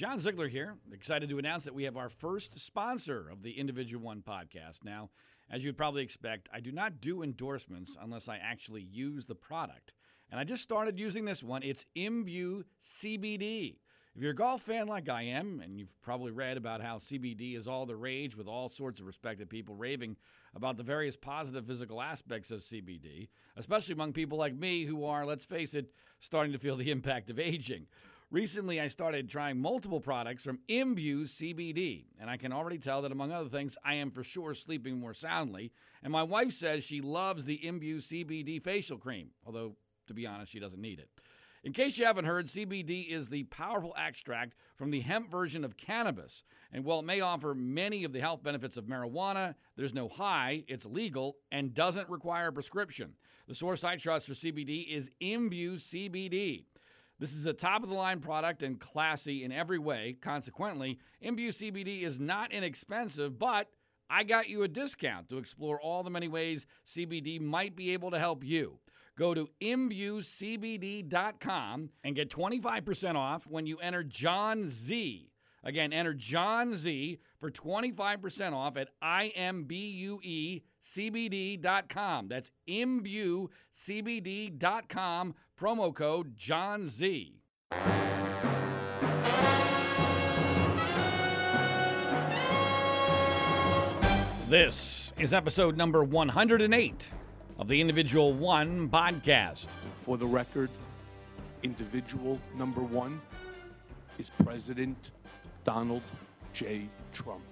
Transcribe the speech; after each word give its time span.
John 0.00 0.18
Ziegler 0.18 0.48
here. 0.48 0.78
Excited 0.94 1.28
to 1.28 1.38
announce 1.38 1.64
that 1.64 1.74
we 1.74 1.84
have 1.84 1.98
our 1.98 2.08
first 2.08 2.58
sponsor 2.58 3.28
of 3.30 3.42
the 3.42 3.50
Individual 3.50 4.02
One 4.02 4.22
podcast. 4.26 4.82
Now, 4.82 5.10
as 5.50 5.62
you'd 5.62 5.76
probably 5.76 6.02
expect, 6.02 6.48
I 6.50 6.60
do 6.60 6.72
not 6.72 7.02
do 7.02 7.22
endorsements 7.22 7.98
unless 8.00 8.26
I 8.26 8.38
actually 8.38 8.80
use 8.80 9.26
the 9.26 9.34
product. 9.34 9.92
And 10.30 10.40
I 10.40 10.44
just 10.44 10.62
started 10.62 10.98
using 10.98 11.26
this 11.26 11.42
one. 11.42 11.62
It's 11.62 11.84
Imbue 11.94 12.64
CBD. 12.82 13.76
If 14.16 14.22
you're 14.22 14.30
a 14.30 14.34
golf 14.34 14.62
fan 14.62 14.88
like 14.88 15.10
I 15.10 15.22
am, 15.24 15.60
and 15.62 15.78
you've 15.78 16.00
probably 16.00 16.32
read 16.32 16.56
about 16.56 16.80
how 16.80 16.96
CBD 16.96 17.54
is 17.54 17.68
all 17.68 17.84
the 17.84 17.94
rage 17.94 18.34
with 18.34 18.48
all 18.48 18.70
sorts 18.70 19.00
of 19.00 19.06
respected 19.06 19.50
people 19.50 19.74
raving 19.74 20.16
about 20.54 20.78
the 20.78 20.82
various 20.82 21.14
positive 21.14 21.66
physical 21.66 22.00
aspects 22.00 22.50
of 22.50 22.62
CBD, 22.62 23.28
especially 23.56 23.92
among 23.92 24.14
people 24.14 24.38
like 24.38 24.54
me 24.54 24.84
who 24.84 25.04
are, 25.04 25.26
let's 25.26 25.44
face 25.44 25.74
it, 25.74 25.92
starting 26.20 26.52
to 26.52 26.58
feel 26.58 26.76
the 26.76 26.90
impact 26.90 27.28
of 27.28 27.38
aging. 27.38 27.86
Recently, 28.32 28.80
I 28.80 28.86
started 28.86 29.28
trying 29.28 29.60
multiple 29.60 30.00
products 30.00 30.44
from 30.44 30.60
Imbue 30.68 31.24
CBD, 31.24 32.04
and 32.20 32.30
I 32.30 32.36
can 32.36 32.52
already 32.52 32.78
tell 32.78 33.02
that, 33.02 33.10
among 33.10 33.32
other 33.32 33.48
things, 33.48 33.76
I 33.84 33.94
am 33.94 34.12
for 34.12 34.22
sure 34.22 34.54
sleeping 34.54 35.00
more 35.00 35.14
soundly. 35.14 35.72
And 36.00 36.12
my 36.12 36.22
wife 36.22 36.52
says 36.52 36.84
she 36.84 37.00
loves 37.00 37.44
the 37.44 37.66
Imbue 37.66 37.98
CBD 37.98 38.62
facial 38.62 38.98
cream, 38.98 39.30
although, 39.44 39.74
to 40.06 40.14
be 40.14 40.28
honest, 40.28 40.52
she 40.52 40.60
doesn't 40.60 40.80
need 40.80 41.00
it. 41.00 41.08
In 41.64 41.72
case 41.72 41.98
you 41.98 42.06
haven't 42.06 42.24
heard, 42.24 42.46
CBD 42.46 43.10
is 43.10 43.28
the 43.28 43.42
powerful 43.44 43.94
extract 43.98 44.54
from 44.76 44.92
the 44.92 45.00
hemp 45.00 45.28
version 45.28 45.64
of 45.64 45.76
cannabis. 45.76 46.44
And 46.72 46.84
while 46.84 47.00
it 47.00 47.06
may 47.06 47.20
offer 47.20 47.52
many 47.52 48.04
of 48.04 48.12
the 48.12 48.20
health 48.20 48.44
benefits 48.44 48.76
of 48.76 48.84
marijuana, 48.84 49.56
there's 49.76 49.92
no 49.92 50.08
high, 50.08 50.62
it's 50.68 50.86
legal, 50.86 51.36
and 51.50 51.74
doesn't 51.74 52.08
require 52.08 52.46
a 52.46 52.52
prescription. 52.52 53.14
The 53.48 53.56
source 53.56 53.82
I 53.82 53.96
trust 53.96 54.28
for 54.28 54.34
CBD 54.34 54.88
is 54.88 55.10
Imbue 55.20 55.74
CBD. 55.78 56.66
This 57.20 57.34
is 57.34 57.44
a 57.44 57.52
top 57.52 57.82
of 57.82 57.90
the 57.90 57.94
line 57.94 58.20
product 58.20 58.62
and 58.62 58.80
classy 58.80 59.44
in 59.44 59.52
every 59.52 59.78
way. 59.78 60.16
Consequently, 60.22 60.98
Imbue 61.22 61.50
CBD 61.50 62.02
is 62.02 62.18
not 62.18 62.50
inexpensive, 62.50 63.38
but 63.38 63.68
I 64.08 64.24
got 64.24 64.48
you 64.48 64.62
a 64.62 64.68
discount 64.68 65.28
to 65.28 65.36
explore 65.36 65.78
all 65.78 66.02
the 66.02 66.08
many 66.08 66.28
ways 66.28 66.64
CBD 66.86 67.38
might 67.38 67.76
be 67.76 67.92
able 67.92 68.10
to 68.10 68.18
help 68.18 68.42
you. 68.42 68.78
Go 69.18 69.34
to 69.34 69.50
imbuecbd.com 69.60 71.90
and 72.02 72.16
get 72.16 72.30
25% 72.30 73.16
off 73.16 73.46
when 73.46 73.66
you 73.66 73.76
enter 73.78 74.02
John 74.02 74.70
Z. 74.70 75.30
Again, 75.62 75.92
enter 75.92 76.14
John 76.14 76.74
Z 76.74 77.18
for 77.38 77.50
25% 77.50 78.54
off 78.54 78.78
at 78.78 78.88
imbuecbd.com. 79.02 80.62
That's 82.28 82.50
imbuecbd.com, 82.66 85.34
promo 85.60 85.94
code 85.94 86.34
John 86.38 86.86
Z. 86.86 87.34
This 94.48 95.12
is 95.18 95.34
episode 95.34 95.76
number 95.76 96.02
108 96.02 97.08
of 97.58 97.68
the 97.68 97.78
Individual 97.78 98.32
One 98.32 98.88
podcast. 98.88 99.66
For 99.96 100.16
the 100.16 100.24
record, 100.24 100.70
individual 101.62 102.40
number 102.56 102.80
one 102.80 103.20
is 104.18 104.30
President 104.42 105.10
Donald 105.64 106.02
J. 106.54 106.88
Trump. 107.12 107.42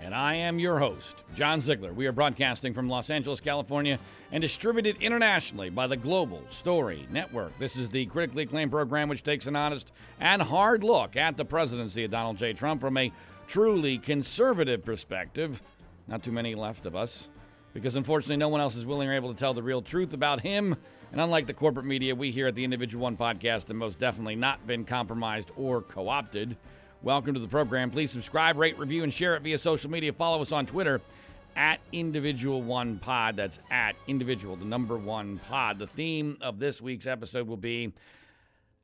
And 0.00 0.14
I 0.14 0.34
am 0.34 0.60
your 0.60 0.78
host, 0.78 1.24
John 1.34 1.60
Ziegler. 1.60 1.92
We 1.92 2.06
are 2.06 2.12
broadcasting 2.12 2.72
from 2.72 2.88
Los 2.88 3.10
Angeles, 3.10 3.40
California, 3.40 3.98
and 4.30 4.40
distributed 4.40 4.96
internationally 5.00 5.70
by 5.70 5.88
the 5.88 5.96
Global 5.96 6.42
Story 6.50 7.08
Network. 7.10 7.58
This 7.58 7.76
is 7.76 7.90
the 7.90 8.06
critically 8.06 8.44
acclaimed 8.44 8.70
program 8.70 9.08
which 9.08 9.24
takes 9.24 9.46
an 9.48 9.56
honest 9.56 9.90
and 10.20 10.40
hard 10.40 10.84
look 10.84 11.16
at 11.16 11.36
the 11.36 11.44
presidency 11.44 12.04
of 12.04 12.12
Donald 12.12 12.38
J. 12.38 12.52
Trump 12.52 12.80
from 12.80 12.96
a 12.96 13.12
truly 13.48 13.98
conservative 13.98 14.84
perspective. 14.84 15.60
Not 16.06 16.22
too 16.22 16.32
many 16.32 16.54
left 16.54 16.86
of 16.86 16.94
us, 16.94 17.28
because 17.74 17.96
unfortunately, 17.96 18.36
no 18.36 18.48
one 18.48 18.60
else 18.60 18.76
is 18.76 18.86
willing 18.86 19.08
or 19.08 19.14
able 19.14 19.34
to 19.34 19.38
tell 19.38 19.52
the 19.52 19.62
real 19.62 19.82
truth 19.82 20.12
about 20.14 20.42
him. 20.42 20.76
And 21.10 21.20
unlike 21.20 21.46
the 21.46 21.54
corporate 21.54 21.86
media, 21.86 22.14
we 22.14 22.30
here 22.30 22.46
at 22.46 22.54
the 22.54 22.64
Individual 22.64 23.02
One 23.02 23.16
podcast 23.16 23.68
have 23.68 23.76
most 23.76 23.98
definitely 23.98 24.36
not 24.36 24.66
been 24.66 24.84
compromised 24.84 25.50
or 25.56 25.82
co 25.82 26.08
opted. 26.08 26.56
Welcome 27.00 27.34
to 27.34 27.40
the 27.40 27.46
program. 27.46 27.92
Please 27.92 28.10
subscribe, 28.10 28.56
rate, 28.56 28.76
review, 28.76 29.04
and 29.04 29.14
share 29.14 29.36
it 29.36 29.42
via 29.42 29.56
social 29.56 29.88
media. 29.88 30.12
Follow 30.12 30.42
us 30.42 30.50
on 30.50 30.66
Twitter 30.66 31.00
at 31.54 31.78
Individual 31.92 32.60
One 32.60 32.98
Pod. 32.98 33.36
That's 33.36 33.60
at 33.70 33.94
Individual, 34.08 34.56
the 34.56 34.64
number 34.64 34.96
one 34.98 35.38
pod. 35.38 35.78
The 35.78 35.86
theme 35.86 36.38
of 36.40 36.58
this 36.58 36.82
week's 36.82 37.06
episode 37.06 37.46
will 37.46 37.56
be 37.56 37.92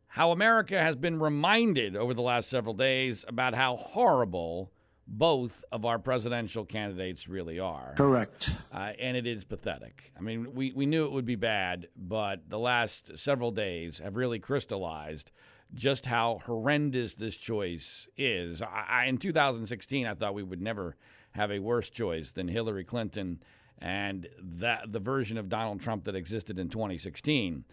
how 0.06 0.30
America 0.30 0.80
has 0.80 0.94
been 0.94 1.18
reminded 1.18 1.96
over 1.96 2.14
the 2.14 2.22
last 2.22 2.48
several 2.48 2.74
days 2.74 3.24
about 3.26 3.52
how 3.52 3.74
horrible 3.74 4.70
both 5.08 5.64
of 5.72 5.84
our 5.84 5.98
presidential 5.98 6.64
candidates 6.64 7.26
really 7.26 7.58
are. 7.58 7.94
Correct. 7.96 8.48
Uh, 8.72 8.92
and 9.00 9.16
it 9.16 9.26
is 9.26 9.42
pathetic. 9.42 10.12
I 10.16 10.20
mean, 10.20 10.54
we, 10.54 10.70
we 10.70 10.86
knew 10.86 11.04
it 11.04 11.10
would 11.10 11.26
be 11.26 11.34
bad, 11.34 11.88
but 11.96 12.48
the 12.48 12.60
last 12.60 13.18
several 13.18 13.50
days 13.50 13.98
have 13.98 14.14
really 14.14 14.38
crystallized 14.38 15.32
just 15.74 16.06
how 16.06 16.40
horrendous 16.46 17.14
this 17.14 17.36
choice 17.36 18.08
is. 18.16 18.62
I, 18.62 19.06
in 19.06 19.18
2016, 19.18 20.06
I 20.06 20.14
thought 20.14 20.34
we 20.34 20.42
would 20.42 20.62
never 20.62 20.96
have 21.32 21.50
a 21.50 21.58
worse 21.58 21.90
choice 21.90 22.32
than 22.32 22.48
Hillary 22.48 22.84
Clinton 22.84 23.42
and 23.78 24.28
that 24.38 24.92
the 24.92 25.00
version 25.00 25.36
of 25.36 25.48
Donald 25.48 25.80
Trump 25.80 26.04
that 26.04 26.14
existed 26.14 26.58
in 26.58 26.68
2016. 26.68 27.64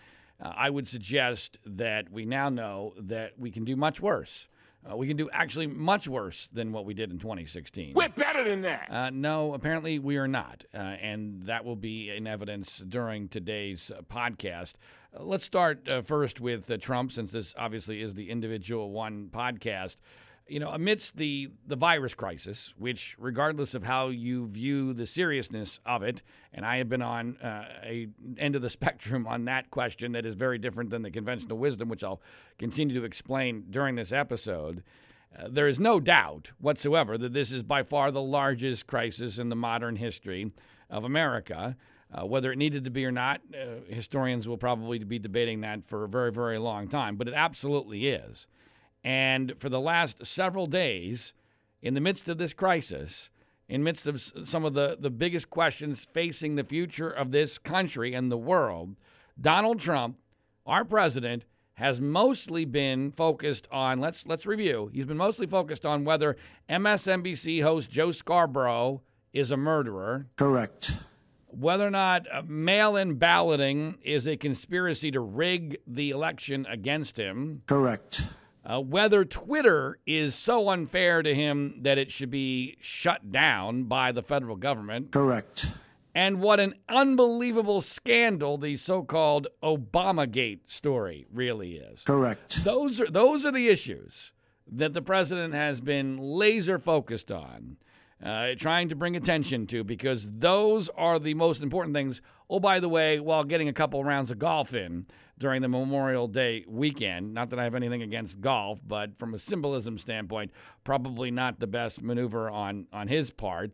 Uh, 0.41 0.51
I 0.56 0.69
would 0.69 0.88
suggest 0.88 1.57
that 1.66 2.11
we 2.11 2.25
now 2.25 2.50
know 2.50 2.94
that 2.97 3.34
we 3.38 3.51
can 3.51 3.63
do 3.63 3.75
much 3.75 4.01
worse. 4.01 4.47
Uh, 4.90 4.97
we 4.97 5.07
can 5.07 5.16
do 5.16 5.29
actually 5.31 5.67
much 5.67 6.07
worse 6.07 6.50
than 6.51 6.72
what 6.72 6.85
we 6.85 6.95
did 6.95 7.11
in 7.11 7.19
2016. 7.19 7.94
We're 7.94 8.09
better 8.09 8.44
than 8.44 8.61
that. 8.63 8.88
Uh, 8.90 9.09
no, 9.11 9.53
apparently 9.53 10.00
we 10.00 10.17
are 10.17 10.28
not. 10.28 10.63
Uh, 10.73 10.78
and 10.78 11.44
that 11.44 11.63
will 11.63 11.75
be 11.75 12.09
in 12.09 12.25
evidence 12.25 12.79
during 12.90 13.28
today's 13.28 13.91
podcast. 14.11 14.73
Uh, 15.13 15.23
let's 15.23 15.45
start 15.45 15.88
uh, 15.89 16.01
first 16.01 16.39
with 16.39 16.72
Trump, 16.81 17.11
since 17.11 17.31
this 17.31 17.53
obviously 17.57 18.01
is 18.01 18.16
the 18.16 18.29
individual 18.29 18.91
one 18.91 19.29
podcast. 19.31 19.97
You 20.47 20.59
know, 20.59 20.69
amidst 20.69 21.17
the, 21.17 21.49
the 21.66 21.75
virus 21.75 22.13
crisis, 22.13 22.73
which, 22.77 23.16
regardless 23.17 23.73
of 23.73 23.83
how 23.83 24.09
you 24.09 24.47
view 24.47 24.94
the 24.94 25.05
seriousness 25.05 25.79
of 25.85 26.03
it, 26.03 26.22
and 26.53 26.66
I 26.66 26.77
have 26.77 26.89
been 26.89 27.01
on 27.01 27.38
a 27.41 28.07
end 28.38 28.55
of 28.55 28.61
the 28.61 28.69
spectrum 28.79 29.27
on 29.27 29.45
that 29.45 29.69
question 29.69 30.13
that 30.13 30.25
is 30.25 30.35
very 30.35 30.57
different 30.57 30.89
than 30.89 31.03
the 31.03 31.11
conventional 31.11 31.57
wisdom, 31.57 31.89
which 31.89 32.03
I'll 32.03 32.22
continue 32.57 32.99
to 32.99 33.05
explain 33.05 33.66
during 33.69 33.95
this 33.95 34.11
episode. 34.11 34.83
Uh, 35.38 35.47
there 35.49 35.67
is 35.67 35.79
no 35.79 35.99
doubt 35.99 36.51
whatsoever 36.59 37.17
that 37.17 37.33
this 37.33 37.53
is 37.53 37.63
by 37.63 37.83
far 37.83 38.11
the 38.11 38.22
largest 38.22 38.88
crisis 38.88 39.38
in 39.38 39.47
the 39.49 39.55
modern 39.55 39.95
history 39.97 40.51
of 40.89 41.05
America. 41.05 41.78
Uh, 42.13 42.25
whether 42.25 42.51
it 42.51 42.57
needed 42.57 42.83
to 42.83 42.89
be 42.89 43.05
or 43.05 43.11
not, 43.11 43.41
uh, 43.53 43.81
historians 43.88 44.47
will 44.47 44.57
probably 44.57 44.99
be 44.99 45.17
debating 45.17 45.61
that 45.61 45.88
for 45.88 46.03
a 46.03 46.09
very, 46.09 46.31
very 46.31 46.57
long 46.57 46.88
time, 46.88 47.16
but 47.16 47.27
it 47.27 47.33
absolutely 47.33 48.09
is. 48.09 48.47
And 49.03 49.53
for 49.57 49.69
the 49.69 49.79
last 49.79 50.25
several 50.25 50.66
days, 50.67 51.33
in 51.81 51.94
the 51.94 52.01
midst 52.01 52.27
of 52.27 52.38
this 52.38 52.53
crisis, 52.53 53.29
in 53.69 53.83
midst 53.83 54.05
of 54.05 54.22
some 54.22 54.66
of 54.66 54.73
the, 54.73 54.97
the 54.99 55.09
biggest 55.09 55.49
questions 55.49 56.05
facing 56.13 56.55
the 56.55 56.63
future 56.63 57.09
of 57.09 57.31
this 57.31 57.57
country 57.57 58.13
and 58.13 58.29
the 58.29 58.38
world, 58.38 58.97
Donald 59.39 59.79
Trump, 59.79 60.17
our 60.66 60.83
president, 60.83 61.45
has 61.75 62.01
mostly 62.01 62.66
been 62.66 63.11
focused 63.11 63.67
on 63.72 63.99
let's 63.99 64.28
let's 64.28 64.45
review. 64.45 64.91
He's 64.93 65.05
been 65.05 65.17
mostly 65.17 65.47
focused 65.47 65.85
on 65.85 66.03
whether 66.03 66.35
MSNBC 66.69 67.63
host 67.63 67.89
Joe 67.89 68.11
Scarborough 68.11 69.01
is 69.33 69.49
a 69.49 69.57
murderer. 69.57 70.28
Correct. 70.35 70.91
Whether 71.51 71.88
or 71.88 71.91
not 71.91 72.25
uh, 72.31 72.41
mail-in 72.47 73.16
balloting 73.16 73.97
is 74.03 74.28
a 74.28 74.38
conspiracy 74.38 75.12
to 75.12 75.19
rig 75.19 75.78
the 75.85 76.09
election 76.09 76.66
against 76.69 77.17
him. 77.17 77.63
Correct. 77.67 78.23
Uh, 78.63 78.79
whether 78.79 79.25
Twitter 79.25 80.00
is 80.06 80.35
so 80.35 80.69
unfair 80.69 81.23
to 81.23 81.34
him 81.34 81.79
that 81.81 81.97
it 81.97 82.11
should 82.11 82.29
be 82.29 82.78
shut 82.79 83.31
down 83.31 83.84
by 83.84 84.11
the 84.11 84.22
federal 84.22 84.55
government. 84.55 85.11
Correct 85.11 85.66
and 86.14 86.41
what 86.41 86.59
an 86.59 86.73
unbelievable 86.90 87.81
scandal 87.81 88.58
the 88.58 88.76
so-called 88.76 89.47
Obamagate 89.64 90.59
story 90.67 91.26
really 91.31 91.76
is. 91.76 92.02
Correct. 92.02 92.64
Those 92.64 92.99
are 92.99 93.09
those 93.09 93.46
are 93.46 93.52
the 93.52 93.67
issues 93.67 94.31
that 94.72 94.93
the 94.93 95.02
president 95.02 95.53
has 95.53 95.81
been 95.81 96.17
laser 96.17 96.79
focused 96.79 97.31
on, 97.31 97.78
uh, 98.23 98.50
trying 98.58 98.90
to 98.90 98.96
bring 98.96 99.16
attention 99.16 99.68
to, 99.68 99.84
because 99.84 100.28
those 100.29 100.90
are 100.90 101.20
the 101.20 101.34
most 101.34 101.62
important 101.62 101.96
things. 101.96 102.22
Oh, 102.50 102.59
by 102.59 102.79
the 102.79 102.90
way, 102.90 103.20
while 103.20 103.44
getting 103.44 103.68
a 103.68 103.73
couple 103.73 104.03
rounds 104.03 104.32
of 104.32 104.40
golf 104.40 104.73
in 104.73 105.08
during 105.38 105.62
the 105.62 105.70
Memorial 105.70 106.28
Day 106.28 106.66
weekend, 106.68 107.34
not 107.34 107.50
that 107.50 107.59
I 107.59 107.64
have 107.64 107.76
anything 107.76 108.02
against 108.02 108.41
golf, 108.41 108.79
but 108.85 109.18
from 109.18 109.34
a 109.34 109.40
symbolism 109.40 109.97
standpoint, 109.97 110.52
probably 110.84 111.32
not 111.32 111.59
the 111.59 111.68
best 111.68 112.02
maneuver 112.02 112.50
on 112.50 112.88
on 112.91 113.08
his 113.08 113.32
part 113.32 113.72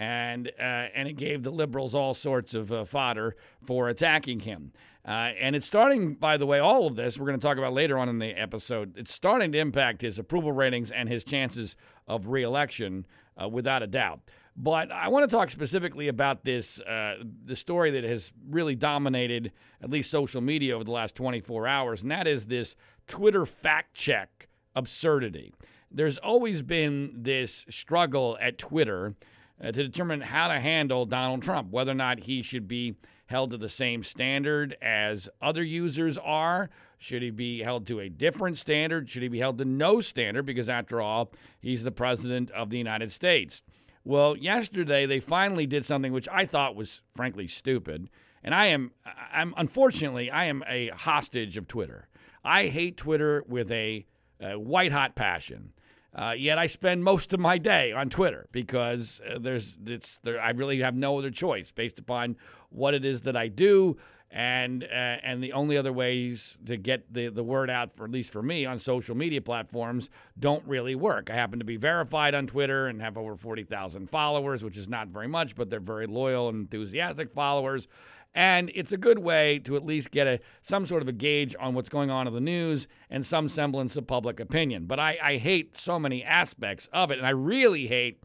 and 0.00 0.48
uh, 0.58 0.88
and 0.94 1.06
it 1.06 1.12
gave 1.12 1.42
the 1.42 1.50
liberals 1.50 1.94
all 1.94 2.14
sorts 2.14 2.54
of 2.54 2.72
uh, 2.72 2.84
fodder 2.86 3.36
for 3.62 3.88
attacking 3.90 4.40
him. 4.40 4.72
Uh, 5.06 5.32
and 5.38 5.54
it's 5.54 5.66
starting, 5.66 6.14
by 6.14 6.36
the 6.36 6.46
way, 6.46 6.58
all 6.58 6.86
of 6.86 6.96
this 6.96 7.18
we're 7.18 7.26
going 7.26 7.38
to 7.38 7.46
talk 7.46 7.58
about 7.58 7.74
later 7.74 7.98
on 7.98 8.08
in 8.08 8.18
the 8.18 8.32
episode. 8.32 8.96
It's 8.96 9.12
starting 9.12 9.52
to 9.52 9.58
impact 9.58 10.00
his 10.00 10.18
approval 10.18 10.52
ratings 10.52 10.90
and 10.90 11.08
his 11.08 11.22
chances 11.22 11.76
of 12.08 12.28
reelection, 12.28 13.06
uh, 13.42 13.48
without 13.48 13.82
a 13.82 13.86
doubt. 13.86 14.20
But 14.56 14.90
I 14.90 15.08
want 15.08 15.28
to 15.28 15.34
talk 15.34 15.50
specifically 15.50 16.08
about 16.08 16.44
this 16.44 16.80
uh, 16.80 17.16
the 17.44 17.56
story 17.56 17.90
that 17.92 18.04
has 18.04 18.32
really 18.48 18.74
dominated 18.74 19.52
at 19.82 19.90
least 19.90 20.10
social 20.10 20.40
media 20.40 20.74
over 20.74 20.84
the 20.84 20.90
last 20.90 21.14
24 21.14 21.66
hours, 21.66 22.02
and 22.02 22.10
that 22.10 22.26
is 22.26 22.46
this 22.46 22.74
Twitter 23.06 23.46
fact 23.46 23.94
check 23.94 24.48
absurdity. 24.74 25.54
There's 25.90 26.18
always 26.18 26.62
been 26.62 27.12
this 27.16 27.64
struggle 27.68 28.38
at 28.40 28.58
Twitter 28.58 29.14
uh, 29.62 29.66
to 29.66 29.82
determine 29.82 30.20
how 30.20 30.48
to 30.48 30.60
handle 30.60 31.06
Donald 31.06 31.42
Trump, 31.42 31.70
whether 31.70 31.92
or 31.92 31.96
not 31.96 32.20
he 32.20 32.42
should 32.42 32.68
be 32.68 32.94
held 33.30 33.50
to 33.50 33.56
the 33.56 33.68
same 33.68 34.02
standard 34.02 34.76
as 34.82 35.28
other 35.40 35.62
users 35.62 36.18
are. 36.18 36.68
Should 36.98 37.22
he 37.22 37.30
be 37.30 37.62
held 37.62 37.86
to 37.86 38.00
a 38.00 38.08
different 38.08 38.58
standard? 38.58 39.08
Should 39.08 39.22
he 39.22 39.28
be 39.28 39.38
held 39.38 39.58
to 39.58 39.64
no 39.64 40.00
standard? 40.00 40.44
Because 40.44 40.68
after 40.68 41.00
all, 41.00 41.32
he's 41.60 41.84
the 41.84 41.92
president 41.92 42.50
of 42.50 42.70
the 42.70 42.76
United 42.76 43.12
States. 43.12 43.62
Well, 44.04 44.36
yesterday 44.36 45.06
they 45.06 45.20
finally 45.20 45.66
did 45.66 45.84
something 45.84 46.12
which 46.12 46.28
I 46.30 46.44
thought 46.44 46.74
was 46.74 47.02
frankly 47.14 47.46
stupid. 47.46 48.10
And 48.42 48.52
I 48.52 48.66
am, 48.66 48.90
I'm 49.32 49.54
unfortunately, 49.56 50.30
I 50.30 50.46
am 50.46 50.64
a 50.68 50.88
hostage 50.88 51.56
of 51.56 51.68
Twitter. 51.68 52.08
I 52.44 52.66
hate 52.66 52.96
Twitter 52.96 53.44
with 53.46 53.70
a, 53.70 54.06
a 54.40 54.58
white 54.58 54.92
hot 54.92 55.14
passion. 55.14 55.72
Uh, 56.14 56.34
yet 56.36 56.58
I 56.58 56.66
spend 56.66 57.04
most 57.04 57.32
of 57.32 57.40
my 57.40 57.56
day 57.58 57.92
on 57.92 58.10
Twitter 58.10 58.48
because 58.50 59.20
uh, 59.28 59.38
there's 59.38 59.76
it's 59.86 60.18
there, 60.18 60.40
I 60.40 60.50
really 60.50 60.80
have 60.80 60.94
no 60.94 61.18
other 61.18 61.30
choice 61.30 61.70
based 61.70 61.98
upon 61.98 62.36
what 62.70 62.94
it 62.94 63.04
is 63.04 63.22
that 63.22 63.36
I 63.36 63.48
do 63.48 63.96
and 64.30 64.84
uh, 64.84 64.86
and 64.86 65.42
the 65.42 65.52
only 65.52 65.76
other 65.76 65.92
ways 65.92 66.56
to 66.66 66.76
get 66.76 67.12
the, 67.12 67.28
the 67.28 67.42
word 67.42 67.68
out 67.68 67.96
for 67.96 68.04
at 68.04 68.10
least 68.10 68.30
for 68.30 68.42
me 68.42 68.64
on 68.64 68.78
social 68.78 69.16
media 69.16 69.40
platforms 69.40 70.08
don't 70.38 70.64
really 70.66 70.94
work. 70.94 71.30
I 71.30 71.34
happen 71.34 71.58
to 71.58 71.64
be 71.64 71.76
verified 71.76 72.34
on 72.34 72.46
Twitter 72.46 72.86
and 72.86 73.00
have 73.02 73.18
over 73.18 73.36
40,000 73.36 74.08
followers, 74.08 74.62
which 74.62 74.76
is 74.76 74.88
not 74.88 75.08
very 75.08 75.26
much, 75.26 75.56
but 75.56 75.68
they're 75.68 75.80
very 75.80 76.06
loyal 76.06 76.48
and 76.48 76.60
enthusiastic 76.60 77.32
followers 77.32 77.88
and 78.34 78.70
it's 78.74 78.92
a 78.92 78.96
good 78.96 79.18
way 79.18 79.58
to 79.60 79.76
at 79.76 79.84
least 79.84 80.10
get 80.10 80.26
a 80.26 80.40
some 80.62 80.86
sort 80.86 81.02
of 81.02 81.08
a 81.08 81.12
gauge 81.12 81.54
on 81.58 81.74
what's 81.74 81.88
going 81.88 82.10
on 82.10 82.26
in 82.26 82.34
the 82.34 82.40
news 82.40 82.86
and 83.08 83.26
some 83.26 83.48
semblance 83.48 83.96
of 83.96 84.06
public 84.06 84.38
opinion. 84.38 84.86
But 84.86 85.00
I, 85.00 85.18
I 85.22 85.36
hate 85.38 85.76
so 85.76 85.98
many 85.98 86.22
aspects 86.22 86.88
of 86.92 87.10
it, 87.10 87.18
and 87.18 87.26
I 87.26 87.30
really 87.30 87.86
hate 87.86 88.22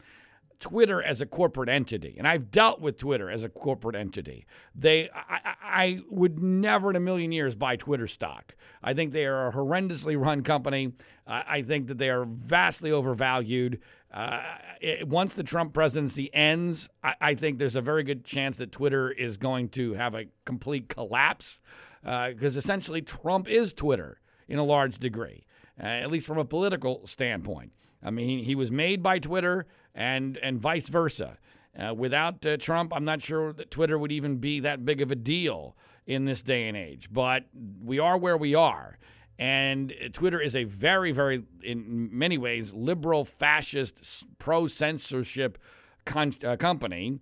Twitter 0.60 1.02
as 1.02 1.22
a 1.22 1.26
corporate 1.26 1.70
entity, 1.70 2.16
and 2.18 2.28
I've 2.28 2.52
dealt 2.52 2.80
with 2.82 2.98
Twitter 2.98 3.30
as 3.30 3.44
a 3.44 3.50
corporate 3.50 3.96
entity. 3.96 4.46
They, 4.74 5.10
I, 5.14 5.56
I, 5.62 6.00
would 6.10 6.40
never 6.40 6.90
in 6.90 6.96
a 6.96 7.00
million 7.00 7.32
years 7.32 7.56
buy 7.56 7.76
Twitter 7.76 8.08
stock. 8.08 8.56
I 8.84 8.94
think 8.94 9.12
they 9.12 9.26
are 9.26 9.48
a 9.48 9.52
horrendously 9.54 10.20
run 10.22 10.44
company. 10.44 10.94
Uh, 11.28 11.44
I 11.48 11.62
think 11.62 11.88
that 11.88 11.98
they 11.98 12.10
are 12.10 12.26
vastly 12.26 12.92
overvalued. 12.92 13.80
Uh, 14.14 14.42
it, 14.80 15.08
once 15.08 15.34
the 15.34 15.44
Trump 15.44 15.74
presidency 15.74 16.34
ends, 16.34 16.88
I, 17.04 17.14
I, 17.20 17.36
think 17.36 17.60
there's 17.60 17.76
a 17.76 17.82
very 17.82 18.04
good 18.04 18.24
chance 18.24 18.58
that 18.58 18.72
Twitter 18.72 19.12
is 19.12 19.38
going 19.38 19.70
to 19.70 19.94
have 19.94 20.16
a 20.16 20.26
complete 20.46 20.88
collapse 20.88 21.60
because 22.02 22.56
uh, 22.56 22.60
essentially 22.60 23.02
Trump 23.02 23.48
is 23.50 23.74
Twitter 23.74 24.22
in 24.48 24.60
a 24.60 24.64
large 24.64 25.00
degree, 25.00 25.46
uh, 25.80 25.88
at 25.88 26.12
least 26.12 26.28
from 26.28 26.38
a 26.38 26.46
political 26.46 27.06
standpoint. 27.06 27.72
I 28.04 28.12
mean, 28.12 28.40
he, 28.40 28.44
he 28.44 28.56
was 28.56 28.72
made 28.72 29.02
by 29.02 29.20
Twitter 29.20 29.66
and 29.96 30.38
and 30.38 30.60
vice 30.60 30.90
versa. 30.90 31.38
Uh, 31.78 31.94
without 31.94 32.46
uh, 32.46 32.56
Trump, 32.58 32.94
I'm 32.96 33.04
not 33.04 33.22
sure 33.22 33.52
that 33.54 33.72
Twitter 33.72 33.98
would 33.98 34.12
even 34.12 34.38
be 34.38 34.60
that 34.62 34.86
big 34.86 35.02
of 35.02 35.12
a 35.12 35.16
deal 35.16 35.76
in 36.06 36.26
this 36.26 36.42
day 36.42 36.68
and 36.68 36.78
age. 36.78 37.10
But 37.12 37.46
we 37.84 38.00
are 38.00 38.18
where 38.18 38.38
we 38.38 38.56
are. 38.56 38.98
And 39.38 39.94
Twitter 40.14 40.40
is 40.40 40.56
a 40.56 40.64
very, 40.64 41.12
very, 41.12 41.44
in 41.62 42.10
many 42.18 42.38
ways, 42.38 42.74
liberal, 42.74 43.26
fascist, 43.26 44.26
pro 44.38 44.68
censorship 44.68 45.58
con- 46.06 46.36
uh, 46.46 46.56
company. 46.56 47.20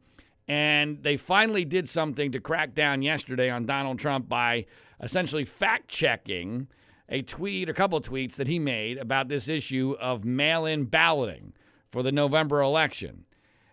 And 0.47 1.01
they 1.01 1.17
finally 1.17 1.65
did 1.65 1.89
something 1.89 2.31
to 2.33 2.39
crack 2.39 2.75
down 2.75 3.01
yesterday 3.01 3.49
on 3.49 3.65
Donald 3.65 3.97
Trump 3.97 4.29
by 4.29 4.65
essentially 5.01 5.45
fact 5.45 5.87
checking 5.87 6.67
a 7.09 7.23
tweet, 7.23 7.69
a 7.69 7.73
couple 7.73 7.99
tweets 8.01 8.35
that 8.35 8.47
he 8.47 8.59
made 8.59 8.97
about 8.97 9.27
this 9.27 9.47
issue 9.47 9.95
of 9.99 10.23
mail 10.23 10.65
in 10.65 10.85
balloting 10.85 11.53
for 11.93 12.01
the 12.01 12.11
November 12.11 12.59
election. 12.59 13.23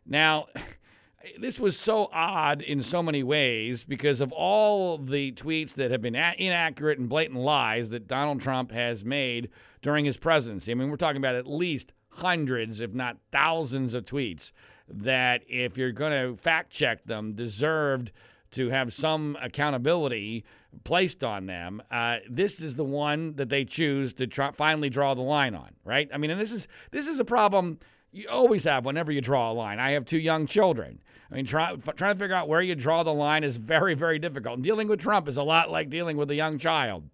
Now, 0.06 0.48
this 1.40 1.58
was 1.58 1.76
so 1.78 2.10
odd 2.12 2.60
in 2.60 2.82
so 2.82 3.02
many 3.02 3.22
ways 3.22 3.82
because 3.82 4.20
of 4.20 4.30
all 4.30 4.98
the 4.98 5.32
tweets 5.32 5.72
that 5.74 5.90
have 5.90 6.02
been 6.02 6.14
inaccurate 6.14 6.98
and 6.98 7.08
blatant 7.08 7.40
lies 7.40 7.88
that 7.88 8.06
Donald 8.06 8.42
Trump 8.42 8.72
has 8.72 9.04
made 9.06 9.48
during 9.80 10.04
his 10.04 10.18
presidency. 10.18 10.70
I 10.70 10.74
mean, 10.74 10.90
we're 10.90 10.96
talking 10.96 11.16
about 11.16 11.34
at 11.34 11.46
least 11.46 11.92
hundreds, 12.10 12.82
if 12.82 12.92
not 12.92 13.16
thousands, 13.32 13.94
of 13.94 14.04
tweets 14.04 14.52
that, 14.86 15.42
if 15.48 15.78
you're 15.78 15.92
going 15.92 16.12
to 16.12 16.36
fact 16.36 16.70
check 16.70 17.06
them, 17.06 17.32
deserved 17.32 18.12
to 18.50 18.68
have 18.68 18.92
some 18.92 19.38
accountability 19.40 20.44
placed 20.84 21.24
on 21.24 21.46
them. 21.46 21.80
Uh, 21.90 22.16
this 22.28 22.60
is 22.60 22.76
the 22.76 22.84
one 22.84 23.34
that 23.36 23.48
they 23.48 23.64
choose 23.64 24.12
to 24.14 24.26
try, 24.26 24.50
finally 24.50 24.90
draw 24.90 25.14
the 25.14 25.22
line 25.22 25.54
on, 25.54 25.70
right? 25.84 26.10
I 26.12 26.18
mean, 26.18 26.30
and 26.30 26.40
this 26.40 26.52
is 26.52 26.68
this 26.90 27.06
is 27.06 27.18
a 27.18 27.24
problem 27.24 27.78
you 28.12 28.28
always 28.28 28.64
have 28.64 28.84
whenever 28.84 29.12
you 29.12 29.20
draw 29.20 29.50
a 29.50 29.54
line. 29.54 29.78
I 29.78 29.92
have 29.92 30.04
two 30.04 30.18
young 30.18 30.46
children. 30.46 31.00
I 31.30 31.36
mean, 31.36 31.46
try, 31.46 31.76
trying 31.76 32.14
to 32.14 32.18
figure 32.18 32.34
out 32.34 32.48
where 32.48 32.60
you 32.60 32.74
draw 32.74 33.02
the 33.02 33.14
line 33.14 33.44
is 33.44 33.56
very, 33.56 33.94
very 33.94 34.18
difficult. 34.18 34.56
And 34.56 34.64
dealing 34.64 34.88
with 34.88 35.00
Trump 35.00 35.28
is 35.28 35.36
a 35.36 35.42
lot 35.42 35.70
like 35.70 35.88
dealing 35.88 36.16
with 36.16 36.30
a 36.30 36.34
young 36.34 36.58
child. 36.58 37.04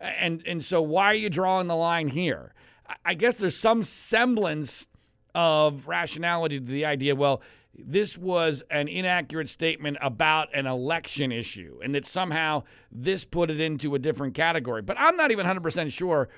And, 0.00 0.42
and 0.46 0.64
so, 0.64 0.80
why 0.80 1.06
are 1.06 1.14
you 1.14 1.30
drawing 1.30 1.66
the 1.66 1.76
line 1.76 2.08
here? 2.08 2.54
I 3.04 3.14
guess 3.14 3.38
there's 3.38 3.56
some 3.56 3.82
semblance 3.82 4.86
of 5.34 5.88
rationality 5.88 6.60
to 6.60 6.66
the 6.66 6.84
idea 6.84 7.16
well, 7.16 7.42
this 7.76 8.16
was 8.16 8.62
an 8.70 8.86
inaccurate 8.86 9.48
statement 9.48 9.96
about 10.00 10.48
an 10.54 10.66
election 10.66 11.32
issue, 11.32 11.80
and 11.82 11.94
that 11.94 12.04
somehow 12.04 12.62
this 12.92 13.24
put 13.24 13.50
it 13.50 13.60
into 13.60 13.94
a 13.96 13.98
different 13.98 14.34
category. 14.34 14.82
But 14.82 14.96
I'm 15.00 15.16
not 15.16 15.32
even 15.32 15.44
100% 15.44 15.90
sure 15.90 16.28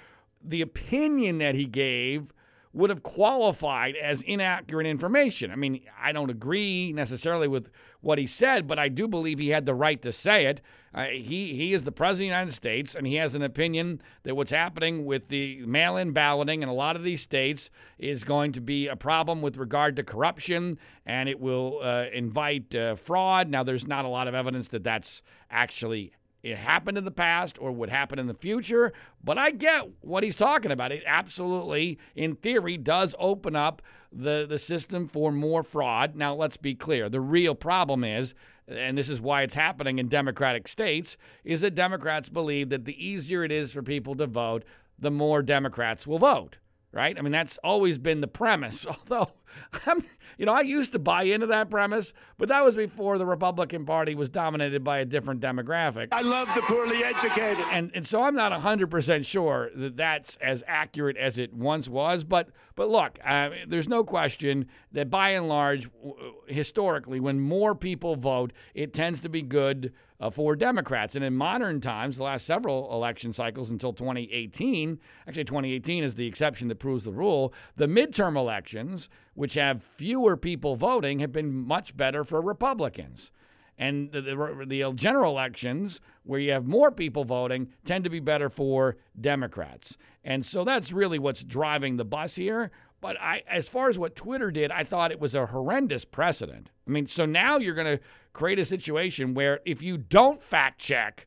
the 0.42 0.62
opinion 0.62 1.38
that 1.38 1.54
he 1.54 1.66
gave 1.66 2.32
would 2.76 2.90
have 2.90 3.02
qualified 3.02 3.96
as 3.96 4.20
inaccurate 4.20 4.86
information. 4.86 5.50
I 5.50 5.56
mean, 5.56 5.80
I 5.98 6.12
don't 6.12 6.28
agree 6.30 6.92
necessarily 6.92 7.48
with 7.48 7.70
what 8.02 8.18
he 8.18 8.26
said, 8.26 8.66
but 8.66 8.78
I 8.78 8.88
do 8.88 9.08
believe 9.08 9.38
he 9.38 9.48
had 9.48 9.64
the 9.64 9.74
right 9.74 10.00
to 10.02 10.12
say 10.12 10.44
it. 10.44 10.60
Uh, 10.94 11.06
he 11.06 11.54
he 11.54 11.72
is 11.72 11.84
the 11.84 11.92
president 11.92 12.26
of 12.26 12.32
the 12.32 12.38
United 12.38 12.52
States, 12.52 12.94
and 12.94 13.06
he 13.06 13.14
has 13.14 13.34
an 13.34 13.42
opinion 13.42 14.02
that 14.24 14.36
what's 14.36 14.50
happening 14.50 15.06
with 15.06 15.28
the 15.28 15.64
mail-in 15.64 16.12
balloting 16.12 16.62
in 16.62 16.68
a 16.68 16.74
lot 16.74 16.96
of 16.96 17.02
these 17.02 17.22
states 17.22 17.70
is 17.98 18.24
going 18.24 18.52
to 18.52 18.60
be 18.60 18.88
a 18.88 18.96
problem 18.96 19.40
with 19.40 19.56
regard 19.56 19.96
to 19.96 20.02
corruption, 20.02 20.78
and 21.06 21.30
it 21.30 21.40
will 21.40 21.80
uh, 21.82 22.04
invite 22.12 22.74
uh, 22.74 22.94
fraud. 22.94 23.48
Now, 23.48 23.62
there's 23.62 23.86
not 23.86 24.04
a 24.04 24.08
lot 24.08 24.28
of 24.28 24.34
evidence 24.34 24.68
that 24.68 24.84
that's 24.84 25.22
actually 25.50 26.12
it 26.46 26.58
happened 26.58 26.96
in 26.96 27.04
the 27.04 27.10
past 27.10 27.58
or 27.60 27.72
would 27.72 27.90
happen 27.90 28.20
in 28.20 28.28
the 28.28 28.34
future, 28.34 28.92
but 29.22 29.36
I 29.36 29.50
get 29.50 29.88
what 30.00 30.22
he's 30.22 30.36
talking 30.36 30.70
about. 30.70 30.92
It 30.92 31.02
absolutely, 31.04 31.98
in 32.14 32.36
theory, 32.36 32.76
does 32.76 33.16
open 33.18 33.56
up 33.56 33.82
the, 34.12 34.46
the 34.48 34.58
system 34.58 35.08
for 35.08 35.32
more 35.32 35.64
fraud. 35.64 36.14
Now, 36.14 36.34
let's 36.34 36.56
be 36.56 36.76
clear 36.76 37.08
the 37.08 37.20
real 37.20 37.56
problem 37.56 38.04
is, 38.04 38.32
and 38.68 38.96
this 38.96 39.10
is 39.10 39.20
why 39.20 39.42
it's 39.42 39.56
happening 39.56 39.98
in 39.98 40.08
Democratic 40.08 40.68
states, 40.68 41.16
is 41.42 41.62
that 41.62 41.74
Democrats 41.74 42.28
believe 42.28 42.68
that 42.68 42.84
the 42.84 43.04
easier 43.04 43.42
it 43.42 43.50
is 43.50 43.72
for 43.72 43.82
people 43.82 44.14
to 44.14 44.28
vote, 44.28 44.64
the 44.96 45.10
more 45.10 45.42
Democrats 45.42 46.06
will 46.06 46.20
vote 46.20 46.58
right? 46.96 47.18
I 47.18 47.20
mean, 47.20 47.30
that's 47.30 47.58
always 47.58 47.98
been 47.98 48.22
the 48.22 48.26
premise. 48.26 48.86
Although, 49.10 49.30
I'm, 49.86 50.02
you 50.38 50.46
know, 50.46 50.54
I 50.54 50.62
used 50.62 50.92
to 50.92 50.98
buy 50.98 51.24
into 51.24 51.46
that 51.48 51.70
premise, 51.70 52.14
but 52.38 52.48
that 52.48 52.64
was 52.64 52.74
before 52.74 53.18
the 53.18 53.26
Republican 53.26 53.84
Party 53.84 54.14
was 54.14 54.30
dominated 54.30 54.82
by 54.82 54.98
a 54.98 55.04
different 55.04 55.40
demographic. 55.40 56.08
I 56.12 56.22
love 56.22 56.52
the 56.54 56.62
poorly 56.62 57.04
educated. 57.04 57.64
And, 57.70 57.90
and 57.94 58.08
so 58.08 58.22
I'm 58.22 58.34
not 58.34 58.50
100% 58.50 59.26
sure 59.26 59.70
that 59.76 59.98
that's 59.98 60.36
as 60.36 60.64
accurate 60.66 61.18
as 61.18 61.36
it 61.36 61.52
once 61.52 61.86
was. 61.86 62.24
But, 62.24 62.48
but 62.74 62.88
look, 62.88 63.18
uh, 63.22 63.50
there's 63.68 63.88
no 63.88 64.02
question 64.02 64.66
that 64.92 65.10
by 65.10 65.30
and 65.30 65.48
large, 65.48 65.90
historically, 66.46 67.20
when 67.20 67.40
more 67.40 67.74
people 67.74 68.16
vote, 68.16 68.54
it 68.74 68.94
tends 68.94 69.20
to 69.20 69.28
be 69.28 69.42
good 69.42 69.92
uh, 70.20 70.30
for 70.30 70.56
Democrats. 70.56 71.14
And 71.14 71.24
in 71.24 71.34
modern 71.34 71.80
times, 71.80 72.16
the 72.16 72.24
last 72.24 72.46
several 72.46 72.92
election 72.92 73.32
cycles 73.32 73.70
until 73.70 73.92
2018, 73.92 74.98
actually 75.26 75.44
2018 75.44 76.04
is 76.04 76.14
the 76.14 76.26
exception 76.26 76.68
that 76.68 76.78
proves 76.78 77.04
the 77.04 77.12
rule, 77.12 77.52
the 77.76 77.86
midterm 77.86 78.36
elections, 78.36 79.08
which 79.34 79.54
have 79.54 79.82
fewer 79.82 80.36
people 80.36 80.76
voting, 80.76 81.18
have 81.18 81.32
been 81.32 81.52
much 81.52 81.96
better 81.96 82.24
for 82.24 82.40
Republicans. 82.40 83.30
And 83.78 84.10
the, 84.10 84.22
the, 84.22 84.64
the, 84.66 84.92
general 84.94 85.32
elections, 85.32 86.00
where 86.22 86.40
you 86.40 86.52
have 86.52 86.66
more 86.66 86.90
people 86.90 87.24
voting, 87.24 87.68
tend 87.84 88.04
to 88.04 88.10
be 88.10 88.20
better 88.20 88.48
for 88.48 88.96
Democrats. 89.20 89.98
And 90.24 90.46
so 90.46 90.64
that's 90.64 90.92
really 90.92 91.18
what's 91.18 91.42
driving 91.42 91.96
the 91.96 92.04
bus 92.04 92.36
here. 92.36 92.70
But 93.00 93.20
I, 93.20 93.42
as 93.48 93.68
far 93.68 93.88
as 93.88 93.98
what 93.98 94.16
Twitter 94.16 94.50
did, 94.50 94.70
I 94.70 94.84
thought 94.84 95.12
it 95.12 95.20
was 95.20 95.34
a 95.34 95.46
horrendous 95.46 96.04
precedent. 96.04 96.70
I 96.86 96.90
mean, 96.90 97.06
so 97.06 97.26
now 97.26 97.58
you're 97.58 97.74
going 97.74 97.98
to 97.98 98.02
create 98.32 98.58
a 98.58 98.64
situation 98.64 99.34
where 99.34 99.60
if 99.64 99.82
you 99.82 99.98
don't 99.98 100.42
fact 100.42 100.80
check 100.80 101.26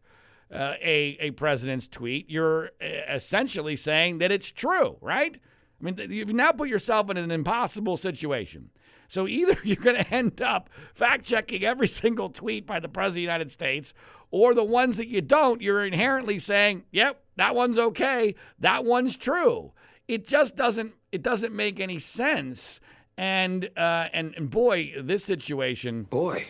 uh, 0.51 0.73
a 0.81 1.17
a 1.19 1.31
president's 1.31 1.87
tweet, 1.87 2.29
you're 2.29 2.71
uh, 2.81 3.13
essentially 3.13 3.75
saying 3.75 4.17
that 4.17 4.31
it's 4.31 4.51
true, 4.51 4.97
right? 4.99 5.39
I 5.79 5.83
mean, 5.83 6.11
you've 6.11 6.33
now 6.33 6.51
put 6.51 6.69
yourself 6.69 7.09
in 7.09 7.17
an 7.17 7.31
impossible 7.31 7.97
situation. 7.97 8.71
So 9.07 9.27
either 9.27 9.57
you're 9.63 9.75
going 9.75 10.03
to 10.03 10.13
end 10.13 10.41
up 10.41 10.69
fact 10.93 11.25
checking 11.25 11.63
every 11.63 11.87
single 11.87 12.29
tweet 12.29 12.65
by 12.65 12.79
the 12.79 12.89
President 12.89 13.09
of 13.09 13.15
the 13.15 13.21
United 13.21 13.51
States, 13.51 13.93
or 14.31 14.53
the 14.53 14.63
ones 14.63 14.97
that 14.97 15.07
you 15.07 15.21
don't, 15.21 15.61
you're 15.61 15.85
inherently 15.85 16.39
saying, 16.39 16.83
yep, 16.91 17.21
that 17.35 17.55
one's 17.55 17.79
okay, 17.79 18.35
that 18.59 18.85
one's 18.85 19.17
true. 19.17 19.73
It 20.09 20.27
just 20.27 20.55
doesn't 20.55 20.95
it 21.11 21.21
doesn't 21.21 21.53
make 21.53 21.79
any 21.79 21.99
sense. 21.99 22.79
And 23.15 23.69
uh, 23.77 24.07
and 24.11 24.33
and 24.35 24.49
boy, 24.49 24.93
this 24.99 25.23
situation. 25.23 26.03
Boy, 26.03 26.45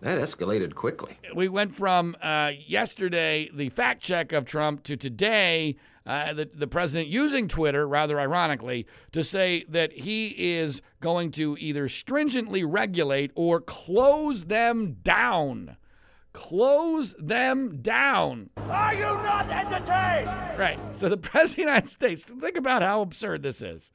that 0.00 0.16
escalated 0.18 0.76
quickly. 0.76 1.18
We 1.34 1.48
went 1.48 1.74
from 1.74 2.16
uh, 2.22 2.52
yesterday, 2.64 3.50
the 3.52 3.68
fact 3.70 4.00
check 4.00 4.32
of 4.32 4.44
Trump, 4.44 4.84
to 4.84 4.96
today, 4.96 5.74
uh, 6.06 6.34
the, 6.34 6.48
the 6.54 6.68
president 6.68 7.08
using 7.08 7.48
Twitter, 7.48 7.88
rather 7.88 8.20
ironically, 8.20 8.86
to 9.10 9.24
say 9.24 9.64
that 9.70 9.92
he 9.92 10.28
is 10.28 10.80
going 11.00 11.32
to 11.32 11.56
either 11.58 11.88
stringently 11.88 12.62
regulate 12.62 13.32
or 13.34 13.60
close 13.60 14.44
them 14.44 14.98
down. 15.02 15.76
Close 16.34 17.14
them 17.18 17.80
down. 17.80 18.50
Are 18.56 18.92
you 18.92 19.02
not 19.02 19.48
entertained? 19.48 20.58
Right. 20.58 20.78
So 20.92 21.08
the 21.08 21.16
President 21.16 21.50
of 21.50 21.56
the 21.56 21.62
United 21.62 21.88
States, 21.88 22.24
think 22.24 22.58
about 22.58 22.82
how 22.82 23.00
absurd 23.00 23.42
this 23.42 23.62
is. 23.62 23.90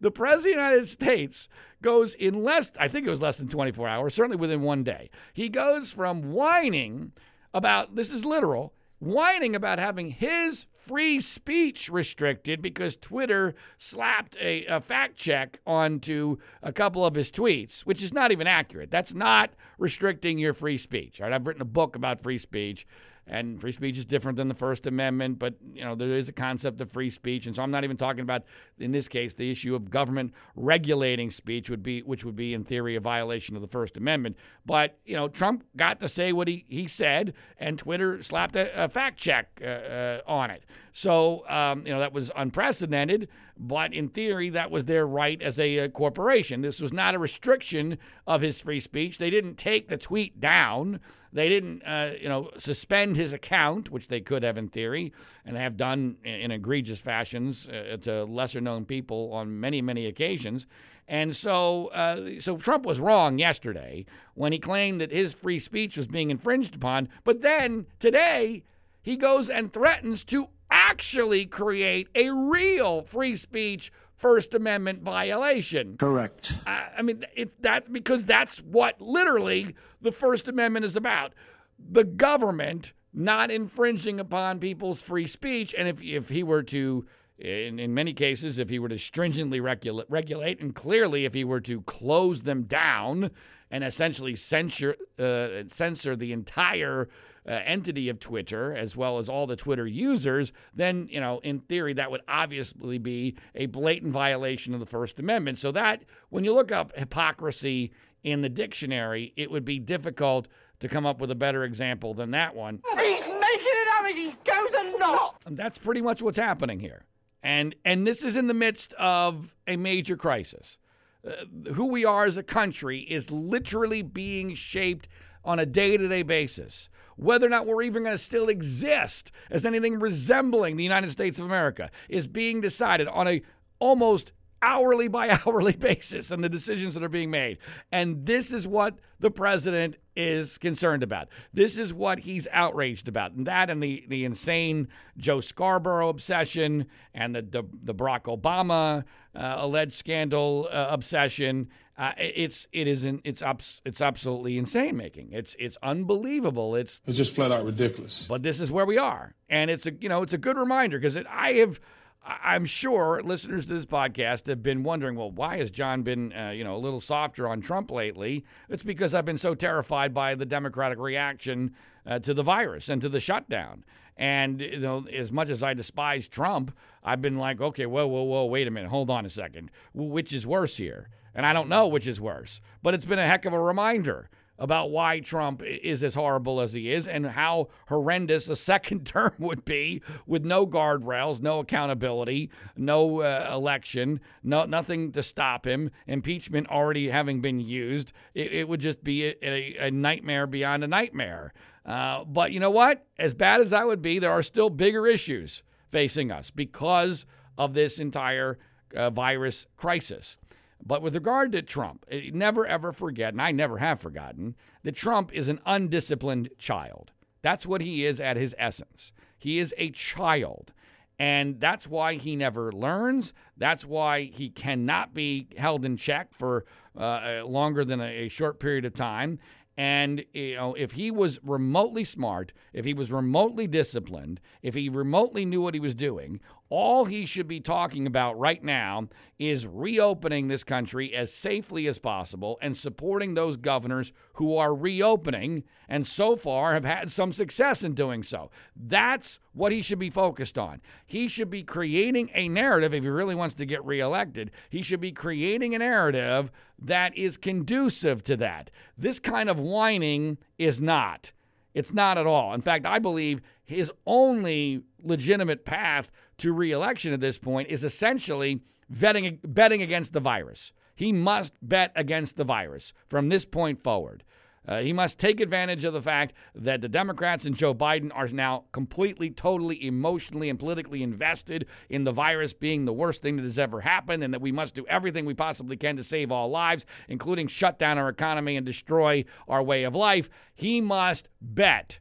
The 0.00 0.10
President 0.10 0.58
of 0.58 0.58
the 0.58 0.70
United 0.70 0.88
States 0.88 1.48
goes 1.80 2.14
in 2.14 2.42
less, 2.42 2.72
I 2.78 2.88
think 2.88 3.06
it 3.06 3.10
was 3.10 3.22
less 3.22 3.38
than 3.38 3.48
24 3.48 3.88
hours, 3.88 4.14
certainly 4.14 4.36
within 4.36 4.60
one 4.60 4.84
day. 4.84 5.08
He 5.32 5.48
goes 5.48 5.92
from 5.92 6.32
whining 6.32 7.12
about, 7.54 7.94
this 7.94 8.12
is 8.12 8.24
literal, 8.24 8.73
whining 8.98 9.54
about 9.54 9.78
having 9.78 10.10
his 10.10 10.66
free 10.72 11.20
speech 11.20 11.88
restricted 11.88 12.60
because 12.60 12.96
Twitter 12.96 13.54
slapped 13.76 14.36
a, 14.40 14.64
a, 14.66 14.80
fact 14.80 15.16
check 15.16 15.60
onto 15.66 16.36
a 16.62 16.72
couple 16.72 17.04
of 17.04 17.14
his 17.14 17.30
tweets, 17.30 17.80
which 17.80 18.02
is 18.02 18.12
not 18.12 18.32
even 18.32 18.46
accurate. 18.46 18.90
That's 18.90 19.14
not 19.14 19.50
restricting 19.78 20.38
your 20.38 20.52
free 20.52 20.78
speech. 20.78 21.20
Right? 21.20 21.32
I've 21.32 21.46
written 21.46 21.62
a 21.62 21.66
book 21.66 21.96
about 21.96 22.20
free 22.20 22.38
speech 22.38 22.86
and 23.26 23.60
free 23.60 23.72
speech 23.72 23.96
is 23.96 24.04
different 24.04 24.36
than 24.36 24.48
the 24.48 24.54
First 24.54 24.86
Amendment, 24.86 25.38
but 25.38 25.54
you 25.72 25.84
know 25.84 25.94
there 25.94 26.16
is 26.16 26.28
a 26.28 26.32
concept 26.32 26.80
of 26.80 26.90
free 26.90 27.10
speech, 27.10 27.46
and 27.46 27.56
so 27.56 27.62
I'm 27.62 27.70
not 27.70 27.84
even 27.84 27.96
talking 27.96 28.20
about 28.20 28.42
in 28.78 28.92
this 28.92 29.08
case 29.08 29.34
the 29.34 29.50
issue 29.50 29.74
of 29.74 29.90
government 29.90 30.32
regulating 30.54 31.30
speech 31.30 31.70
would 31.70 31.82
be 31.82 32.00
which 32.02 32.24
would 32.24 32.36
be 32.36 32.54
in 32.54 32.64
theory 32.64 32.96
a 32.96 33.00
violation 33.00 33.56
of 33.56 33.62
the 33.62 33.68
First 33.68 33.96
Amendment. 33.96 34.36
But 34.66 34.98
you 35.04 35.16
know 35.16 35.28
Trump 35.28 35.64
got 35.76 36.00
to 36.00 36.08
say 36.08 36.32
what 36.32 36.48
he, 36.48 36.64
he 36.68 36.86
said, 36.86 37.34
and 37.58 37.78
Twitter 37.78 38.22
slapped 38.22 38.56
a, 38.56 38.84
a 38.84 38.88
fact 38.88 39.18
check 39.18 39.60
uh, 39.62 39.66
uh, 39.66 40.20
on 40.26 40.50
it. 40.50 40.64
So 40.96 41.44
um, 41.48 41.84
you 41.84 41.92
know 41.92 41.98
that 41.98 42.12
was 42.12 42.30
unprecedented, 42.36 43.26
but 43.58 43.92
in 43.92 44.08
theory 44.08 44.48
that 44.50 44.70
was 44.70 44.84
their 44.84 45.04
right 45.04 45.42
as 45.42 45.58
a, 45.58 45.78
a 45.78 45.88
corporation. 45.88 46.60
This 46.60 46.80
was 46.80 46.92
not 46.92 47.16
a 47.16 47.18
restriction 47.18 47.98
of 48.28 48.42
his 48.42 48.60
free 48.60 48.78
speech. 48.78 49.18
They 49.18 49.28
didn't 49.28 49.56
take 49.56 49.88
the 49.88 49.96
tweet 49.96 50.38
down. 50.38 51.00
They 51.32 51.48
didn't, 51.48 51.82
uh, 51.82 52.12
you 52.20 52.28
know, 52.28 52.48
suspend 52.58 53.16
his 53.16 53.32
account, 53.32 53.90
which 53.90 54.06
they 54.06 54.20
could 54.20 54.44
have 54.44 54.56
in 54.56 54.68
theory, 54.68 55.12
and 55.44 55.56
have 55.56 55.76
done 55.76 56.16
in, 56.22 56.34
in 56.34 56.50
egregious 56.52 57.00
fashions 57.00 57.66
uh, 57.66 57.96
to 58.02 58.22
lesser-known 58.22 58.84
people 58.84 59.32
on 59.32 59.58
many, 59.58 59.82
many 59.82 60.06
occasions. 60.06 60.64
And 61.08 61.34
so, 61.34 61.88
uh, 61.88 62.38
so 62.38 62.56
Trump 62.56 62.86
was 62.86 63.00
wrong 63.00 63.40
yesterday 63.40 64.06
when 64.34 64.52
he 64.52 64.60
claimed 64.60 65.00
that 65.00 65.10
his 65.10 65.34
free 65.34 65.58
speech 65.58 65.96
was 65.96 66.06
being 66.06 66.30
infringed 66.30 66.76
upon. 66.76 67.08
But 67.24 67.42
then 67.42 67.86
today, 67.98 68.62
he 69.02 69.16
goes 69.16 69.50
and 69.50 69.72
threatens 69.72 70.22
to 70.26 70.50
actually 70.74 71.46
create 71.46 72.08
a 72.14 72.30
real 72.30 73.00
free 73.00 73.36
speech 73.36 73.90
First 74.16 74.54
Amendment 74.54 75.02
violation. 75.02 75.96
Correct. 75.96 76.52
I, 76.66 76.88
I 76.98 77.02
mean, 77.02 77.24
if 77.34 77.60
that 77.62 77.92
because 77.92 78.24
that's 78.24 78.58
what 78.58 79.00
literally 79.00 79.74
the 80.02 80.12
First 80.12 80.48
Amendment 80.48 80.84
is 80.84 80.96
about. 80.96 81.32
The 81.78 82.04
government 82.04 82.92
not 83.12 83.50
infringing 83.50 84.18
upon 84.18 84.58
people's 84.58 85.00
free 85.00 85.26
speech, 85.26 85.74
and 85.76 85.88
if 85.88 86.02
if 86.02 86.28
he 86.28 86.42
were 86.42 86.62
to 86.64 87.06
in, 87.38 87.78
in 87.78 87.94
many 87.94 88.12
cases, 88.12 88.58
if 88.58 88.68
he 88.68 88.78
were 88.78 88.88
to 88.88 88.98
stringently 88.98 89.60
regula- 89.60 90.06
regulate, 90.08 90.60
and 90.60 90.74
clearly 90.74 91.24
if 91.24 91.34
he 91.34 91.44
were 91.44 91.60
to 91.60 91.82
close 91.82 92.42
them 92.42 92.62
down 92.62 93.30
and 93.70 93.84
essentially 93.84 94.36
censure 94.36 94.96
uh, 95.18 95.64
censor 95.66 96.16
the 96.16 96.32
entire 96.32 97.08
uh, 97.46 97.52
entity 97.64 98.08
of 98.08 98.18
Twitter 98.20 98.74
as 98.74 98.96
well 98.96 99.18
as 99.18 99.28
all 99.28 99.46
the 99.46 99.56
Twitter 99.56 99.86
users, 99.86 100.52
then, 100.74 101.06
you 101.10 101.20
know, 101.20 101.40
in 101.40 101.60
theory, 101.60 101.92
that 101.92 102.10
would 102.10 102.22
obviously 102.26 102.98
be 102.98 103.36
a 103.54 103.66
blatant 103.66 104.12
violation 104.12 104.72
of 104.74 104.80
the 104.80 104.86
First 104.86 105.18
Amendment. 105.18 105.58
So, 105.58 105.70
that, 105.72 106.04
when 106.30 106.44
you 106.44 106.54
look 106.54 106.72
up 106.72 106.96
hypocrisy 106.96 107.92
in 108.22 108.40
the 108.40 108.48
dictionary, 108.48 109.32
it 109.36 109.50
would 109.50 109.64
be 109.64 109.78
difficult 109.78 110.48
to 110.80 110.88
come 110.88 111.06
up 111.06 111.20
with 111.20 111.30
a 111.30 111.34
better 111.34 111.64
example 111.64 112.14
than 112.14 112.30
that 112.32 112.54
one. 112.54 112.82
He's 112.96 113.20
making 113.20 113.30
it 113.30 113.88
up 113.98 114.06
as 114.08 114.16
he 114.16 114.34
goes 114.44 114.94
along. 114.94 115.30
That's 115.46 115.78
pretty 115.78 116.00
much 116.00 116.22
what's 116.22 116.38
happening 116.38 116.80
here. 116.80 117.04
And, 117.42 117.74
and 117.84 118.06
this 118.06 118.24
is 118.24 118.36
in 118.36 118.46
the 118.46 118.54
midst 118.54 118.94
of 118.94 119.54
a 119.66 119.76
major 119.76 120.16
crisis. 120.16 120.78
Uh, 121.26 121.72
who 121.72 121.86
we 121.86 122.04
are 122.04 122.24
as 122.24 122.36
a 122.36 122.42
country 122.42 123.00
is 123.00 123.30
literally 123.30 124.02
being 124.02 124.54
shaped 124.54 125.08
on 125.44 125.58
a 125.58 125.66
day 125.66 125.96
to 125.96 126.08
day 126.08 126.22
basis. 126.22 126.88
Whether 127.16 127.46
or 127.46 127.50
not 127.50 127.66
we're 127.66 127.82
even 127.82 128.02
going 128.02 128.14
to 128.14 128.18
still 128.18 128.48
exist 128.48 129.30
as 129.50 129.64
anything 129.64 130.00
resembling 130.00 130.76
the 130.76 130.82
United 130.82 131.12
States 131.12 131.38
of 131.38 131.46
America 131.46 131.90
is 132.08 132.26
being 132.26 132.60
decided 132.60 133.08
on 133.08 133.28
a 133.28 133.42
almost 133.78 134.32
hourly 134.64 135.08
by 135.08 135.38
hourly 135.46 135.72
basis 135.76 136.30
and 136.30 136.42
the 136.42 136.48
decisions 136.48 136.94
that 136.94 137.02
are 137.02 137.08
being 137.08 137.30
made. 137.30 137.58
And 137.92 138.26
this 138.26 138.52
is 138.52 138.66
what 138.66 138.98
the 139.20 139.30
president 139.30 139.96
is 140.16 140.58
concerned 140.58 141.02
about. 141.02 141.28
This 141.52 141.76
is 141.78 141.92
what 141.92 142.20
he's 142.20 142.48
outraged 142.50 143.06
about. 143.06 143.32
And 143.32 143.46
that 143.46 143.70
and 143.70 143.82
the, 143.82 144.04
the 144.08 144.24
insane 144.24 144.88
Joe 145.16 145.40
Scarborough 145.40 146.08
obsession 146.08 146.86
and 147.12 147.34
the, 147.34 147.42
the, 147.42 147.62
the 147.82 147.94
Barack 147.94 148.24
Obama 148.24 149.04
uh, 149.34 149.56
alleged 149.58 149.92
scandal 149.92 150.68
uh, 150.70 150.86
obsession. 150.90 151.68
Uh, 151.96 152.12
it's 152.18 152.66
it 152.72 152.88
isn't 152.88 153.20
it's 153.24 153.40
ups, 153.40 153.80
it's 153.84 154.00
absolutely 154.00 154.58
insane 154.58 154.96
making. 154.96 155.32
It's 155.32 155.54
it's 155.58 155.76
unbelievable. 155.82 156.74
It's 156.74 157.00
it's 157.06 157.16
just 157.16 157.34
flat 157.34 157.52
out 157.52 157.64
ridiculous. 157.64 158.26
But 158.28 158.42
this 158.42 158.60
is 158.60 158.72
where 158.72 158.86
we 158.86 158.98
are, 158.98 159.34
and 159.48 159.70
it's 159.70 159.86
a 159.86 159.92
you 160.00 160.08
know 160.08 160.22
it's 160.22 160.32
a 160.32 160.38
good 160.38 160.56
reminder 160.56 160.98
because 160.98 161.16
I 161.16 161.52
have 161.54 161.80
I'm 162.26 162.64
sure 162.64 163.20
listeners 163.22 163.66
to 163.66 163.74
this 163.74 163.84
podcast 163.84 164.46
have 164.46 164.62
been 164.62 164.82
wondering, 164.82 165.14
well, 165.14 165.30
why 165.30 165.58
has 165.58 165.70
John 165.70 166.02
been, 166.02 166.32
uh, 166.32 166.50
you 166.50 166.64
know, 166.64 166.74
a 166.74 166.78
little 166.78 167.00
softer 167.00 167.46
on 167.46 167.60
Trump 167.60 167.90
lately? 167.90 168.46
It's 168.70 168.82
because 168.82 169.14
I've 169.14 169.26
been 169.26 169.36
so 169.36 169.54
terrified 169.54 170.14
by 170.14 170.34
the 170.34 170.46
Democratic 170.46 170.98
reaction 170.98 171.74
uh, 172.06 172.20
to 172.20 172.32
the 172.32 172.42
virus 172.42 172.88
and 172.88 173.02
to 173.02 173.10
the 173.10 173.20
shutdown. 173.20 173.84
And 174.16 174.60
you 174.60 174.78
know, 174.78 175.06
as 175.06 175.32
much 175.32 175.48
as 175.48 175.62
I 175.62 175.74
despise 175.74 176.28
Trump, 176.28 176.76
I've 177.02 177.20
been 177.20 177.36
like, 177.36 177.60
okay, 177.60 177.86
whoa, 177.86 178.06
whoa, 178.06 178.22
whoa, 178.22 178.44
wait 178.44 178.68
a 178.68 178.70
minute, 178.70 178.90
hold 178.90 179.10
on 179.10 179.26
a 179.26 179.30
second, 179.30 179.70
which 179.92 180.32
is 180.32 180.46
worse 180.46 180.76
here? 180.76 181.08
And 181.34 181.44
I 181.44 181.52
don't 181.52 181.68
know 181.68 181.88
which 181.88 182.06
is 182.06 182.20
worse, 182.20 182.60
but 182.82 182.94
it's 182.94 183.04
been 183.04 183.18
a 183.18 183.26
heck 183.26 183.44
of 183.44 183.52
a 183.52 183.60
reminder 183.60 184.30
about 184.58 184.90
why 184.90 185.20
Trump 185.20 185.62
is 185.62 186.04
as 186.04 186.14
horrible 186.14 186.60
as 186.60 186.72
he 186.72 186.92
is 186.92 187.08
and 187.08 187.26
how 187.26 187.68
horrendous 187.88 188.48
a 188.48 188.56
second 188.64 189.06
term 189.06 189.32
would 189.38 189.64
be 189.64 190.02
with 190.26 190.44
no 190.44 190.66
guardrails, 190.66 191.40
no 191.40 191.58
accountability, 191.58 192.50
no 192.76 193.20
uh, 193.20 193.50
election, 193.52 194.20
no 194.42 194.64
nothing 194.64 195.12
to 195.12 195.22
stop 195.22 195.66
him, 195.66 195.90
impeachment 196.06 196.68
already 196.68 197.08
having 197.10 197.40
been 197.40 197.60
used. 197.60 198.12
It, 198.34 198.52
it 198.52 198.68
would 198.68 198.80
just 198.80 199.02
be 199.02 199.26
a, 199.26 199.34
a, 199.42 199.86
a, 199.86 199.90
nightmare 199.90 200.46
beyond 200.46 200.84
a 200.84 200.88
nightmare. 200.88 201.52
Uh, 201.84 202.24
but 202.24 202.52
you 202.52 202.60
know 202.60 202.70
what? 202.70 203.06
As 203.18 203.34
bad 203.34 203.60
as 203.60 203.70
that 203.70 203.86
would 203.86 204.02
be, 204.02 204.18
there 204.18 204.30
are 204.32 204.42
still 204.42 204.70
bigger 204.70 205.06
issues 205.06 205.62
facing 205.90 206.30
us 206.30 206.50
because 206.50 207.26
of 207.58 207.74
this 207.74 207.98
entire 207.98 208.58
uh, 208.96 209.10
virus 209.10 209.66
crisis. 209.76 210.38
But 210.86 211.02
with 211.02 211.14
regard 211.14 211.52
to 211.52 211.62
Trump, 211.62 212.04
eh, 212.10 212.30
never 212.32 212.66
ever 212.66 212.92
forget, 212.92 213.32
and 213.32 213.40
I 213.40 213.52
never 213.52 213.78
have 213.78 214.00
forgotten, 214.00 214.54
that 214.82 214.94
Trump 214.94 215.32
is 215.32 215.48
an 215.48 215.60
undisciplined 215.64 216.50
child. 216.58 217.12
That's 217.42 217.66
what 217.66 217.80
he 217.80 218.04
is 218.04 218.20
at 218.20 218.36
his 218.36 218.54
essence. 218.58 219.12
He 219.38 219.58
is 219.58 219.74
a 219.76 219.90
child. 219.90 220.72
And 221.18 221.60
that's 221.60 221.86
why 221.86 222.14
he 222.14 222.34
never 222.34 222.72
learns. 222.72 223.32
That's 223.56 223.84
why 223.84 224.24
he 224.24 224.50
cannot 224.50 225.14
be 225.14 225.48
held 225.56 225.84
in 225.84 225.96
check 225.96 226.34
for 226.34 226.64
uh, 226.98 227.42
longer 227.44 227.84
than 227.84 228.00
a, 228.00 228.26
a 228.26 228.28
short 228.28 228.58
period 228.58 228.84
of 228.84 228.94
time. 228.94 229.38
And 229.76 230.24
you 230.32 230.56
know, 230.56 230.74
if 230.74 230.92
he 230.92 231.10
was 231.10 231.40
remotely 231.42 232.04
smart, 232.04 232.52
if 232.72 232.84
he 232.84 232.94
was 232.94 233.10
remotely 233.10 233.66
disciplined, 233.66 234.40
if 234.62 234.74
he 234.74 234.88
remotely 234.88 235.44
knew 235.44 235.60
what 235.60 235.74
he 235.74 235.80
was 235.80 235.94
doing, 235.94 236.40
All 236.76 237.04
he 237.04 237.24
should 237.24 237.46
be 237.46 237.60
talking 237.60 238.04
about 238.04 238.36
right 238.36 238.60
now 238.60 239.06
is 239.38 239.64
reopening 239.64 240.48
this 240.48 240.64
country 240.64 241.14
as 241.14 241.32
safely 241.32 241.86
as 241.86 242.00
possible 242.00 242.58
and 242.60 242.76
supporting 242.76 243.34
those 243.34 243.56
governors 243.56 244.12
who 244.32 244.56
are 244.56 244.74
reopening 244.74 245.62
and 245.88 246.04
so 246.04 246.34
far 246.34 246.74
have 246.74 246.84
had 246.84 247.12
some 247.12 247.32
success 247.32 247.84
in 247.84 247.94
doing 247.94 248.24
so. 248.24 248.50
That's 248.74 249.38
what 249.52 249.70
he 249.70 249.82
should 249.82 250.00
be 250.00 250.10
focused 250.10 250.58
on. 250.58 250.80
He 251.06 251.28
should 251.28 251.48
be 251.48 251.62
creating 251.62 252.32
a 252.34 252.48
narrative, 252.48 252.92
if 252.92 253.04
he 253.04 253.08
really 253.08 253.36
wants 253.36 253.54
to 253.54 253.66
get 253.66 253.84
reelected, 253.84 254.50
he 254.68 254.82
should 254.82 255.00
be 255.00 255.12
creating 255.12 255.76
a 255.76 255.78
narrative 255.78 256.50
that 256.76 257.16
is 257.16 257.36
conducive 257.36 258.24
to 258.24 258.36
that. 258.38 258.72
This 258.98 259.20
kind 259.20 259.48
of 259.48 259.60
whining 259.60 260.38
is 260.58 260.80
not. 260.80 261.30
It's 261.72 261.92
not 261.92 262.18
at 262.18 262.26
all. 262.26 262.52
In 262.52 262.62
fact, 262.62 262.84
I 262.84 262.98
believe 262.98 263.42
his 263.64 263.92
only 264.06 264.82
legitimate 265.02 265.64
path 265.64 266.10
to 266.38 266.52
reelection 266.52 267.12
at 267.12 267.20
this 267.20 267.38
point 267.38 267.68
is 267.68 267.84
essentially 267.84 268.62
vetting, 268.92 269.38
betting 269.42 269.82
against 269.82 270.12
the 270.12 270.20
virus. 270.20 270.72
He 270.94 271.12
must 271.12 271.54
bet 271.62 271.92
against 271.96 272.36
the 272.36 272.44
virus 272.44 272.92
from 273.06 273.28
this 273.28 273.44
point 273.44 273.82
forward. 273.82 274.24
Uh, 274.66 274.80
he 274.80 274.92
must 274.94 275.18
take 275.18 275.40
advantage 275.40 275.84
of 275.84 275.92
the 275.92 276.00
fact 276.00 276.34
that 276.54 276.80
the 276.80 276.88
Democrats 276.88 277.44
and 277.44 277.54
Joe 277.54 277.74
Biden 277.74 278.10
are 278.14 278.28
now 278.28 278.64
completely, 278.72 279.28
totally 279.30 279.84
emotionally 279.86 280.48
and 280.48 280.58
politically 280.58 281.02
invested 281.02 281.66
in 281.90 282.04
the 282.04 282.12
virus 282.12 282.54
being 282.54 282.84
the 282.84 282.92
worst 282.92 283.20
thing 283.20 283.36
that 283.36 283.44
has 283.44 283.58
ever 283.58 283.82
happened, 283.82 284.24
and 284.24 284.32
that 284.32 284.40
we 284.40 284.52
must 284.52 284.74
do 284.74 284.86
everything 284.86 285.26
we 285.26 285.34
possibly 285.34 285.76
can 285.76 285.96
to 285.96 286.04
save 286.04 286.32
all 286.32 286.48
lives, 286.48 286.86
including 287.08 287.46
shut 287.46 287.78
down 287.78 287.98
our 287.98 288.08
economy 288.08 288.56
and 288.56 288.64
destroy 288.64 289.24
our 289.48 289.62
way 289.62 289.82
of 289.82 289.94
life. 289.94 290.30
He 290.54 290.80
must 290.80 291.28
bet 291.42 291.98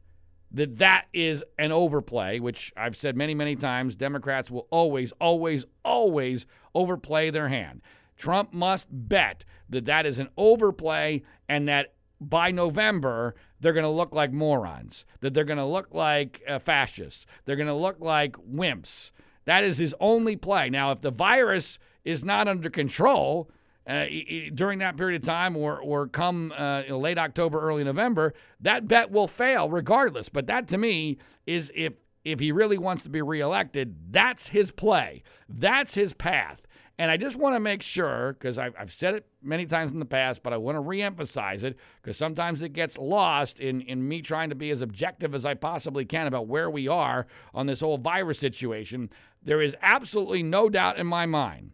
that 0.54 0.78
that 0.78 1.08
is 1.14 1.44
an 1.58 1.72
overplay, 1.72 2.40
which 2.40 2.72
I've 2.78 2.96
said 2.96 3.18
many, 3.18 3.34
many 3.34 3.56
times. 3.56 3.96
Democrats 3.96 4.52
will 4.52 4.68
always, 4.70 5.12
always, 5.20 5.66
always 5.84 6.46
overplay 6.76 7.30
their 7.30 7.50
hand. 7.50 7.82
Trump 8.16 8.54
must 8.54 8.88
bet 8.92 9.44
that 9.70 9.86
that 9.86 10.06
is 10.06 10.20
an 10.20 10.30
overplay 10.38 11.24
and 11.50 11.68
that 11.68 11.94
by 12.22 12.52
November, 12.52 13.36
they're 13.60 13.74
going 13.74 13.84
to 13.84 13.90
look 13.90 14.14
like 14.14 14.32
morons, 14.32 15.06
that 15.22 15.34
they're 15.34 15.44
going 15.44 15.58
to 15.58 15.66
look 15.66 15.94
like 15.94 16.42
uh, 16.48 16.60
fascists, 16.60 17.26
they're 17.46 17.56
going 17.56 17.68
to 17.68 17.74
look 17.74 18.00
like 18.00 18.34
wimps. 18.38 19.12
That 19.46 19.64
is 19.64 19.78
his 19.78 19.96
only 20.00 20.36
play. 20.36 20.70
Now, 20.70 20.92
if 20.92 21.02
the 21.02 21.12
virus 21.12 21.80
is 22.06 22.24
not 22.24 22.48
under 22.48 22.70
control, 22.70 23.50
uh, 23.86 24.06
during 24.54 24.80
that 24.80 24.98
period 24.98 25.22
of 25.22 25.26
time 25.26 25.58
or, 25.58 25.80
or 25.80 26.08
come 26.08 26.54
uh, 26.58 26.84
late 26.90 27.18
October, 27.18 27.60
early 27.60 27.84
November, 27.84 28.34
that 28.60 28.88
bet 28.88 29.12
will 29.12 29.28
fail 29.28 29.70
regardless. 29.70 30.30
But 30.30 30.48
that 30.48 30.68
to 30.70 30.78
me 30.78 31.18
is 31.46 31.72
if 31.76 31.94
if 32.24 32.40
he 32.40 32.54
really 32.54 32.78
wants 32.78 33.04
to 33.04 33.10
be 33.10 33.22
reelected, 33.22 33.96
that's 34.12 34.48
his 34.48 34.72
play. 34.72 35.24
That's 35.50 35.96
his 35.96 36.14
path. 36.14 36.62
And 36.98 37.10
I 37.10 37.18
just 37.18 37.36
want 37.36 37.56
to 37.56 37.60
make 37.60 37.82
sure, 37.82 38.34
because 38.34 38.58
I've, 38.58 38.76
I've, 38.80 38.92
said 38.92 39.16
it 39.16 39.26
many 39.42 39.66
times 39.66 39.92
in 39.92 40.00
the 40.00 40.06
past, 40.06 40.44
but 40.44 40.54
I 40.54 40.58
want 40.58 40.78
to 40.78 40.82
reemphasize 40.82 41.64
it 41.64 41.76
because 42.02 42.18
sometimes 42.18 42.62
it 42.62 42.70
gets 42.70 42.98
lost 42.98 43.60
in, 43.60 43.82
in 43.82 44.08
me 44.08 44.22
trying 44.22 44.50
to 44.50 44.56
be 44.56 44.70
as 44.70 44.84
objective 44.84 45.34
as 45.34 45.46
I 45.46 45.56
possibly 45.56 46.06
can 46.06 46.28
about 46.28 46.48
where 46.48 46.70
we 46.70 46.88
are 46.88 47.26
on 47.54 47.66
this 47.66 47.82
whole 47.82 47.98
virus 47.98 48.38
situation. 48.38 49.10
There 49.42 49.62
is 49.62 49.76
absolutely 49.82 50.44
no 50.44 50.70
doubt 50.70 51.00
in 51.00 51.08
my 51.08 51.26
mind 51.26 51.72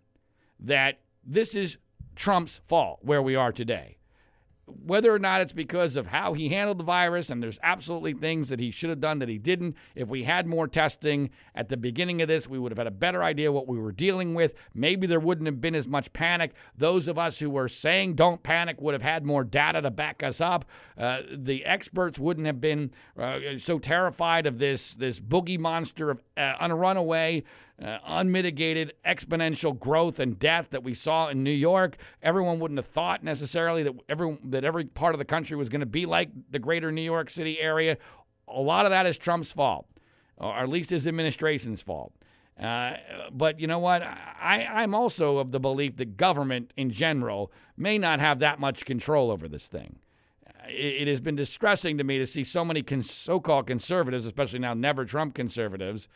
that 0.59 0.99
this 1.23 1.53
is 1.53 1.77
Trump's 2.19 2.59
fault 2.67 2.99
where 3.01 3.21
we 3.21 3.33
are 3.33 3.53
today 3.53 3.99
whether 4.85 5.13
or 5.13 5.19
not 5.19 5.41
it's 5.41 5.53
because 5.53 5.95
of 5.95 6.07
how 6.07 6.33
he 6.33 6.49
handled 6.49 6.77
the 6.77 6.83
virus, 6.83 7.29
and 7.29 7.41
there's 7.41 7.59
absolutely 7.63 8.13
things 8.13 8.49
that 8.49 8.59
he 8.59 8.71
should 8.71 8.89
have 8.89 8.99
done 8.99 9.19
that 9.19 9.29
he 9.29 9.37
didn't. 9.37 9.75
If 9.95 10.07
we 10.07 10.23
had 10.23 10.47
more 10.47 10.67
testing 10.67 11.29
at 11.55 11.69
the 11.69 11.77
beginning 11.77 12.21
of 12.21 12.27
this, 12.27 12.47
we 12.47 12.59
would 12.59 12.71
have 12.71 12.77
had 12.77 12.87
a 12.87 12.91
better 12.91 13.23
idea 13.23 13.51
what 13.51 13.67
we 13.67 13.79
were 13.79 13.91
dealing 13.91 14.33
with. 14.33 14.53
Maybe 14.73 15.07
there 15.07 15.19
wouldn't 15.19 15.47
have 15.47 15.61
been 15.61 15.75
as 15.75 15.87
much 15.87 16.13
panic. 16.13 16.53
Those 16.77 17.07
of 17.07 17.17
us 17.17 17.39
who 17.39 17.49
were 17.49 17.67
saying 17.67 18.15
don't 18.15 18.43
panic 18.43 18.79
would 18.81 18.93
have 18.93 19.01
had 19.01 19.25
more 19.25 19.43
data 19.43 19.81
to 19.81 19.91
back 19.91 20.23
us 20.23 20.41
up. 20.41 20.65
Uh, 20.97 21.21
the 21.31 21.65
experts 21.65 22.19
wouldn't 22.19 22.47
have 22.47 22.61
been 22.61 22.91
uh, 23.17 23.39
so 23.57 23.79
terrified 23.79 24.45
of 24.45 24.59
this 24.59 24.93
this 24.93 25.19
boogie 25.19 25.59
monster 25.59 26.11
of 26.11 26.23
uh, 26.37 26.55
on 26.59 26.71
a 26.71 26.75
runaway 26.75 27.43
uh, 27.81 27.97
unmitigated 28.05 28.93
exponential 29.05 29.77
growth 29.77 30.19
and 30.19 30.37
death 30.37 30.67
that 30.71 30.83
we 30.83 30.93
saw 30.93 31.29
in 31.29 31.43
New 31.43 31.51
York. 31.51 31.97
Everyone 32.21 32.59
wouldn't 32.59 32.77
have 32.77 32.87
thought 32.87 33.23
necessarily 33.23 33.83
that 33.83 33.93
every 34.09 34.37
that 34.45 34.63
every 34.63 34.85
part 34.85 35.15
of 35.15 35.19
the 35.19 35.25
country 35.25 35.55
was 35.55 35.69
going 35.69 35.79
to 35.79 35.85
be 35.85 36.05
like 36.05 36.29
the 36.49 36.59
greater 36.59 36.91
New 36.91 37.01
York 37.01 37.29
City 37.29 37.59
area. 37.59 37.97
A 38.47 38.61
lot 38.61 38.85
of 38.85 38.91
that 38.91 39.05
is 39.05 39.17
Trump's 39.17 39.51
fault, 39.51 39.87
or 40.37 40.53
at 40.55 40.69
least 40.69 40.89
his 40.89 41.07
administration's 41.07 41.81
fault. 41.81 42.13
Uh, 42.59 42.95
but 43.31 43.59
you 43.59 43.67
know 43.67 43.79
what? 43.79 44.03
I, 44.03 44.67
I'm 44.69 44.93
also 44.93 45.37
of 45.37 45.51
the 45.51 45.59
belief 45.61 45.95
that 45.97 46.17
government 46.17 46.73
in 46.75 46.91
general 46.91 47.51
may 47.77 47.97
not 47.97 48.19
have 48.19 48.39
that 48.39 48.59
much 48.59 48.83
control 48.83 49.31
over 49.31 49.47
this 49.47 49.67
thing. 49.69 49.99
It, 50.67 51.03
it 51.03 51.07
has 51.07 51.21
been 51.21 51.37
distressing 51.37 51.97
to 51.97 52.03
me 52.03 52.17
to 52.17 52.27
see 52.27 52.43
so 52.43 52.65
many 52.65 52.83
con- 52.83 53.03
so 53.03 53.39
called 53.39 53.67
conservatives, 53.67 54.25
especially 54.25 54.59
now 54.59 54.73
never 54.73 55.05
Trump 55.05 55.35
conservatives, 55.35 56.09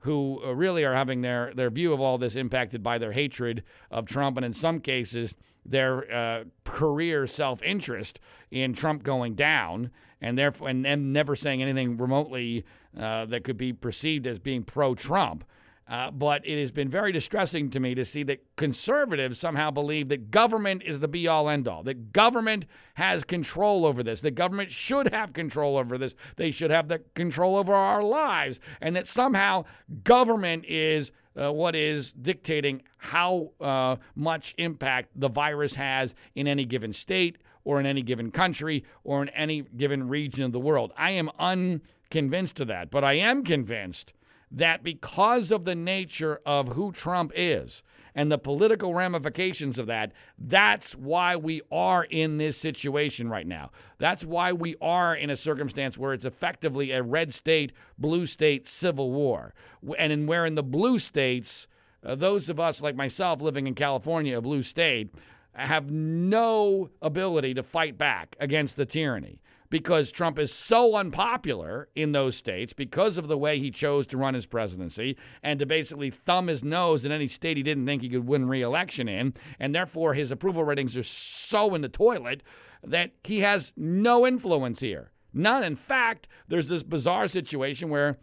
who 0.00 0.40
uh, 0.44 0.54
really 0.54 0.84
are 0.84 0.94
having 0.94 1.22
their, 1.22 1.52
their 1.54 1.70
view 1.70 1.92
of 1.92 2.00
all 2.00 2.18
this 2.18 2.36
impacted 2.36 2.82
by 2.82 2.98
their 2.98 3.12
hatred 3.12 3.62
of 3.90 4.06
Trump 4.06 4.36
and, 4.36 4.46
in 4.46 4.52
some 4.52 4.80
cases, 4.80 5.34
their 5.64 6.12
uh, 6.12 6.44
career 6.64 7.26
self 7.26 7.62
interest 7.62 8.18
in 8.50 8.72
Trump 8.72 9.02
going 9.02 9.34
down, 9.34 9.90
and 10.20 10.38
therefore, 10.38 10.68
and 10.68 10.84
them 10.84 11.12
never 11.12 11.36
saying 11.36 11.62
anything 11.62 11.96
remotely 11.96 12.64
uh, 12.98 13.26
that 13.26 13.44
could 13.44 13.56
be 13.56 13.72
perceived 13.72 14.26
as 14.26 14.38
being 14.38 14.62
pro 14.62 14.94
Trump. 14.94 15.44
Uh, 15.88 16.10
but 16.10 16.46
it 16.46 16.60
has 16.60 16.70
been 16.70 16.88
very 16.88 17.12
distressing 17.12 17.70
to 17.70 17.80
me 17.80 17.94
to 17.94 18.04
see 18.04 18.22
that 18.22 18.44
conservatives 18.56 19.38
somehow 19.38 19.70
believe 19.70 20.08
that 20.08 20.30
government 20.30 20.82
is 20.84 21.00
the 21.00 21.08
be 21.08 21.26
all 21.26 21.48
end 21.48 21.66
all, 21.66 21.82
that 21.82 22.12
government 22.12 22.66
has 22.94 23.24
control 23.24 23.86
over 23.86 24.02
this, 24.02 24.20
that 24.20 24.32
government 24.32 24.70
should 24.70 25.10
have 25.14 25.32
control 25.32 25.78
over 25.78 25.96
this, 25.96 26.14
they 26.36 26.50
should 26.50 26.70
have 26.70 26.88
the 26.88 26.98
control 27.14 27.56
over 27.56 27.72
our 27.72 28.02
lives, 28.02 28.60
and 28.82 28.94
that 28.94 29.08
somehow 29.08 29.64
government 30.04 30.64
is. 30.66 31.10
Uh, 31.36 31.52
what 31.52 31.76
is 31.76 32.12
dictating 32.14 32.82
how 32.96 33.52
uh, 33.60 33.94
much 34.16 34.56
impact 34.58 35.08
the 35.14 35.28
virus 35.28 35.76
has 35.76 36.12
in 36.34 36.48
any 36.48 36.64
given 36.64 36.92
state 36.92 37.38
or 37.62 37.78
in 37.78 37.86
any 37.86 38.02
given 38.02 38.32
country 38.32 38.82
or 39.04 39.22
in 39.22 39.28
any 39.28 39.62
given 39.62 40.08
region 40.08 40.42
of 40.42 40.50
the 40.50 40.58
world. 40.58 40.92
I 40.96 41.12
am 41.12 41.30
unconvinced 41.38 42.58
of 42.58 42.66
that, 42.66 42.90
but 42.90 43.04
I 43.04 43.12
am 43.12 43.44
convinced 43.44 44.12
that 44.50 44.82
because 44.82 45.50
of 45.50 45.64
the 45.64 45.74
nature 45.74 46.40
of 46.46 46.68
who 46.68 46.92
Trump 46.92 47.32
is 47.34 47.82
and 48.14 48.32
the 48.32 48.38
political 48.38 48.94
ramifications 48.94 49.78
of 49.78 49.86
that, 49.86 50.12
that's 50.38 50.94
why 50.94 51.36
we 51.36 51.60
are 51.70 52.04
in 52.04 52.38
this 52.38 52.56
situation 52.56 53.28
right 53.28 53.46
now. 53.46 53.70
That's 53.98 54.24
why 54.24 54.52
we 54.52 54.76
are 54.80 55.14
in 55.14 55.30
a 55.30 55.36
circumstance 55.36 55.98
where 55.98 56.14
it's 56.14 56.24
effectively 56.24 56.90
a 56.90 57.02
red 57.02 57.34
state, 57.34 57.72
blue 57.98 58.26
state 58.26 58.66
civil 58.66 59.12
war. 59.12 59.54
And 59.98 60.12
in 60.12 60.26
where 60.26 60.46
in 60.46 60.54
the 60.54 60.62
blue 60.62 60.98
states, 60.98 61.66
uh, 62.04 62.14
those 62.14 62.48
of 62.48 62.58
us 62.58 62.80
like 62.80 62.96
myself 62.96 63.40
living 63.40 63.66
in 63.66 63.74
California, 63.74 64.38
a 64.38 64.42
blue 64.42 64.62
state, 64.62 65.14
have 65.54 65.90
no 65.90 66.90
ability 67.02 67.54
to 67.54 67.62
fight 67.62 67.98
back 67.98 68.36
against 68.38 68.76
the 68.76 68.86
tyranny 68.86 69.40
because 69.70 70.10
Trump 70.10 70.38
is 70.38 70.52
so 70.52 70.96
unpopular 70.96 71.88
in 71.94 72.12
those 72.12 72.36
states 72.36 72.72
because 72.72 73.18
of 73.18 73.28
the 73.28 73.38
way 73.38 73.58
he 73.58 73.70
chose 73.70 74.06
to 74.06 74.16
run 74.16 74.34
his 74.34 74.46
presidency 74.46 75.16
and 75.42 75.58
to 75.58 75.66
basically 75.66 76.10
thumb 76.10 76.46
his 76.46 76.64
nose 76.64 77.04
in 77.04 77.12
any 77.12 77.28
state 77.28 77.56
he 77.56 77.62
didn't 77.62 77.86
think 77.86 78.02
he 78.02 78.08
could 78.08 78.26
win 78.26 78.48
re-election 78.48 79.08
in, 79.08 79.34
and 79.58 79.74
therefore 79.74 80.14
his 80.14 80.30
approval 80.30 80.64
ratings 80.64 80.96
are 80.96 81.02
so 81.02 81.74
in 81.74 81.82
the 81.82 81.88
toilet 81.88 82.42
that 82.82 83.12
he 83.24 83.40
has 83.40 83.72
no 83.76 84.26
influence 84.26 84.80
here. 84.80 85.10
None. 85.32 85.62
In 85.62 85.76
fact, 85.76 86.28
there's 86.48 86.68
this 86.68 86.82
bizarre 86.82 87.28
situation 87.28 87.90
where, 87.90 88.16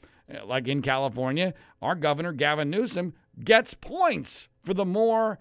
like 0.45 0.67
in 0.67 0.81
California, 0.81 1.53
our 1.81 1.95
governor, 1.95 2.31
Gavin 2.31 2.69
Newsom, 2.69 3.13
gets 3.43 3.73
points 3.73 4.47
for 4.63 4.73
the 4.73 4.86
more 4.86 5.39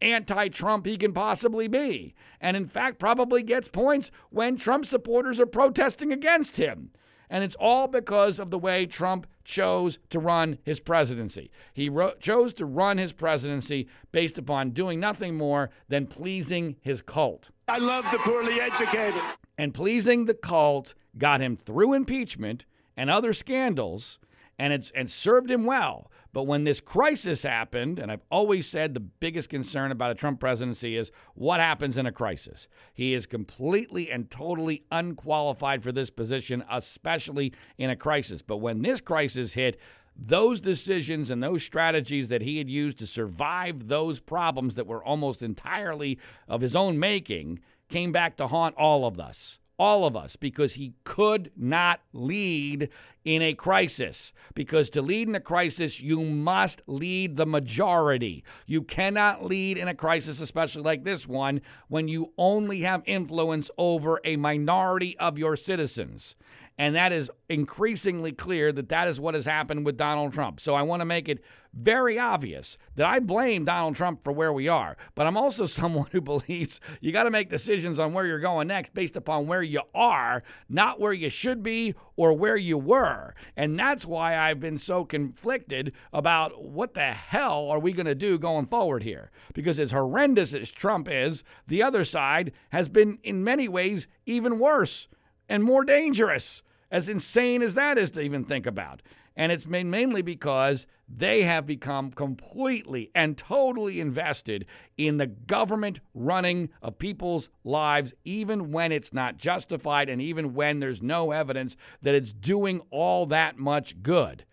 anti 0.00 0.48
Trump 0.48 0.86
he 0.86 0.96
can 0.96 1.12
possibly 1.12 1.68
be. 1.68 2.14
And 2.40 2.56
in 2.56 2.66
fact, 2.66 2.98
probably 2.98 3.42
gets 3.42 3.68
points 3.68 4.10
when 4.30 4.56
Trump 4.56 4.86
supporters 4.86 5.40
are 5.40 5.46
protesting 5.46 6.12
against 6.12 6.56
him. 6.56 6.90
And 7.30 7.42
it's 7.42 7.56
all 7.56 7.88
because 7.88 8.38
of 8.38 8.50
the 8.50 8.58
way 8.58 8.86
Trump 8.86 9.26
chose 9.44 9.98
to 10.10 10.18
run 10.18 10.58
his 10.62 10.80
presidency. 10.80 11.50
He 11.72 11.88
ro- 11.88 12.14
chose 12.20 12.54
to 12.54 12.66
run 12.66 12.98
his 12.98 13.12
presidency 13.12 13.88
based 14.12 14.38
upon 14.38 14.70
doing 14.70 15.00
nothing 15.00 15.36
more 15.36 15.70
than 15.88 16.06
pleasing 16.06 16.76
his 16.80 17.02
cult. 17.02 17.50
I 17.68 17.78
love 17.78 18.10
the 18.10 18.18
poorly 18.18 18.60
educated. 18.60 19.20
And 19.56 19.74
pleasing 19.74 20.26
the 20.26 20.34
cult 20.34 20.94
got 21.16 21.40
him 21.40 21.56
through 21.56 21.94
impeachment 21.94 22.66
and 22.96 23.10
other 23.10 23.32
scandals 23.32 24.18
and 24.58 24.72
it's 24.72 24.90
and 24.92 25.10
served 25.10 25.50
him 25.50 25.64
well. 25.64 26.10
But 26.34 26.48
when 26.48 26.64
this 26.64 26.80
crisis 26.80 27.44
happened, 27.44 28.00
and 28.00 28.10
I've 28.10 28.24
always 28.28 28.66
said 28.66 28.92
the 28.92 28.98
biggest 28.98 29.48
concern 29.48 29.92
about 29.92 30.10
a 30.10 30.16
Trump 30.16 30.40
presidency 30.40 30.96
is 30.96 31.12
what 31.34 31.60
happens 31.60 31.96
in 31.96 32.06
a 32.06 32.12
crisis. 32.12 32.66
He 32.92 33.14
is 33.14 33.24
completely 33.24 34.10
and 34.10 34.28
totally 34.28 34.84
unqualified 34.90 35.84
for 35.84 35.92
this 35.92 36.10
position, 36.10 36.64
especially 36.68 37.52
in 37.78 37.88
a 37.88 37.94
crisis. 37.94 38.42
But 38.42 38.56
when 38.56 38.82
this 38.82 39.00
crisis 39.00 39.52
hit, 39.52 39.78
those 40.16 40.60
decisions 40.60 41.30
and 41.30 41.40
those 41.40 41.62
strategies 41.62 42.26
that 42.30 42.42
he 42.42 42.58
had 42.58 42.68
used 42.68 42.98
to 42.98 43.06
survive 43.06 43.86
those 43.86 44.18
problems 44.18 44.74
that 44.74 44.88
were 44.88 45.04
almost 45.04 45.40
entirely 45.40 46.18
of 46.48 46.62
his 46.62 46.74
own 46.74 46.98
making 46.98 47.60
came 47.88 48.10
back 48.10 48.36
to 48.38 48.48
haunt 48.48 48.74
all 48.74 49.06
of 49.06 49.20
us 49.20 49.60
all 49.78 50.04
of 50.04 50.16
us 50.16 50.36
because 50.36 50.74
he 50.74 50.94
could 51.04 51.50
not 51.56 52.00
lead 52.12 52.88
in 53.24 53.42
a 53.42 53.54
crisis. 53.54 54.32
Because 54.54 54.90
to 54.90 55.02
lead 55.02 55.28
in 55.28 55.34
a 55.34 55.40
crisis, 55.40 56.00
you 56.00 56.20
must 56.22 56.82
lead 56.86 57.36
the 57.36 57.46
majority. 57.46 58.44
You 58.66 58.82
cannot 58.82 59.44
lead 59.44 59.78
in 59.78 59.88
a 59.88 59.94
crisis, 59.94 60.40
especially 60.40 60.82
like 60.82 61.04
this 61.04 61.26
one, 61.26 61.60
when 61.88 62.08
you 62.08 62.32
only 62.36 62.80
have 62.80 63.02
influence 63.06 63.70
over 63.78 64.20
a 64.24 64.36
minority 64.36 65.18
of 65.18 65.38
your 65.38 65.56
citizens. 65.56 66.36
And 66.76 66.96
that 66.96 67.12
is 67.12 67.30
increasingly 67.48 68.32
clear 68.32 68.72
that 68.72 68.88
that 68.88 69.06
is 69.06 69.20
what 69.20 69.34
has 69.34 69.46
happened 69.46 69.86
with 69.86 69.96
Donald 69.96 70.32
Trump. 70.32 70.58
So 70.58 70.74
I 70.74 70.82
want 70.82 71.00
to 71.00 71.06
make 71.06 71.28
it 71.28 71.42
very 71.72 72.18
obvious 72.18 72.78
that 72.96 73.06
I 73.06 73.20
blame 73.20 73.64
Donald 73.64 73.94
Trump 73.94 74.24
for 74.24 74.32
where 74.32 74.52
we 74.52 74.66
are. 74.66 74.96
But 75.14 75.28
I'm 75.28 75.36
also 75.36 75.66
someone 75.74 76.08
who 76.10 76.20
believes 76.20 76.80
you 77.00 77.12
got 77.12 77.24
to 77.24 77.30
make 77.30 77.48
decisions 77.48 78.00
on 78.00 78.12
where 78.12 78.26
you're 78.26 78.40
going 78.40 78.68
next 78.68 78.92
based 78.92 79.14
upon 79.14 79.46
where 79.46 79.62
you 79.62 79.82
are, 79.94 80.42
not 80.68 80.98
where 80.98 81.12
you 81.12 81.30
should 81.30 81.62
be 81.62 81.94
or 82.16 82.32
where 82.32 82.56
you 82.56 82.76
were. 82.76 83.34
And 83.56 83.78
that's 83.78 84.04
why 84.04 84.36
I've 84.36 84.60
been 84.60 84.78
so 84.78 85.04
conflicted 85.04 85.92
about 86.12 86.64
what 86.64 86.94
the 86.94 87.12
hell 87.12 87.70
are 87.70 87.78
we 87.78 87.92
going 87.92 88.06
to 88.06 88.16
do 88.16 88.36
going 88.36 88.66
forward 88.66 89.04
here. 89.04 89.30
Because 89.52 89.78
as 89.78 89.92
horrendous 89.92 90.52
as 90.54 90.72
Trump 90.72 91.08
is, 91.08 91.44
the 91.68 91.84
other 91.84 92.04
side 92.04 92.50
has 92.70 92.88
been 92.88 93.18
in 93.22 93.44
many 93.44 93.68
ways 93.68 94.08
even 94.26 94.58
worse 94.58 95.06
and 95.48 95.62
more 95.62 95.84
dangerous, 95.84 96.62
as 96.94 97.08
insane 97.08 97.60
as 97.60 97.74
that 97.74 97.98
is 97.98 98.12
to 98.12 98.20
even 98.20 98.44
think 98.44 98.66
about. 98.66 99.02
And 99.34 99.50
it's 99.50 99.66
mainly 99.66 100.22
because 100.22 100.86
they 101.08 101.42
have 101.42 101.66
become 101.66 102.12
completely 102.12 103.10
and 103.16 103.36
totally 103.36 103.98
invested 103.98 104.64
in 104.96 105.16
the 105.16 105.26
government 105.26 105.98
running 106.14 106.68
of 106.80 107.00
people's 107.00 107.48
lives, 107.64 108.14
even 108.24 108.70
when 108.70 108.92
it's 108.92 109.12
not 109.12 109.38
justified 109.38 110.08
and 110.08 110.22
even 110.22 110.54
when 110.54 110.78
there's 110.78 111.02
no 111.02 111.32
evidence 111.32 111.76
that 112.00 112.14
it's 112.14 112.32
doing 112.32 112.80
all 112.90 113.26
that 113.26 113.58
much 113.58 114.00
good. 114.00 114.44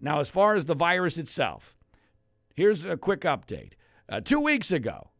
Now, 0.00 0.20
as 0.20 0.30
far 0.30 0.54
as 0.54 0.64
the 0.64 0.74
virus 0.74 1.18
itself, 1.18 1.76
here's 2.54 2.86
a 2.86 2.96
quick 2.96 3.20
update. 3.20 3.72
Uh, 4.08 4.22
two 4.22 4.40
weeks 4.40 4.72
ago, 4.72 5.10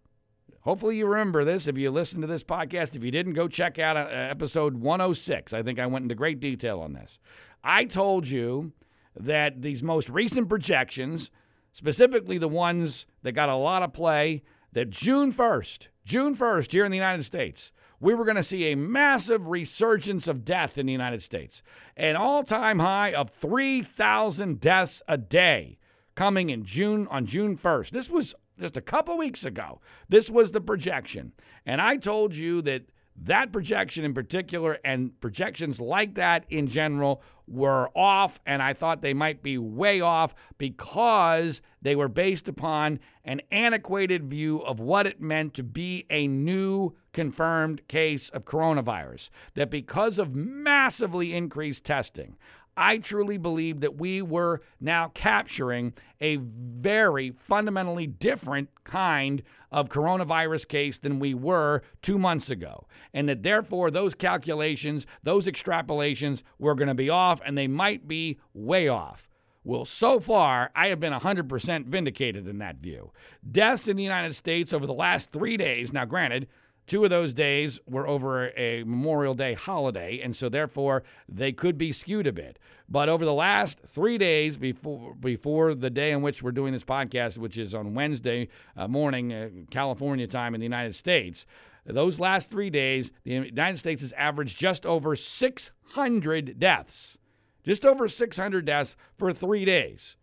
Hopefully, 0.68 0.98
you 0.98 1.07
remember 1.07 1.46
this. 1.46 1.66
If 1.66 1.78
you 1.78 1.90
listen 1.90 2.20
to 2.20 2.26
this 2.26 2.44
podcast, 2.44 2.94
if 2.94 3.02
you 3.02 3.11
didn't, 3.11 3.33
go 3.33 3.48
check 3.48 3.78
out 3.78 3.96
uh, 3.96 4.00
episode 4.11 4.76
106. 4.76 5.54
I 5.54 5.62
think 5.62 5.78
I 5.78 5.87
went 5.87 6.02
into 6.02 6.14
great 6.14 6.40
detail 6.40 6.81
on 6.81 6.92
this. 6.92 7.18
I 7.64 7.87
told 7.87 8.28
you 8.28 8.72
that 9.18 9.62
these 9.62 9.83
most 9.83 10.11
recent 10.11 10.50
projections, 10.50 11.31
specifically 11.72 12.37
the 12.37 12.48
ones 12.48 13.07
that 13.22 13.33
got 13.33 13.48
a 13.48 13.54
lot 13.54 13.83
of 13.83 13.94
play, 13.94 14.42
that 14.74 14.90
June 14.90 15.33
1st, 15.33 15.88
June 16.04 16.37
1st, 16.37 16.70
here 16.70 16.85
in 16.85 16.90
the 16.90 16.98
United 16.98 17.22
States, 17.24 17.72
we 17.98 18.14
were 18.14 18.26
going 18.26 18.37
to 18.37 18.42
see 18.42 18.70
a 18.70 18.76
massive 18.76 19.46
resurgence 19.46 20.28
of 20.28 20.44
death 20.44 20.76
in 20.76 20.85
the 20.85 20.92
United 20.92 21.22
States, 21.22 21.62
an 21.96 22.14
all 22.14 22.44
time 22.44 22.81
high 22.81 23.14
of 23.14 23.31
3,000 23.31 24.61
deaths 24.61 25.00
a 25.09 25.16
day 25.16 25.78
coming 26.14 26.50
in 26.50 26.62
June 26.62 27.07
on 27.11 27.24
June 27.24 27.57
1st. 27.57 27.88
This 27.88 28.11
was 28.11 28.35
just 28.59 28.77
a 28.77 28.83
couple 28.83 29.16
weeks 29.16 29.44
ago. 29.44 29.81
This 30.09 30.31
was 30.31 30.51
the 30.51 30.61
projection. 30.61 31.33
And 31.64 31.81
I 31.81 31.97
told 31.97 32.35
you 32.35 32.62
that 32.62 32.90
that 33.25 33.53
projection 33.53 34.05
in 34.05 34.14
particular 34.14 34.79
and 34.85 35.18
projections 35.21 35.81
like 35.81 36.14
that 36.14 36.44
in 36.49 36.68
general 36.68 37.23
were 37.49 37.88
off, 37.97 38.40
and 38.47 38.62
I 38.62 38.75
thought 38.75 39.01
they 39.01 39.14
might 39.14 39.42
be 39.42 39.59
way 39.59 40.01
off 40.01 40.35
because 40.59 41.62
they 41.81 41.97
were 41.97 42.09
based 42.09 42.47
upon 42.47 43.01
an 43.25 43.40
antiquated 43.51 44.29
view 44.29 44.59
of 44.61 44.81
what 44.81 45.07
it 45.07 45.21
meant 45.21 45.55
to 45.55 45.62
be 45.62 46.07
a 46.11 46.27
new 46.27 46.94
confirmed 47.12 47.87
case 47.88 48.29
of 48.29 48.44
coronavirus. 48.44 49.31
That 49.55 49.71
because 49.71 50.18
of 50.18 50.35
massively 50.35 51.35
increased 51.35 51.85
testing, 51.85 52.37
I 52.78 52.98
truly 52.98 53.38
believe 53.38 53.80
that 53.80 53.98
we 53.98 54.22
were 54.22 54.62
now 54.80 55.10
capturing 55.12 55.94
a 56.20 56.36
very 56.36 57.32
fundamentally 57.32 58.06
different 58.06 58.68
kind 58.84 59.42
of 59.72 59.88
coronavirus 59.88 60.68
case 60.68 60.96
than 60.96 61.18
we 61.18 61.34
were 61.34 61.82
two 62.02 62.18
months 62.18 62.50
ago. 62.50 62.86
And 63.12 63.28
that 63.28 63.42
therefore, 63.42 63.90
those 63.90 64.14
calculations, 64.14 65.06
those 65.24 65.48
extrapolations 65.48 66.42
were 66.58 66.76
going 66.76 66.88
to 66.88 66.94
be 66.94 67.10
off, 67.10 67.40
and 67.44 67.58
they 67.58 67.66
might 67.66 68.06
be 68.06 68.38
way 68.54 68.86
off. 68.86 69.28
Well, 69.64 69.84
so 69.84 70.20
far, 70.20 70.70
I 70.76 70.86
have 70.86 71.00
been 71.00 71.12
100% 71.12 71.86
vindicated 71.86 72.46
in 72.46 72.58
that 72.58 72.76
view. 72.76 73.12
Deaths 73.50 73.88
in 73.88 73.96
the 73.96 74.04
United 74.04 74.34
States 74.34 74.72
over 74.72 74.86
the 74.86 74.94
last 74.94 75.32
three 75.32 75.56
days, 75.56 75.92
now 75.92 76.04
granted, 76.04 76.46
Two 76.88 77.05
of 77.05 77.11
those 77.11 77.35
days 77.35 77.79
were 77.87 78.09
over 78.09 78.48
a 78.57 78.83
Memorial 78.83 79.35
Day 79.35 79.53
holiday, 79.53 80.20
and 80.20 80.35
so 80.35 80.48
therefore 80.48 81.03
they 81.29 81.53
could 81.53 81.77
be 81.77 81.92
skewed 81.92 82.27
a 82.27 82.33
bit. 82.33 82.59
But 82.88 83.11
over 83.11 83.27
the 83.27 83.35
last 83.35 83.79
three 83.87 84.16
days 84.16 84.57
before 84.57 85.14
before 85.14 85.74
the 85.74 85.90
day 85.90 86.12
in 86.12 86.22
which 86.22 86.42
we're 86.42 86.51
doing 86.51 86.72
this 86.72 86.85
podcast, 86.85 87.37
which 87.37 87.59
is 87.59 87.74
on 87.74 87.92
Wednesday 87.92 88.48
uh, 88.74 88.88
morning, 88.88 89.33
uh, 89.35 89.51
California 89.70 90.27
time 90.27 90.55
in 90.55 90.61
the 90.61 90.64
United 90.64 90.96
States, 90.96 91.44
those 91.85 92.18
last 92.18 92.51
three 92.51 92.70
days, 92.70 93.12
the 93.22 93.33
United 93.33 93.79
States 93.79 94.01
has 94.01 94.14
averaged 94.14 94.59
just 94.59 94.87
over 94.87 95.14
600 95.14 96.59
deaths, 96.59 97.18
just 97.64 97.85
over 97.85 98.09
600 98.09 98.64
deaths 98.64 98.96
for 99.18 99.31
three 99.35 99.66
days. 99.66 100.16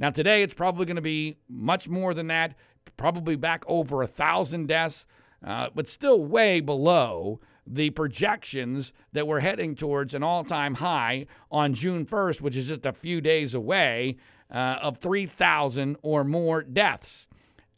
Now 0.00 0.10
today 0.10 0.42
it's 0.42 0.54
probably 0.54 0.84
going 0.84 0.96
to 0.96 1.02
be 1.02 1.38
much 1.48 1.88
more 1.88 2.12
than 2.12 2.26
that, 2.26 2.56
probably 2.96 3.36
back 3.36 3.62
over 3.68 4.02
a 4.02 4.08
thousand 4.08 4.66
deaths 4.66 5.06
uh, 5.44 5.68
but 5.74 5.88
still 5.88 6.22
way 6.22 6.60
below 6.60 7.40
the 7.66 7.90
projections 7.90 8.92
that 9.12 9.26
we're 9.26 9.40
heading 9.40 9.74
towards 9.74 10.14
an 10.14 10.22
all 10.22 10.44
time 10.44 10.76
high 10.76 11.26
on 11.50 11.74
June 11.74 12.06
1st, 12.06 12.40
which 12.40 12.56
is 12.56 12.68
just 12.68 12.86
a 12.86 12.92
few 12.92 13.20
days 13.20 13.54
away, 13.54 14.16
uh, 14.50 14.78
of 14.80 14.98
3,000 14.98 15.96
or 16.02 16.24
more 16.24 16.62
deaths. 16.62 17.26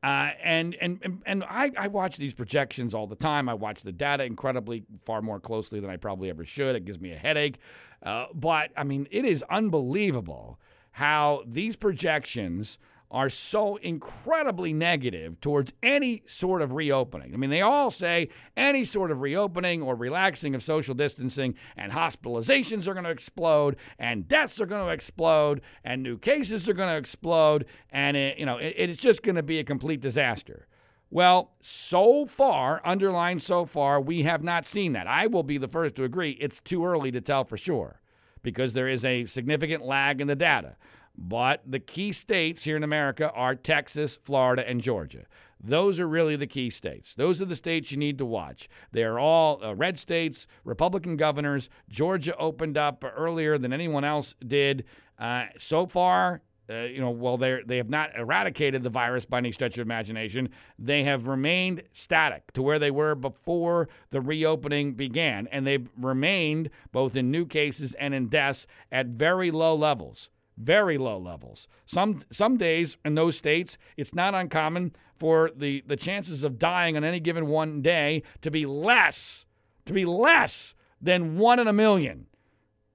Uh, 0.03 0.31
and 0.43 0.75
and 0.81 1.21
and 1.27 1.45
I, 1.45 1.73
I 1.77 1.89
watch 1.89 2.17
these 2.17 2.33
projections 2.33 2.95
all 2.95 3.07
the 3.07 3.17
time. 3.17 3.51
I 3.51 3.55
watch 3.55 3.83
the 3.83 3.93
data 3.93 4.25
incredibly 4.25 4.85
far 5.05 5.21
more 5.21 5.39
closely 5.39 5.79
than 5.79 5.91
I 5.91 5.99
probably 5.99 6.31
ever 6.31 6.43
should. 6.45 6.75
It 6.75 6.87
gives 6.87 6.99
me 6.99 7.13
a 7.13 7.19
headache. 7.19 7.59
Uh, 8.03 8.27
but 8.33 8.71
I 8.79 8.85
mean, 8.85 9.07
it 9.11 9.27
is 9.27 9.45
unbelievable 9.51 10.59
how 10.93 11.43
these 11.47 11.77
projections 11.77 12.79
are 13.11 13.29
so 13.29 13.77
incredibly 13.77 14.73
negative 14.73 15.41
towards 15.41 15.73
any 15.83 16.23
sort 16.27 16.63
of 16.63 16.73
reopening. 16.73 17.35
I 17.35 17.37
mean, 17.37 17.51
they 17.51 17.61
all 17.61 17.91
say 17.91 18.29
any 18.57 18.85
sort 18.85 19.11
of 19.11 19.21
reopening 19.21 19.83
or 19.83 19.97
relaxing 19.97 20.55
of 20.55 20.63
social 20.63 20.95
distancing, 20.95 21.57
and 21.77 21.93
hospitalizations 21.93 22.87
are 22.87 22.95
going 22.95 23.05
to 23.05 23.11
explode, 23.11 23.77
and 23.99 24.29
deaths 24.29 24.61
are 24.61 24.67
going 24.67 24.87
to 24.87 24.93
explode, 24.93 25.61
and 25.85 26.03
new 26.03 26.19
cases 26.19 26.69
are 26.69 26.75
going 26.75 26.91
to 26.91 26.97
explode, 26.97 27.67
and 27.91 28.17
it, 28.17 28.39
you 28.39 28.47
know 28.47 28.59
it, 28.59 28.75
it's 28.77 29.01
just 29.01 29.23
going 29.23 29.37
to 29.37 29.43
be 29.43 29.59
a 29.59 29.65
complete 29.65 30.01
disaster. 30.01 30.67
Well, 31.13 31.51
so 31.61 32.25
far, 32.27 32.81
underlined 32.85 33.43
so 33.43 33.65
far, 33.65 34.01
we 34.01 34.23
have 34.23 34.45
not 34.45 34.65
seen 34.65 34.93
that. 34.93 35.09
I 35.09 35.27
will 35.27 35.43
be 35.43 35.59
the 35.59 35.67
first 35.67 35.97
to 35.97 36.05
agree 36.05 36.39
it's 36.41 36.61
too 36.61 36.87
early 36.87 37.11
to 37.11 37.21
tell 37.21 37.43
for 37.43 37.57
sure 37.57 38.01
because 38.43 38.73
there 38.73 38.89
is 38.89 39.05
a 39.05 39.25
significant 39.25 39.85
lag 39.85 40.21
in 40.21 40.29
the 40.29 40.37
data. 40.37 40.77
But 41.23 41.63
the 41.67 41.79
key 41.79 42.13
states 42.13 42.65
here 42.65 42.79
in 42.79 42.83
America 42.83 43.31
are 43.33 43.55
Texas, 43.55 44.19
Florida, 44.25 44.67
and 44.67 44.81
Georgia. 44.81 45.27
Those 45.63 46.01
are 46.01 46.09
really 46.09 46.35
the 46.35 46.47
key 46.47 46.71
states. 46.71 47.15
Those 47.15 47.43
are 47.43 47.45
the 47.45 47.57
states 47.57 47.93
you 47.93 47.99
need 47.99 48.17
to 48.19 48.25
watch. 48.25 48.71
They're 48.93 49.19
all 49.19 49.63
uh, 49.63 49.75
red 49.75 49.99
states, 49.99 50.47
Republican 50.65 51.19
governors. 51.19 51.69
Georgia 51.91 52.35
opened 52.39 52.79
up 52.79 53.05
earlier 53.05 53.59
than 53.59 53.71
anyone 53.71 54.03
else 54.03 54.35
did. 54.47 54.85
Uh, 55.19 55.45
so 55.59 55.87
far, 55.87 56.41
uh, 56.71 56.85
you 56.85 57.01
know, 57.01 57.11
while 57.11 57.37
they 57.37 57.61
they 57.67 57.77
have 57.77 57.91
not 57.91 58.17
eradicated 58.17 58.83
the 58.83 58.89
virus 58.89 59.27
by 59.27 59.37
any 59.37 59.53
stretch 59.53 59.77
of 59.77 59.83
imagination, 59.83 60.49
they 60.79 61.05
have 61.05 61.27
remained 61.27 61.83
static 61.93 62.51
to 62.55 62.63
where 62.63 62.79
they 62.79 62.91
were 62.91 63.15
before 63.15 63.91
the 64.11 64.23
reopening 64.23 64.95
began, 64.95 65.47
and 65.49 65.67
they've 65.67 65.91
remained 65.99 66.71
both 66.93 67.15
in 67.15 67.31
new 67.31 67.45
cases 67.45 67.93
and 67.95 68.15
in 68.15 68.29
deaths 68.29 68.67
at 68.91 69.09
very 69.09 69.51
low 69.51 69.75
levels 69.75 70.31
very 70.61 70.99
low 70.99 71.19
levels. 71.19 71.67
Some 71.87 72.23
some 72.31 72.57
days 72.57 72.97
in 73.05 73.15
those 73.15 73.37
states, 73.37 73.79
it's 73.97 74.15
not 74.15 74.35
uncommon 74.35 74.95
for 75.17 75.51
the 75.55 75.83
the 75.87 75.97
chances 75.97 76.45
of 76.45 76.59
dying 76.59 76.97
on 76.97 77.05
any 77.05 77.21
given 77.21 77.47
one 77.47 77.83
day 77.83 78.23
to 78.43 78.51
be 78.51 78.67
less 78.67 79.47
to 79.87 79.93
be 79.93 80.05
less 80.05 80.75
than 81.01 81.39
1 81.39 81.59
in 81.59 81.67
a 81.67 81.73
million. 81.73 82.27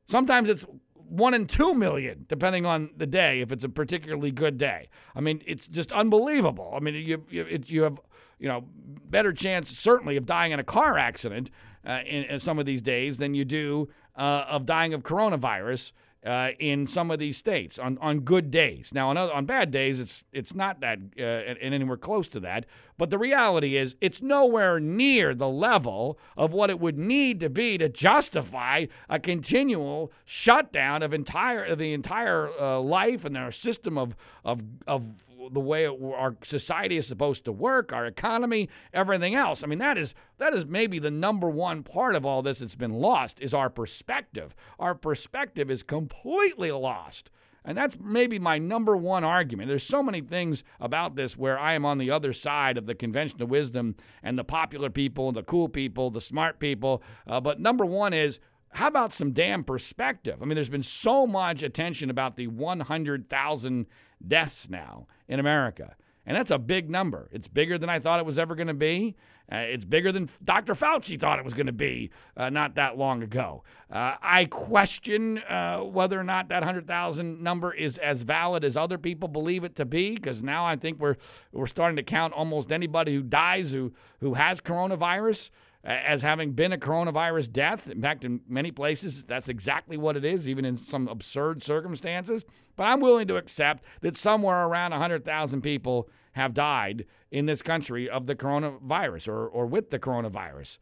Sometimes 0.08 0.47
it's 0.47 0.65
1 0.93 1.34
in 1.34 1.47
2 1.47 1.73
million 1.73 2.25
depending 2.30 2.65
on 2.65 2.91
the 2.95 3.08
day 3.08 3.41
if 3.41 3.51
it's 3.51 3.63
a 3.63 3.69
particularly 3.69 4.32
good 4.32 4.58
day. 4.58 4.89
I 5.15 5.21
mean, 5.21 5.41
it's 5.45 5.67
just 5.67 5.91
unbelievable. 5.91 6.73
I 6.75 6.80
mean, 6.80 6.95
you 6.95 7.25
you, 7.30 7.43
it, 7.43 7.69
you 7.69 7.84
have, 7.84 7.99
you 8.39 8.47
know, 8.47 8.65
better 8.67 9.34
chance 9.34 9.75
certainly 9.78 10.17
of 10.17 10.25
dying 10.25 10.51
in 10.51 10.60
a 10.60 10.63
car 10.63 10.97
accident 10.97 11.49
uh, 11.86 11.99
in, 12.06 12.23
in, 12.23 12.39
some 12.39 12.60
of 12.60 12.65
these 12.65 12.82
days 12.82 13.17
than 13.17 13.34
you 13.36 13.45
do 13.45 13.88
uh, 14.15 14.45
of 14.47 14.65
dying 14.65 14.93
of 14.93 15.04
coronavirus 15.04 15.91
uh, 16.25 16.49
in 16.59 16.88
some 16.88 17.11
of 17.11 17.19
these 17.19 17.38
states 17.38 17.77
on, 17.77 17.97
on 17.99 18.21
good 18.21 18.49
days. 18.49 18.89
Now, 18.93 19.09
on, 19.09 19.17
other, 19.17 19.31
on 19.31 19.45
bad 19.45 19.71
days, 19.71 19.99
it's 19.99 20.23
it's 20.31 20.55
not 20.55 20.81
that 20.81 20.99
uh, 21.19 21.21
and 21.21 21.73
anywhere 21.73 21.97
close 21.97 22.27
to 22.29 22.39
that. 22.41 22.65
But 22.97 23.09
the 23.09 23.17
reality 23.17 23.77
is, 23.77 23.95
it's 24.01 24.21
nowhere 24.21 24.79
near 24.79 25.35
the 25.35 25.49
level 25.49 26.17
of 26.35 26.53
what 26.53 26.69
it 26.69 26.79
would 26.79 26.97
need 26.97 27.39
to 27.41 27.49
be 27.49 27.77
to 27.77 27.89
justify 27.89 28.85
a 29.09 29.19
continual 29.19 30.11
shutdown 30.23 31.03
of 31.03 31.13
entire 31.13 31.63
of 31.63 31.77
the 31.77 31.93
entire 31.93 32.49
uh, 32.59 32.79
life 32.79 33.25
and 33.25 33.35
their 33.35 33.51
system 33.51 33.97
of 33.97 34.15
of 34.43 34.63
of 34.88 35.25
the 35.51 35.60
way 35.60 35.86
our 35.86 36.36
society 36.43 36.97
is 36.97 37.08
supposed 37.08 37.45
to 37.45 37.51
work, 37.51 37.93
our 37.93 38.05
economy, 38.05 38.69
everything 38.93 39.36
else. 39.36 39.63
I 39.63 39.67
mean, 39.67 39.79
that 39.79 39.97
is 39.97 40.13
that 40.38 40.53
is 40.53 40.65
maybe 40.65 40.99
the 40.99 41.12
number 41.12 41.49
one 41.49 41.84
part 41.84 42.15
of 42.15 42.25
all 42.25 42.41
this 42.41 42.60
that's 42.60 42.75
been 42.75 42.93
lost 42.93 43.39
is 43.41 43.53
our 43.53 43.69
perspective. 43.69 44.55
Our 44.79 44.95
perspective 44.95 45.71
is 45.71 45.84
completely 45.84 46.71
lost. 46.71 47.29
And 47.67 47.75
that's 47.75 47.97
maybe 47.99 48.38
my 48.38 48.60
number 48.60 48.95
one 48.95 49.23
argument. 49.23 49.69
There's 49.69 49.81
so 49.81 50.03
many 50.03 50.21
things 50.21 50.63
about 50.79 51.15
this 51.15 51.36
where 51.36 51.58
I 51.58 51.73
am 51.73 51.84
on 51.84 51.97
the 51.97 52.12
other 52.12 52.31
side 52.31 52.77
of 52.77 52.86
the 52.86 52.93
conventional 52.93 53.47
wisdom 53.47 53.95
and 54.21 54.38
the 54.38 54.43
popular 54.43 54.91
people, 54.91 55.31
the 55.31 55.41
cool 55.41 55.67
people, 55.67 56.12
the 56.12 56.21
smart 56.21 56.60
people. 56.60 57.01
Uh, 57.25 57.41
but 57.41 57.60
number 57.60 57.84
one 57.84 58.13
is 58.13 58.39
how 58.75 58.88
about 58.88 59.13
some 59.13 59.31
damn 59.31 59.63
perspective? 59.63 60.41
I 60.41 60.45
mean, 60.45 60.55
there's 60.55 60.69
been 60.69 60.84
so 60.84 61.25
much 61.25 61.63
attention 61.63 62.10
about 62.10 62.36
the 62.36 62.47
100,000 62.47 63.86
deaths 64.27 64.69
now 64.69 65.07
in 65.27 65.39
America. 65.39 65.95
And 66.25 66.35
that's 66.35 66.51
a 66.51 66.57
big 66.57 66.89
number. 66.89 67.29
It's 67.31 67.47
bigger 67.47 67.77
than 67.77 67.89
I 67.89 67.99
thought 67.99 68.19
it 68.19 68.25
was 68.25 68.39
ever 68.39 68.55
going 68.55 68.67
to 68.67 68.73
be. 68.73 69.15
Uh, 69.51 69.57
it's 69.57 69.85
bigger 69.85 70.11
than 70.11 70.27
Dr. 70.43 70.73
Fauci 70.73 71.19
thought 71.19 71.38
it 71.38 71.45
was 71.45 71.53
going 71.53 71.67
to 71.67 71.71
be 71.71 72.09
uh, 72.35 72.49
not 72.49 72.75
that 72.75 72.97
long 72.97 73.21
ago. 73.21 73.63
Uh, 73.91 74.15
I 74.19 74.45
question 74.45 75.38
uh, 75.38 75.81
whether 75.81 76.19
or 76.19 76.23
not 76.23 76.49
that 76.49 76.61
100,000 76.61 77.43
number 77.43 77.71
is 77.71 77.99
as 77.99 78.23
valid 78.23 78.63
as 78.63 78.75
other 78.75 78.97
people 78.97 79.29
believe 79.29 79.63
it 79.63 79.75
to 79.75 79.85
be, 79.85 80.15
because 80.15 80.41
now 80.41 80.65
I 80.65 80.77
think 80.77 80.99
we're, 80.99 81.17
we're 81.51 81.67
starting 81.67 81.95
to 81.97 82.03
count 82.03 82.33
almost 82.33 82.71
anybody 82.71 83.13
who 83.13 83.21
dies 83.21 83.71
who, 83.71 83.93
who 84.19 84.33
has 84.33 84.61
coronavirus 84.61 85.51
as 85.85 86.23
having 86.23 86.53
been 86.53 86.73
a 86.73 86.77
coronavirus 86.77 87.51
death. 87.51 87.89
In 87.89 88.01
fact, 88.01 88.25
in 88.25 88.41
many 88.47 88.71
places, 88.71 89.23
that's 89.23 89.47
exactly 89.47 89.97
what 89.97 90.17
it 90.17 90.25
is, 90.25 90.49
even 90.49 90.65
in 90.65 90.77
some 90.77 91.07
absurd 91.07 91.61
circumstances. 91.61 92.43
But 92.75 92.85
I'm 92.85 93.01
willing 93.01 93.27
to 93.27 93.37
accept 93.37 93.83
that 94.01 94.17
somewhere 94.17 94.65
around 94.65 94.91
100,000 94.91 95.61
people 95.61 96.09
have 96.33 96.55
died 96.55 97.05
in 97.31 97.45
this 97.45 97.61
country 97.61 98.09
of 98.09 98.25
the 98.25 98.35
coronavirus 98.35 99.27
or, 99.27 99.47
or 99.47 99.67
with 99.67 99.91
the 99.91 99.99
coronavirus. 99.99 100.79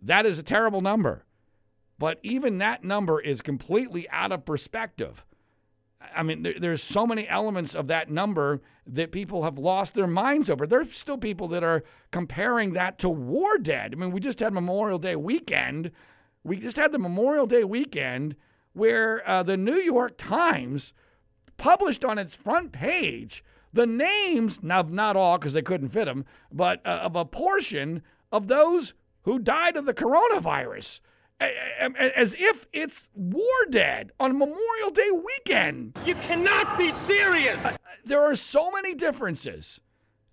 That 0.00 0.24
is 0.24 0.38
a 0.38 0.42
terrible 0.42 0.80
number. 0.80 1.24
But 1.98 2.18
even 2.22 2.58
that 2.58 2.84
number 2.84 3.20
is 3.20 3.42
completely 3.42 4.08
out 4.08 4.32
of 4.32 4.46
perspective 4.46 5.26
I 6.14 6.22
mean, 6.22 6.42
there, 6.42 6.54
there's 6.58 6.82
so 6.82 7.06
many 7.06 7.28
elements 7.28 7.74
of 7.74 7.86
that 7.88 8.10
number 8.10 8.60
that 8.86 9.12
people 9.12 9.44
have 9.44 9.58
lost 9.58 9.94
their 9.94 10.06
minds 10.06 10.48
over. 10.50 10.66
There's 10.66 10.96
still 10.96 11.18
people 11.18 11.48
that 11.48 11.62
are 11.62 11.82
comparing 12.10 12.72
that 12.72 12.98
to 13.00 13.08
war 13.08 13.58
dead. 13.58 13.92
I 13.94 13.96
mean, 13.96 14.10
we 14.10 14.20
just 14.20 14.40
had 14.40 14.52
Memorial 14.52 14.98
Day 14.98 15.16
weekend. 15.16 15.90
We 16.44 16.58
just 16.58 16.76
had 16.76 16.92
the 16.92 16.98
Memorial 16.98 17.46
Day 17.46 17.64
weekend 17.64 18.36
where 18.72 19.28
uh, 19.28 19.42
the 19.42 19.56
New 19.56 19.76
York 19.76 20.16
Times 20.16 20.92
published 21.56 22.04
on 22.04 22.18
its 22.18 22.34
front 22.34 22.72
page 22.72 23.44
the 23.72 23.86
names, 23.86 24.62
now 24.62 24.82
not 24.82 25.16
all 25.16 25.38
because 25.38 25.52
they 25.52 25.62
couldn't 25.62 25.90
fit 25.90 26.06
them, 26.06 26.24
but 26.50 26.80
uh, 26.86 27.00
of 27.02 27.16
a 27.16 27.24
portion 27.24 28.02
of 28.32 28.48
those 28.48 28.94
who 29.22 29.38
died 29.38 29.76
of 29.76 29.84
the 29.84 29.94
coronavirus 29.94 31.00
as 31.40 32.34
if 32.38 32.66
it's 32.72 33.08
war 33.14 33.44
dead 33.70 34.12
on 34.18 34.32
Memorial 34.38 34.90
Day 34.92 35.10
weekend. 35.10 35.96
You 36.04 36.14
cannot 36.16 36.78
be 36.78 36.90
serious. 36.90 37.64
Uh, 37.64 37.74
there 38.04 38.22
are 38.22 38.34
so 38.34 38.70
many 38.70 38.94
differences. 38.94 39.80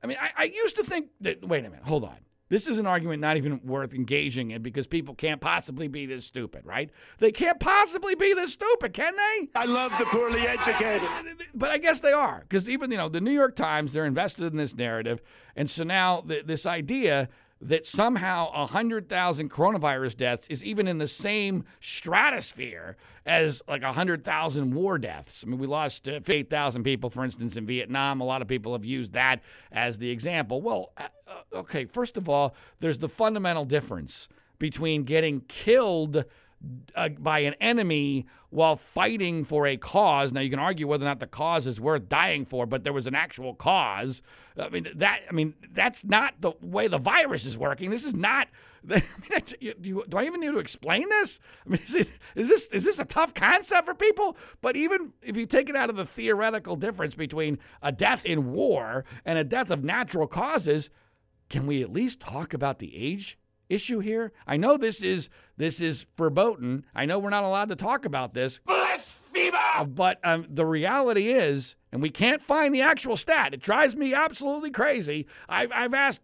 I 0.03 0.07
mean, 0.07 0.17
I, 0.19 0.31
I, 0.37 0.43
used 0.45 0.75
to 0.77 0.83
think 0.83 1.09
that, 1.21 1.47
wait 1.47 1.65
a 1.65 1.69
minute, 1.69 1.85
hold 1.85 2.03
on. 2.03 2.17
This 2.47 2.67
is 2.67 2.77
an 2.77 2.85
argument 2.85 3.21
not 3.21 3.37
even 3.37 3.59
worth 3.63 3.95
engaging 3.95 4.51
in 4.51 4.61
because 4.61 4.85
people 4.85 5.15
can't 5.15 5.41
possibly 5.41 5.87
be 5.87 6.05
this 6.05 6.25
stupid, 6.25 6.63
right? 6.63 6.91
They 7.17 7.31
can't 7.31 7.59
possibly 7.59 8.13
be 8.13 8.35
this 8.35 8.53
stupid, 8.53 8.93
can 8.93 9.15
they? 9.15 9.49
I 9.55 9.65
love 9.65 9.97
the 9.97 10.05
poorly 10.05 10.41
educated. 10.41 11.09
But 11.55 11.71
I 11.71 11.79
guess 11.79 12.01
they 12.01 12.11
are 12.11 12.45
because 12.47 12.69
even, 12.69 12.91
you 12.91 12.97
know, 12.97 13.09
the 13.09 13.19
New 13.19 13.31
York 13.31 13.55
Times, 13.55 13.93
they're 13.93 14.05
invested 14.05 14.45
in 14.45 14.57
this 14.57 14.75
narrative. 14.75 15.21
And 15.55 15.71
so 15.71 15.83
now 15.83 16.21
th- 16.21 16.45
this 16.45 16.67
idea 16.67 17.29
that 17.67 17.87
somehow 17.87 18.51
100,000 18.59 19.49
coronavirus 19.49 20.17
deaths 20.17 20.47
is 20.49 20.63
even 20.63 20.87
in 20.87 20.99
the 20.99 21.07
same 21.07 21.65
stratosphere 21.79 22.95
as 23.25 23.61
like 23.67 23.81
100,000 23.81 24.73
war 24.73 24.99
deaths. 24.99 25.43
I 25.43 25.49
mean, 25.49 25.59
we 25.59 25.65
lost 25.65 26.07
uh, 26.07 26.19
8,000 26.27 26.83
people, 26.83 27.09
for 27.09 27.25
instance, 27.25 27.57
in 27.57 27.65
Vietnam. 27.65 28.21
A 28.21 28.23
lot 28.23 28.43
of 28.43 28.47
people 28.47 28.73
have 28.73 28.85
used 28.85 29.13
that 29.13 29.41
as 29.71 29.97
the 29.97 30.11
example. 30.11 30.61
Well, 30.61 30.91
uh, 30.97 31.07
uh 31.27 31.57
okay, 31.59 31.85
first 31.85 32.17
of 32.17 32.29
all, 32.29 32.55
there's 32.81 32.99
the 32.99 33.09
fundamental 33.09 33.65
difference 33.65 34.27
between 34.59 35.03
getting 35.03 35.41
killed 35.41 36.23
uh, 36.95 37.09
by 37.09 37.39
an 37.39 37.55
enemy 37.59 38.25
while 38.49 38.75
fighting 38.75 39.43
for 39.43 39.67
a 39.67 39.77
cause. 39.77 40.31
Now 40.31 40.41
you 40.41 40.49
can 40.49 40.59
argue 40.59 40.87
whether 40.87 41.03
or 41.03 41.07
not 41.07 41.19
the 41.19 41.27
cause 41.27 41.67
is 41.67 41.79
worth 41.81 42.07
dying 42.07 42.45
for, 42.45 42.65
but 42.65 42.83
there 42.83 42.93
was 42.93 43.07
an 43.07 43.15
actual 43.15 43.53
cause. 43.53 44.21
I 44.57 44.69
mean 44.69 44.87
that. 44.95 45.21
I 45.29 45.33
mean 45.33 45.53
that's 45.73 46.05
not 46.05 46.35
the 46.39 46.53
way 46.61 46.87
the 46.87 46.97
virus 46.97 47.45
is 47.45 47.57
working. 47.57 47.89
This 47.89 48.05
is 48.05 48.15
not. 48.15 48.47
I 48.89 49.01
mean, 49.29 49.73
do, 49.81 50.03
do, 50.07 50.17
I 50.17 50.25
even 50.25 50.39
need 50.41 50.51
to 50.51 50.59
explain 50.59 51.09
this? 51.09 51.39
I 51.65 51.69
mean, 51.69 51.81
is, 51.85 51.95
it, 51.95 52.07
is 52.35 52.47
this 52.47 52.67
is 52.67 52.83
this 52.85 52.99
a 52.99 53.05
tough 53.05 53.33
concept 53.33 53.87
for 53.87 53.93
people? 53.93 54.37
But 54.61 54.75
even 54.77 55.13
if 55.21 55.35
you 55.35 55.45
take 55.45 55.69
it 55.69 55.75
out 55.75 55.89
of 55.89 55.95
the 55.95 56.05
theoretical 56.05 56.75
difference 56.75 57.15
between 57.15 57.59
a 57.81 57.91
death 57.91 58.25
in 58.25 58.53
war 58.53 59.03
and 59.25 59.37
a 59.37 59.43
death 59.43 59.69
of 59.69 59.83
natural 59.83 60.27
causes, 60.27 60.89
can 61.49 61.67
we 61.67 61.81
at 61.81 61.91
least 61.91 62.21
talk 62.21 62.53
about 62.53 62.79
the 62.79 62.95
age 62.95 63.37
issue 63.69 63.99
here? 63.99 64.31
I 64.47 64.57
know 64.57 64.77
this 64.77 65.01
is 65.01 65.29
this 65.57 65.81
is 65.81 66.05
verboten. 66.17 66.85
I 66.93 67.05
know 67.05 67.19
we're 67.19 67.29
not 67.29 67.43
allowed 67.43 67.69
to 67.69 67.75
talk 67.75 68.05
about 68.05 68.33
this. 68.33 68.59
Blasphemer! 68.65 69.57
Uh, 69.75 69.85
but 69.85 70.19
um, 70.23 70.47
the 70.49 70.65
reality 70.65 71.29
is, 71.29 71.75
and 71.91 72.01
we 72.01 72.09
can't 72.09 72.41
find 72.41 72.73
the 72.73 72.81
actual 72.81 73.17
stat. 73.17 73.53
It 73.53 73.61
drives 73.61 73.95
me 73.95 74.13
absolutely 74.13 74.71
crazy. 74.71 75.27
I've, 75.49 75.71
I've 75.71 75.93
asked 75.93 76.21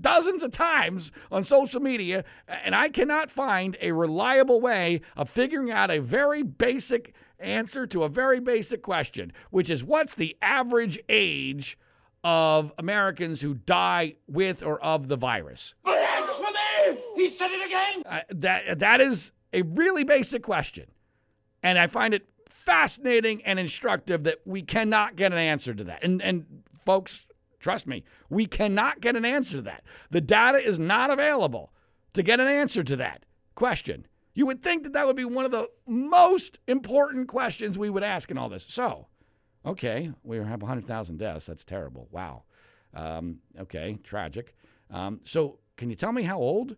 dozens 0.00 0.42
of 0.42 0.52
times 0.52 1.12
on 1.30 1.44
social 1.44 1.80
media, 1.80 2.24
and 2.48 2.74
I 2.74 2.88
cannot 2.88 3.30
find 3.30 3.76
a 3.80 3.92
reliable 3.92 4.60
way 4.60 5.00
of 5.16 5.30
figuring 5.30 5.70
out 5.70 5.90
a 5.90 6.00
very 6.00 6.42
basic 6.42 7.14
answer 7.38 7.86
to 7.86 8.04
a 8.04 8.08
very 8.08 8.40
basic 8.40 8.82
question, 8.82 9.32
which 9.50 9.70
is 9.70 9.84
what's 9.84 10.14
the 10.14 10.36
average 10.40 10.98
age 11.08 11.78
of 12.22 12.72
Americans 12.78 13.42
who 13.42 13.54
die 13.54 14.14
with 14.26 14.62
or 14.62 14.82
of 14.82 15.08
the 15.08 15.16
virus? 15.16 15.74
He 17.16 17.28
said 17.28 17.50
it 17.50 17.66
again. 17.66 18.02
Uh, 18.06 18.20
that 18.30 18.78
that 18.78 19.00
is 19.00 19.32
a 19.52 19.62
really 19.62 20.04
basic 20.04 20.42
question, 20.42 20.86
and 21.62 21.78
I 21.78 21.86
find 21.86 22.14
it 22.14 22.26
fascinating 22.48 23.42
and 23.44 23.58
instructive 23.58 24.24
that 24.24 24.38
we 24.44 24.62
cannot 24.62 25.16
get 25.16 25.32
an 25.32 25.38
answer 25.38 25.74
to 25.74 25.84
that. 25.84 26.02
And 26.02 26.22
and 26.22 26.62
folks, 26.76 27.26
trust 27.60 27.86
me, 27.86 28.04
we 28.28 28.46
cannot 28.46 29.00
get 29.00 29.16
an 29.16 29.24
answer 29.24 29.56
to 29.56 29.62
that. 29.62 29.84
The 30.10 30.20
data 30.20 30.58
is 30.58 30.78
not 30.78 31.10
available 31.10 31.72
to 32.14 32.22
get 32.22 32.40
an 32.40 32.48
answer 32.48 32.82
to 32.84 32.96
that 32.96 33.24
question. 33.54 34.06
You 34.34 34.46
would 34.46 34.62
think 34.62 34.82
that 34.82 34.92
that 34.94 35.06
would 35.06 35.16
be 35.16 35.24
one 35.24 35.44
of 35.44 35.52
the 35.52 35.68
most 35.86 36.58
important 36.66 37.28
questions 37.28 37.78
we 37.78 37.90
would 37.90 38.02
ask 38.02 38.30
in 38.30 38.38
all 38.38 38.48
this. 38.48 38.66
So, 38.68 39.06
okay, 39.64 40.10
we 40.24 40.38
have 40.38 40.60
100,000 40.62 41.18
deaths. 41.18 41.46
That's 41.46 41.64
terrible. 41.64 42.08
Wow. 42.10 42.42
Um, 42.92 43.38
okay, 43.58 43.98
tragic. 44.02 44.54
Um, 44.90 45.20
so, 45.24 45.58
can 45.76 45.90
you 45.90 45.96
tell 45.96 46.12
me 46.12 46.22
how 46.22 46.38
old 46.38 46.76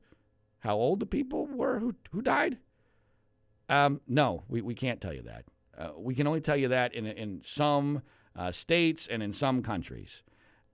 how 0.61 0.77
old 0.77 1.01
the 1.01 1.07
people 1.07 1.47
were 1.47 1.79
who, 1.79 1.95
who 2.11 2.23
died? 2.23 2.59
Um, 3.69 4.01
no, 4.09 4.45
we, 4.49 4.63
we 4.63 4.75
can't 4.75 5.01
tell 5.01 5.13
you 5.13 5.23
that. 5.23 5.45
Uh, 5.77 5.91
we 5.97 6.15
can 6.15 6.27
only 6.27 6.41
tell 6.41 6.57
you 6.57 6.69
that 6.69 6.95
in, 6.95 7.07
in 7.07 7.43
some 7.45 8.03
uh, 8.35 8.53
states 8.53 9.07
and 9.07 9.23
in 9.23 9.33
some 9.33 9.63
countries. 9.63 10.23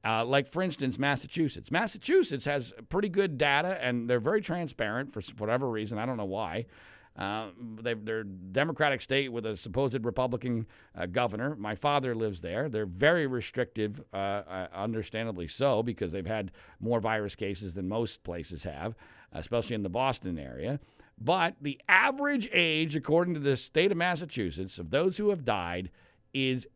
Uh, 0.05 0.25
like, 0.25 0.49
for 0.49 0.63
instance, 0.63 0.99
Massachusetts. 0.99 1.71
Massachusetts 1.71 2.45
has 2.45 2.73
pretty 2.89 3.09
good 3.09 3.39
data, 3.39 3.79
and 3.81 4.11
they're 4.11 4.21
very 4.21 4.41
transparent 4.41 5.13
for 5.13 5.23
whatever 5.39 5.69
reason. 5.71 5.99
I 5.99 6.07
don't 6.07 6.17
know 6.17 6.25
why. 6.25 6.67
Uh, 7.17 7.49
they, 7.83 7.93
are 7.93 8.21
a 8.21 8.25
Democratic 8.25 9.03
state 9.03 9.31
with 9.31 9.45
a 9.45 9.57
supposed 9.57 10.03
Republican 10.05 10.67
uh, 10.97 11.07
governor. 11.07 11.55
My 11.57 11.75
father 11.75 12.15
lives 12.15 12.41
there. 12.41 12.71
They're 12.71 12.87
very 12.87 13.27
restrictive, 13.27 14.03
uh, 14.15 14.17
uh 14.17 14.67
understandably 14.75 15.47
so, 15.47 15.83
because 15.83 16.13
they've 16.13 16.25
had 16.25 16.53
more 16.81 17.01
virus 17.01 17.35
cases 17.35 17.75
than 17.75 17.87
most 17.89 18.25
places 18.25 18.65
have 18.65 18.95
especially 19.33 19.75
in 19.75 19.83
the 19.83 19.89
Boston 19.89 20.39
area. 20.39 20.81
But 21.19 21.57
the 21.61 21.81
average 21.89 22.49
age, 22.53 22.97
according 22.97 23.35
to 23.35 23.41
the 23.41 23.57
state 23.57 23.91
of 23.91 23.97
Massachusetts, 23.97 24.79
of 24.79 24.91
those 24.91 25.19
who 25.19 25.31
have 25.31 25.45
died 25.45 25.91
is 26.35 26.67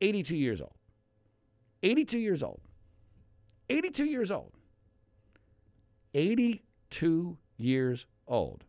82 0.00 0.36
years 0.36 0.60
old. 0.60 0.74
82 1.82 2.18
years 2.18 2.42
old. 2.42 2.60
82 3.68 4.04
years 4.04 4.30
old. 4.30 4.52
82 6.14 7.38
years 7.56 8.06
old. 8.26 8.64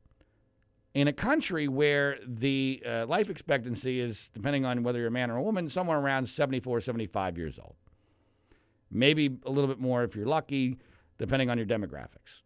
In 0.94 1.08
a 1.08 1.14
country 1.14 1.68
where 1.68 2.18
the 2.26 2.84
uh, 2.86 3.06
life 3.08 3.30
expectancy 3.30 4.00
is, 4.00 4.30
depending 4.34 4.66
on 4.66 4.84
whether 4.84 5.00
you're 5.00 5.08
a 5.08 5.12
man 5.12 5.32
or 5.32 5.38
a 5.38 5.42
woman, 5.42 5.70
somewhere 5.70 5.98
around 5.98 6.28
74, 6.28 6.82
75 6.82 7.38
years 7.38 7.60
old. 7.60 7.76
Maybe 8.92 9.38
a 9.44 9.50
little 9.50 9.68
bit 9.68 9.80
more 9.80 10.04
if 10.04 10.16
you're 10.16 10.28
lucky, 10.28 10.78
depending 11.18 11.50
on 11.50 11.58
your 11.58 11.66
demographics. 11.66 12.42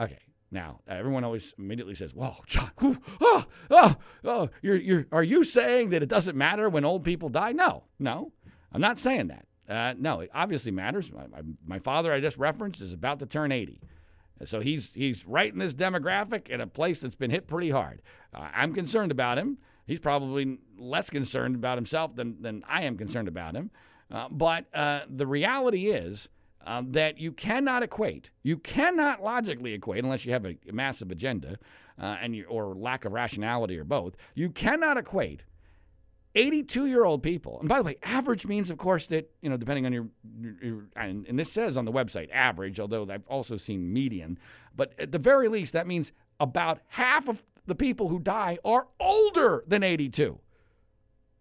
Okay. 0.00 0.18
Now, 0.50 0.80
everyone 0.86 1.24
always 1.24 1.54
immediately 1.58 1.94
says, 1.96 2.14
"Whoa, 2.14 2.36
John! 2.46 2.70
Oh, 3.20 3.44
oh, 3.68 3.96
oh! 4.24 4.48
You're, 4.62 4.76
you're, 4.76 5.06
are 5.10 5.22
you 5.22 5.42
saying 5.42 5.90
that 5.90 6.02
it 6.02 6.08
doesn't 6.08 6.36
matter 6.36 6.68
when 6.68 6.84
old 6.84 7.02
people 7.02 7.28
die?" 7.28 7.50
No, 7.50 7.84
no, 7.98 8.32
I'm 8.72 8.80
not 8.80 8.98
saying 9.00 9.26
that. 9.28 9.46
Uh, 9.68 9.94
no, 9.98 10.20
it 10.20 10.30
obviously 10.32 10.70
matters. 10.70 11.10
My, 11.10 11.26
my, 11.26 11.40
my 11.66 11.78
father, 11.80 12.12
I 12.12 12.20
just 12.20 12.38
referenced, 12.38 12.80
is 12.80 12.92
about 12.92 13.18
to 13.18 13.26
turn 13.26 13.50
80. 13.50 13.80
So 14.44 14.60
he's 14.60 14.90
he's 14.94 15.26
right 15.26 15.52
in 15.52 15.58
this 15.58 15.74
demographic 15.74 16.48
in 16.48 16.60
a 16.60 16.66
place 16.66 17.00
that's 17.00 17.14
been 17.14 17.30
hit 17.30 17.46
pretty 17.46 17.70
hard. 17.70 18.02
Uh, 18.34 18.48
I'm 18.54 18.74
concerned 18.74 19.10
about 19.10 19.38
him. 19.38 19.58
He's 19.86 20.00
probably 20.00 20.58
less 20.78 21.10
concerned 21.10 21.54
about 21.54 21.78
himself 21.78 22.16
than, 22.16 22.42
than 22.42 22.64
I 22.68 22.82
am 22.82 22.96
concerned 22.96 23.28
about 23.28 23.54
him. 23.54 23.70
Uh, 24.10 24.28
but 24.30 24.66
uh, 24.74 25.02
the 25.08 25.26
reality 25.26 25.86
is 25.90 26.28
um, 26.64 26.92
that 26.92 27.18
you 27.18 27.32
cannot 27.32 27.82
equate, 27.82 28.30
you 28.42 28.58
cannot 28.58 29.22
logically 29.22 29.72
equate, 29.72 30.02
unless 30.02 30.26
you 30.26 30.32
have 30.32 30.44
a, 30.44 30.56
a 30.68 30.72
massive 30.72 31.10
agenda 31.12 31.58
uh, 32.00 32.16
and 32.20 32.34
you, 32.34 32.44
or 32.44 32.74
lack 32.74 33.04
of 33.04 33.12
rationality 33.12 33.78
or 33.78 33.84
both, 33.84 34.16
you 34.34 34.50
cannot 34.50 34.96
equate 34.96 35.44
82 36.36 36.86
year 36.86 37.04
old 37.04 37.22
people. 37.22 37.58
And 37.58 37.68
by 37.68 37.78
the 37.78 37.84
way, 37.84 37.96
average 38.02 38.46
means, 38.46 38.70
of 38.70 38.76
course, 38.76 39.06
that, 39.08 39.30
you 39.40 39.48
know, 39.48 39.56
depending 39.56 39.86
on 39.86 39.92
your, 39.92 40.06
your, 40.60 40.84
and, 40.94 41.26
and 41.26 41.38
this 41.38 41.50
says 41.50 41.76
on 41.76 41.86
the 41.86 41.92
website 41.92 42.28
average, 42.30 42.78
although 42.78 43.08
I've 43.10 43.26
also 43.26 43.56
seen 43.56 43.92
median, 43.92 44.38
but 44.76 44.92
at 44.98 45.12
the 45.12 45.18
very 45.18 45.48
least, 45.48 45.72
that 45.72 45.86
means 45.86 46.12
about 46.38 46.80
half 46.88 47.26
of 47.26 47.42
the 47.64 47.74
people 47.74 48.10
who 48.10 48.20
die 48.20 48.58
are 48.64 48.86
older 49.00 49.64
than 49.66 49.82
82. 49.82 50.38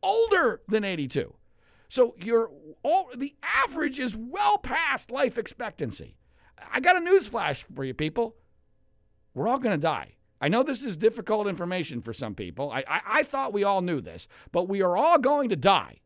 Older 0.01 0.61
than 0.67 0.85
82. 0.85 1.33
So 1.89 2.15
you're 2.17 2.49
all, 2.81 3.09
the 3.15 3.35
average 3.43 3.99
is 3.99 4.15
well 4.15 4.57
past 4.57 5.11
life 5.11 5.37
expectancy. 5.37 6.15
I 6.71 6.79
got 6.79 6.95
a 6.95 7.01
news 7.01 7.27
flash 7.27 7.65
for 7.75 7.83
you 7.83 7.93
people. 7.93 8.35
We're 9.33 9.49
all 9.49 9.59
going 9.59 9.77
to 9.77 9.81
die. 9.81 10.13
I 10.45 10.47
know 10.47 10.61
this 10.61 10.83
is 10.83 10.95
difficult 10.95 11.47
information 11.47 12.01
for 12.01 12.13
some 12.13 12.35
people. 12.35 12.69
I, 12.69 12.83
I, 12.87 13.01
I, 13.07 13.23
thought 13.23 13.51
we 13.51 13.63
all 13.63 13.81
knew 13.81 13.99
this, 13.99 14.27
but 14.51 14.69
we 14.69 14.83
are 14.83 14.95
all 14.95 15.17
going 15.17 15.49
to 15.49 15.55
die. 15.55 16.01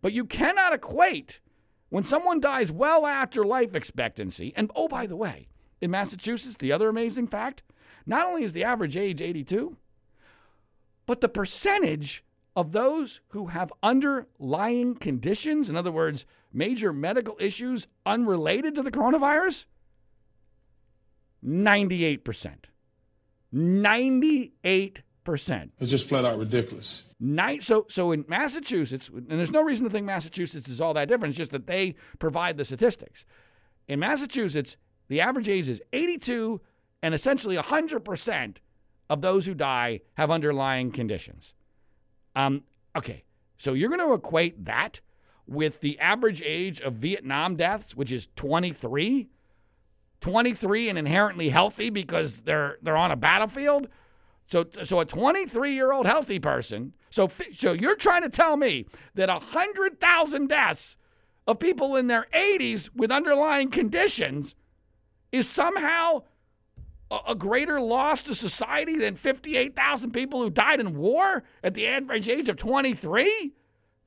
But 0.00 0.12
you 0.12 0.24
cannot 0.24 0.72
equate 0.72 1.40
when 1.88 2.04
someone 2.04 2.38
dies 2.38 2.70
well 2.70 3.08
after 3.08 3.44
life 3.44 3.74
expectancy. 3.74 4.52
And 4.54 4.70
oh, 4.76 4.86
by 4.86 5.08
the 5.08 5.16
way, 5.16 5.48
in 5.80 5.90
Massachusetts, 5.90 6.58
the 6.58 6.70
other 6.70 6.88
amazing 6.88 7.26
fact 7.26 7.64
not 8.06 8.24
only 8.24 8.44
is 8.44 8.52
the 8.52 8.62
average 8.62 8.96
age 8.96 9.20
82, 9.20 9.76
but 11.04 11.20
the 11.20 11.28
percentage 11.28 12.22
of 12.54 12.70
those 12.70 13.20
who 13.30 13.46
have 13.46 13.72
underlying 13.82 14.94
conditions, 14.94 15.68
in 15.68 15.74
other 15.74 15.90
words, 15.90 16.24
major 16.52 16.92
medical 16.92 17.36
issues 17.40 17.88
unrelated 18.06 18.76
to 18.76 18.84
the 18.84 18.92
coronavirus, 18.92 19.64
98%. 21.44 22.66
98%. 23.54 25.02
It's 25.78 25.90
just 25.90 26.08
flat 26.08 26.24
out 26.24 26.38
ridiculous. 26.38 27.04
Night, 27.20 27.62
so, 27.62 27.86
so 27.88 28.12
in 28.12 28.24
Massachusetts, 28.28 29.08
and 29.08 29.26
there's 29.28 29.50
no 29.50 29.62
reason 29.62 29.84
to 29.84 29.92
think 29.92 30.06
Massachusetts 30.06 30.68
is 30.68 30.80
all 30.80 30.94
that 30.94 31.08
different, 31.08 31.32
it's 31.32 31.38
just 31.38 31.52
that 31.52 31.66
they 31.66 31.94
provide 32.18 32.56
the 32.56 32.64
statistics. 32.64 33.24
In 33.86 34.00
Massachusetts, 34.00 34.76
the 35.08 35.20
average 35.20 35.48
age 35.48 35.68
is 35.68 35.80
82, 35.92 36.60
and 37.02 37.14
essentially 37.14 37.56
100% 37.56 38.56
of 39.10 39.20
those 39.20 39.46
who 39.46 39.54
die 39.54 40.00
have 40.14 40.30
underlying 40.30 40.90
conditions. 40.90 41.54
Um, 42.34 42.62
okay, 42.96 43.24
so 43.58 43.74
you're 43.74 43.90
going 43.90 44.00
to 44.00 44.14
equate 44.14 44.64
that 44.64 45.00
with 45.46 45.80
the 45.80 45.98
average 46.00 46.42
age 46.44 46.80
of 46.80 46.94
Vietnam 46.94 47.56
deaths, 47.56 47.94
which 47.94 48.10
is 48.10 48.28
23? 48.36 49.28
23 50.22 50.88
and 50.88 50.98
inherently 50.98 51.50
healthy 51.50 51.90
because 51.90 52.40
they're 52.40 52.78
they're 52.82 52.96
on 52.96 53.10
a 53.10 53.16
battlefield. 53.16 53.88
So 54.46 54.66
so 54.82 55.00
a 55.00 55.04
23 55.04 55.74
year 55.74 55.92
old 55.92 56.06
healthy 56.06 56.38
person. 56.38 56.94
So 57.10 57.30
so 57.52 57.72
you're 57.72 57.96
trying 57.96 58.22
to 58.22 58.30
tell 58.30 58.56
me 58.56 58.86
that 59.14 59.28
hundred 59.28 60.00
thousand 60.00 60.48
deaths 60.48 60.96
of 61.46 61.58
people 61.58 61.96
in 61.96 62.06
their 62.06 62.26
80s 62.32 62.88
with 62.94 63.10
underlying 63.10 63.70
conditions 63.70 64.54
is 65.32 65.48
somehow 65.48 66.22
a, 67.10 67.18
a 67.28 67.34
greater 67.34 67.80
loss 67.80 68.22
to 68.22 68.34
society 68.34 68.96
than 68.96 69.16
58,000 69.16 70.12
people 70.12 70.40
who 70.40 70.50
died 70.50 70.78
in 70.78 70.96
war 70.96 71.42
at 71.64 71.74
the 71.74 71.88
average 71.88 72.28
age 72.28 72.48
of 72.48 72.56
23? 72.56 73.52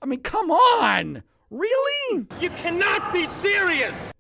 I 0.02 0.06
mean, 0.06 0.22
come 0.22 0.50
on. 0.50 1.24
Really? 1.50 2.26
You 2.40 2.50
cannot 2.52 3.12
be 3.12 3.26
serious 3.26 4.14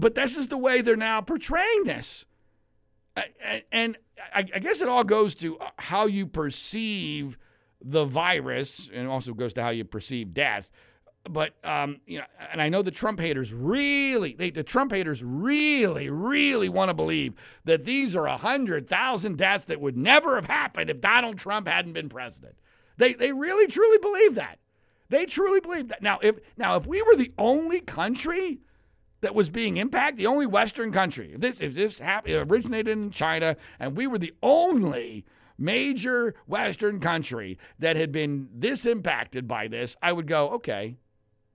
but 0.00 0.14
this 0.14 0.36
is 0.36 0.48
the 0.48 0.58
way 0.58 0.80
they're 0.80 0.96
now 0.96 1.20
portraying 1.20 1.84
this. 1.84 2.24
And 3.70 3.96
I 4.32 4.42
guess 4.42 4.80
it 4.80 4.88
all 4.88 5.04
goes 5.04 5.34
to 5.36 5.58
uh, 5.58 5.70
how 5.76 6.06
you 6.06 6.26
perceive 6.26 7.38
the 7.82 8.04
virus, 8.04 8.88
and 8.92 9.08
also 9.08 9.32
goes 9.32 9.52
to 9.54 9.62
how 9.62 9.70
you 9.70 9.84
perceive 9.84 10.34
death. 10.34 10.70
But 11.28 11.54
um, 11.64 12.00
you 12.06 12.18
know, 12.18 12.24
and 12.50 12.62
I 12.62 12.68
know 12.68 12.82
the 12.82 12.90
Trump 12.90 13.20
haters 13.20 13.52
really, 13.52 14.34
they, 14.34 14.50
the 14.50 14.62
Trump 14.62 14.92
haters 14.92 15.22
really, 15.22 16.08
really 16.08 16.68
want 16.68 16.88
to 16.88 16.94
believe 16.94 17.34
that 17.64 17.84
these 17.84 18.16
are 18.16 18.26
hundred 18.26 18.88
thousand 18.88 19.38
deaths 19.38 19.64
that 19.64 19.80
would 19.80 19.96
never 19.96 20.36
have 20.36 20.46
happened 20.46 20.90
if 20.90 21.00
Donald 21.00 21.38
Trump 21.38 21.68
hadn't 21.68 21.92
been 21.92 22.08
president. 22.08 22.56
They, 22.96 23.14
they 23.14 23.32
really, 23.32 23.66
truly 23.66 23.98
believe 23.98 24.34
that. 24.36 24.58
They 25.08 25.26
truly 25.26 25.60
believe 25.60 25.88
that. 25.88 26.02
Now, 26.02 26.20
if 26.22 26.36
now 26.56 26.76
if 26.76 26.86
we 26.86 27.02
were 27.02 27.16
the 27.16 27.32
only 27.36 27.80
country 27.80 28.60
that 29.20 29.34
was 29.34 29.50
being 29.50 29.76
impacted, 29.76 30.18
the 30.18 30.26
only 30.26 30.46
Western 30.46 30.92
country. 30.92 31.32
If 31.34 31.40
this 31.40 31.60
if 31.60 31.74
this 31.74 31.98
happened, 31.98 32.50
originated 32.50 32.88
in 32.88 33.10
China, 33.10 33.56
and 33.78 33.96
we 33.96 34.06
were 34.06 34.18
the 34.18 34.34
only 34.42 35.24
major 35.58 36.34
Western 36.46 37.00
country 37.00 37.58
that 37.78 37.96
had 37.96 38.10
been 38.12 38.48
this 38.54 38.86
impacted 38.86 39.46
by 39.46 39.68
this, 39.68 39.96
I 40.02 40.12
would 40.12 40.26
go, 40.26 40.50
okay, 40.50 40.96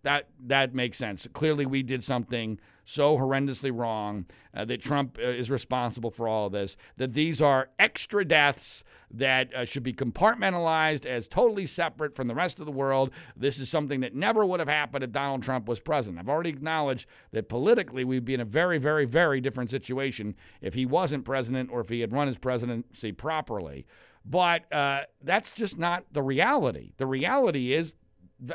that 0.03 0.29
that 0.45 0.73
makes 0.75 0.97
sense. 0.97 1.27
Clearly, 1.33 1.65
we 1.65 1.83
did 1.83 2.03
something 2.03 2.59
so 2.85 3.17
horrendously 3.17 3.71
wrong 3.75 4.25
uh, 4.53 4.63
that 4.65 4.81
Trump 4.81 5.17
uh, 5.21 5.27
is 5.27 5.49
responsible 5.49 6.11
for 6.11 6.27
all 6.27 6.45
of 6.45 6.53
this. 6.53 6.77
That 6.97 7.13
these 7.13 7.41
are 7.41 7.69
extra 7.79 8.23
deaths 8.23 8.83
that 9.11 9.53
uh, 9.53 9.65
should 9.65 9.83
be 9.83 9.93
compartmentalized 9.93 11.05
as 11.05 11.27
totally 11.27 11.65
separate 11.65 12.15
from 12.15 12.27
the 12.27 12.35
rest 12.35 12.59
of 12.59 12.65
the 12.65 12.71
world. 12.71 13.09
This 13.35 13.59
is 13.59 13.69
something 13.69 13.99
that 14.01 14.15
never 14.15 14.45
would 14.45 14.59
have 14.59 14.69
happened 14.69 15.03
if 15.03 15.11
Donald 15.11 15.43
Trump 15.43 15.67
was 15.67 15.79
president. 15.79 16.19
I've 16.19 16.29
already 16.29 16.49
acknowledged 16.49 17.07
that 17.31 17.49
politically 17.49 18.03
we'd 18.03 18.25
be 18.25 18.35
in 18.35 18.39
a 18.39 18.45
very, 18.45 18.77
very, 18.77 19.05
very 19.05 19.41
different 19.41 19.71
situation 19.71 20.35
if 20.61 20.75
he 20.75 20.85
wasn't 20.85 21.25
president 21.25 21.71
or 21.71 21.81
if 21.81 21.89
he 21.89 22.01
had 22.01 22.13
run 22.13 22.27
his 22.27 22.37
presidency 22.37 23.11
properly. 23.11 23.85
But 24.23 24.71
uh, 24.73 25.01
that's 25.23 25.51
just 25.51 25.77
not 25.77 26.05
the 26.11 26.23
reality. 26.23 26.93
The 26.97 27.05
reality 27.05 27.73
is 27.73 27.93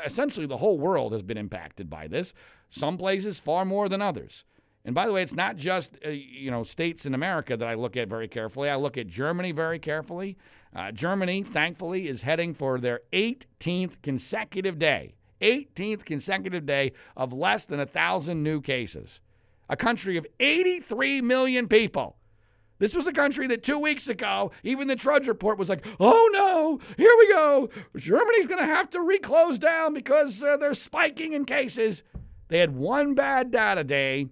essentially 0.05 0.45
the 0.45 0.57
whole 0.57 0.77
world 0.77 1.11
has 1.11 1.21
been 1.21 1.37
impacted 1.37 1.89
by 1.89 2.07
this. 2.07 2.33
Some 2.69 2.97
places 2.97 3.39
far 3.39 3.65
more 3.65 3.89
than 3.89 4.01
others. 4.01 4.43
And 4.83 4.95
by 4.95 5.05
the 5.05 5.13
way, 5.13 5.21
it's 5.21 5.35
not 5.35 5.57
just 5.57 5.97
uh, 6.05 6.09
you 6.09 6.49
know 6.49 6.63
states 6.63 7.05
in 7.05 7.13
America 7.13 7.55
that 7.55 7.67
I 7.67 7.75
look 7.75 7.95
at 7.95 8.07
very 8.07 8.27
carefully. 8.27 8.69
I 8.69 8.75
look 8.75 8.97
at 8.97 9.07
Germany 9.07 9.51
very 9.51 9.79
carefully. 9.79 10.37
Uh, 10.75 10.91
Germany, 10.91 11.43
thankfully, 11.43 12.07
is 12.07 12.21
heading 12.21 12.53
for 12.53 12.79
their 12.79 13.01
18th 13.11 14.01
consecutive 14.01 14.79
day, 14.79 15.15
18th 15.41 16.05
consecutive 16.05 16.65
day 16.65 16.93
of 17.15 17.33
less 17.33 17.65
than 17.65 17.79
a 17.79 17.85
thousand 17.85 18.41
new 18.41 18.61
cases. 18.61 19.19
A 19.69 19.75
country 19.75 20.17
of 20.17 20.25
83 20.39 21.21
million 21.21 21.67
people. 21.67 22.17
This 22.81 22.95
was 22.95 23.05
a 23.05 23.13
country 23.13 23.45
that 23.45 23.61
two 23.61 23.77
weeks 23.77 24.07
ago, 24.07 24.51
even 24.63 24.87
the 24.87 24.95
Drudge 24.95 25.27
Report 25.27 25.59
was 25.59 25.69
like, 25.69 25.85
oh 25.99 26.29
no, 26.33 26.79
here 26.97 27.13
we 27.19 27.27
go. 27.27 27.69
Germany's 27.95 28.47
going 28.47 28.59
to 28.59 28.65
have 28.65 28.89
to 28.89 29.01
reclose 29.01 29.59
down 29.59 29.93
because 29.93 30.41
uh, 30.41 30.57
they're 30.57 30.73
spiking 30.73 31.33
in 31.33 31.45
cases. 31.45 32.01
They 32.47 32.57
had 32.57 32.75
one 32.75 33.13
bad 33.13 33.51
data 33.51 33.83
day, 33.83 34.29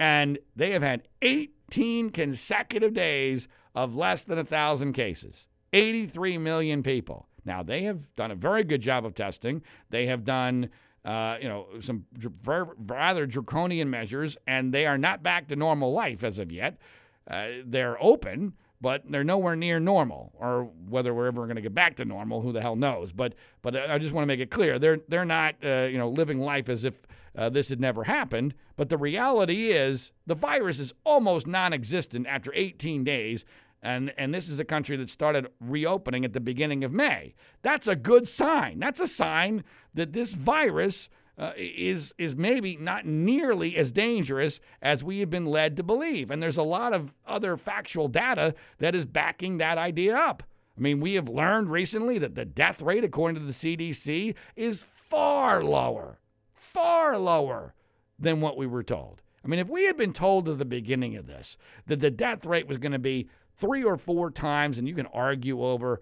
and 0.00 0.40
they 0.56 0.72
have 0.72 0.82
had 0.82 1.06
18 1.22 2.10
consecutive 2.10 2.92
days 2.92 3.46
of 3.72 3.94
less 3.94 4.24
than 4.24 4.38
1,000 4.38 4.92
cases. 4.92 5.46
83 5.72 6.38
million 6.38 6.82
people. 6.82 7.28
Now, 7.44 7.62
they 7.62 7.84
have 7.84 8.12
done 8.16 8.32
a 8.32 8.34
very 8.34 8.64
good 8.64 8.80
job 8.80 9.06
of 9.06 9.14
testing. 9.14 9.62
They 9.90 10.06
have 10.06 10.24
done. 10.24 10.70
Uh, 11.04 11.38
you 11.40 11.48
know, 11.48 11.68
some 11.78 12.04
rather 12.44 13.26
draconian 13.26 13.88
measures, 13.88 14.36
and 14.44 14.74
they 14.74 14.86
are 14.86 14.98
not 14.98 15.22
back 15.22 15.46
to 15.46 15.54
normal 15.54 15.92
life 15.92 16.24
as 16.24 16.40
of 16.40 16.50
yet. 16.50 16.80
Uh, 17.28 17.48
they're 17.64 18.02
open, 18.02 18.54
but 18.80 19.02
they're 19.10 19.24
nowhere 19.24 19.56
near 19.56 19.80
normal. 19.80 20.32
Or 20.38 20.70
whether 20.88 21.12
we're 21.12 21.26
ever 21.26 21.46
going 21.46 21.56
to 21.56 21.62
get 21.62 21.74
back 21.74 21.96
to 21.96 22.04
normal, 22.04 22.40
who 22.40 22.52
the 22.52 22.60
hell 22.60 22.76
knows? 22.76 23.12
But 23.12 23.34
but 23.62 23.76
I 23.76 23.98
just 23.98 24.14
want 24.14 24.22
to 24.22 24.26
make 24.26 24.40
it 24.40 24.50
clear 24.50 24.78
they're 24.78 25.00
they're 25.08 25.24
not 25.24 25.56
uh, 25.64 25.88
you 25.90 25.98
know 25.98 26.08
living 26.08 26.40
life 26.40 26.68
as 26.68 26.84
if 26.84 27.06
uh, 27.36 27.48
this 27.48 27.68
had 27.68 27.80
never 27.80 28.04
happened. 28.04 28.54
But 28.76 28.88
the 28.88 28.96
reality 28.96 29.70
is 29.70 30.12
the 30.26 30.34
virus 30.34 30.78
is 30.78 30.94
almost 31.04 31.46
non-existent 31.46 32.26
after 32.26 32.52
18 32.54 33.04
days. 33.04 33.44
And, 33.82 34.12
and 34.16 34.34
this 34.34 34.48
is 34.48 34.58
a 34.58 34.64
country 34.64 34.96
that 34.96 35.10
started 35.10 35.46
reopening 35.60 36.24
at 36.24 36.32
the 36.32 36.40
beginning 36.40 36.82
of 36.82 36.92
May. 36.92 37.34
That's 37.62 37.86
a 37.86 37.94
good 37.94 38.26
sign. 38.26 38.80
That's 38.80 39.00
a 39.00 39.06
sign 39.06 39.64
that 39.94 40.12
this 40.12 40.32
virus 40.32 41.08
uh, 41.38 41.52
is 41.56 42.14
is 42.18 42.34
maybe 42.34 42.76
not 42.76 43.04
nearly 43.04 43.76
as 43.76 43.92
dangerous 43.92 44.60
as 44.80 45.04
we 45.04 45.20
have 45.20 45.30
been 45.30 45.46
led 45.46 45.76
to 45.76 45.82
believe. 45.82 46.30
And 46.30 46.42
there's 46.42 46.56
a 46.56 46.62
lot 46.62 46.92
of 46.92 47.12
other 47.26 47.56
factual 47.56 48.08
data 48.08 48.54
that 48.78 48.94
is 48.94 49.04
backing 49.04 49.58
that 49.58 49.78
idea 49.78 50.16
up. 50.16 50.42
I 50.76 50.80
mean, 50.80 51.00
we 51.00 51.14
have 51.14 51.28
learned 51.28 51.70
recently 51.70 52.18
that 52.18 52.34
the 52.34 52.44
death 52.44 52.82
rate, 52.82 53.04
according 53.04 53.40
to 53.40 53.46
the 53.46 53.52
CDC, 53.52 54.34
is 54.56 54.82
far 54.82 55.62
lower, 55.62 56.18
far 56.52 57.16
lower 57.18 57.74
than 58.18 58.40
what 58.40 58.56
we 58.56 58.66
were 58.66 58.82
told. 58.82 59.22
I 59.44 59.48
mean, 59.48 59.60
if 59.60 59.68
we 59.68 59.84
had 59.84 59.96
been 59.96 60.12
told 60.12 60.48
at 60.48 60.58
the 60.58 60.64
beginning 60.64 61.16
of 61.16 61.26
this 61.26 61.56
that 61.86 62.00
the 62.00 62.10
death 62.10 62.44
rate 62.44 62.66
was 62.66 62.78
going 62.78 62.92
to 62.92 62.98
be 62.98 63.28
three 63.58 63.84
or 63.84 63.96
four 63.96 64.30
times, 64.30 64.76
and 64.76 64.88
you 64.88 64.94
can 64.94 65.06
argue 65.06 65.62
over 65.62 66.00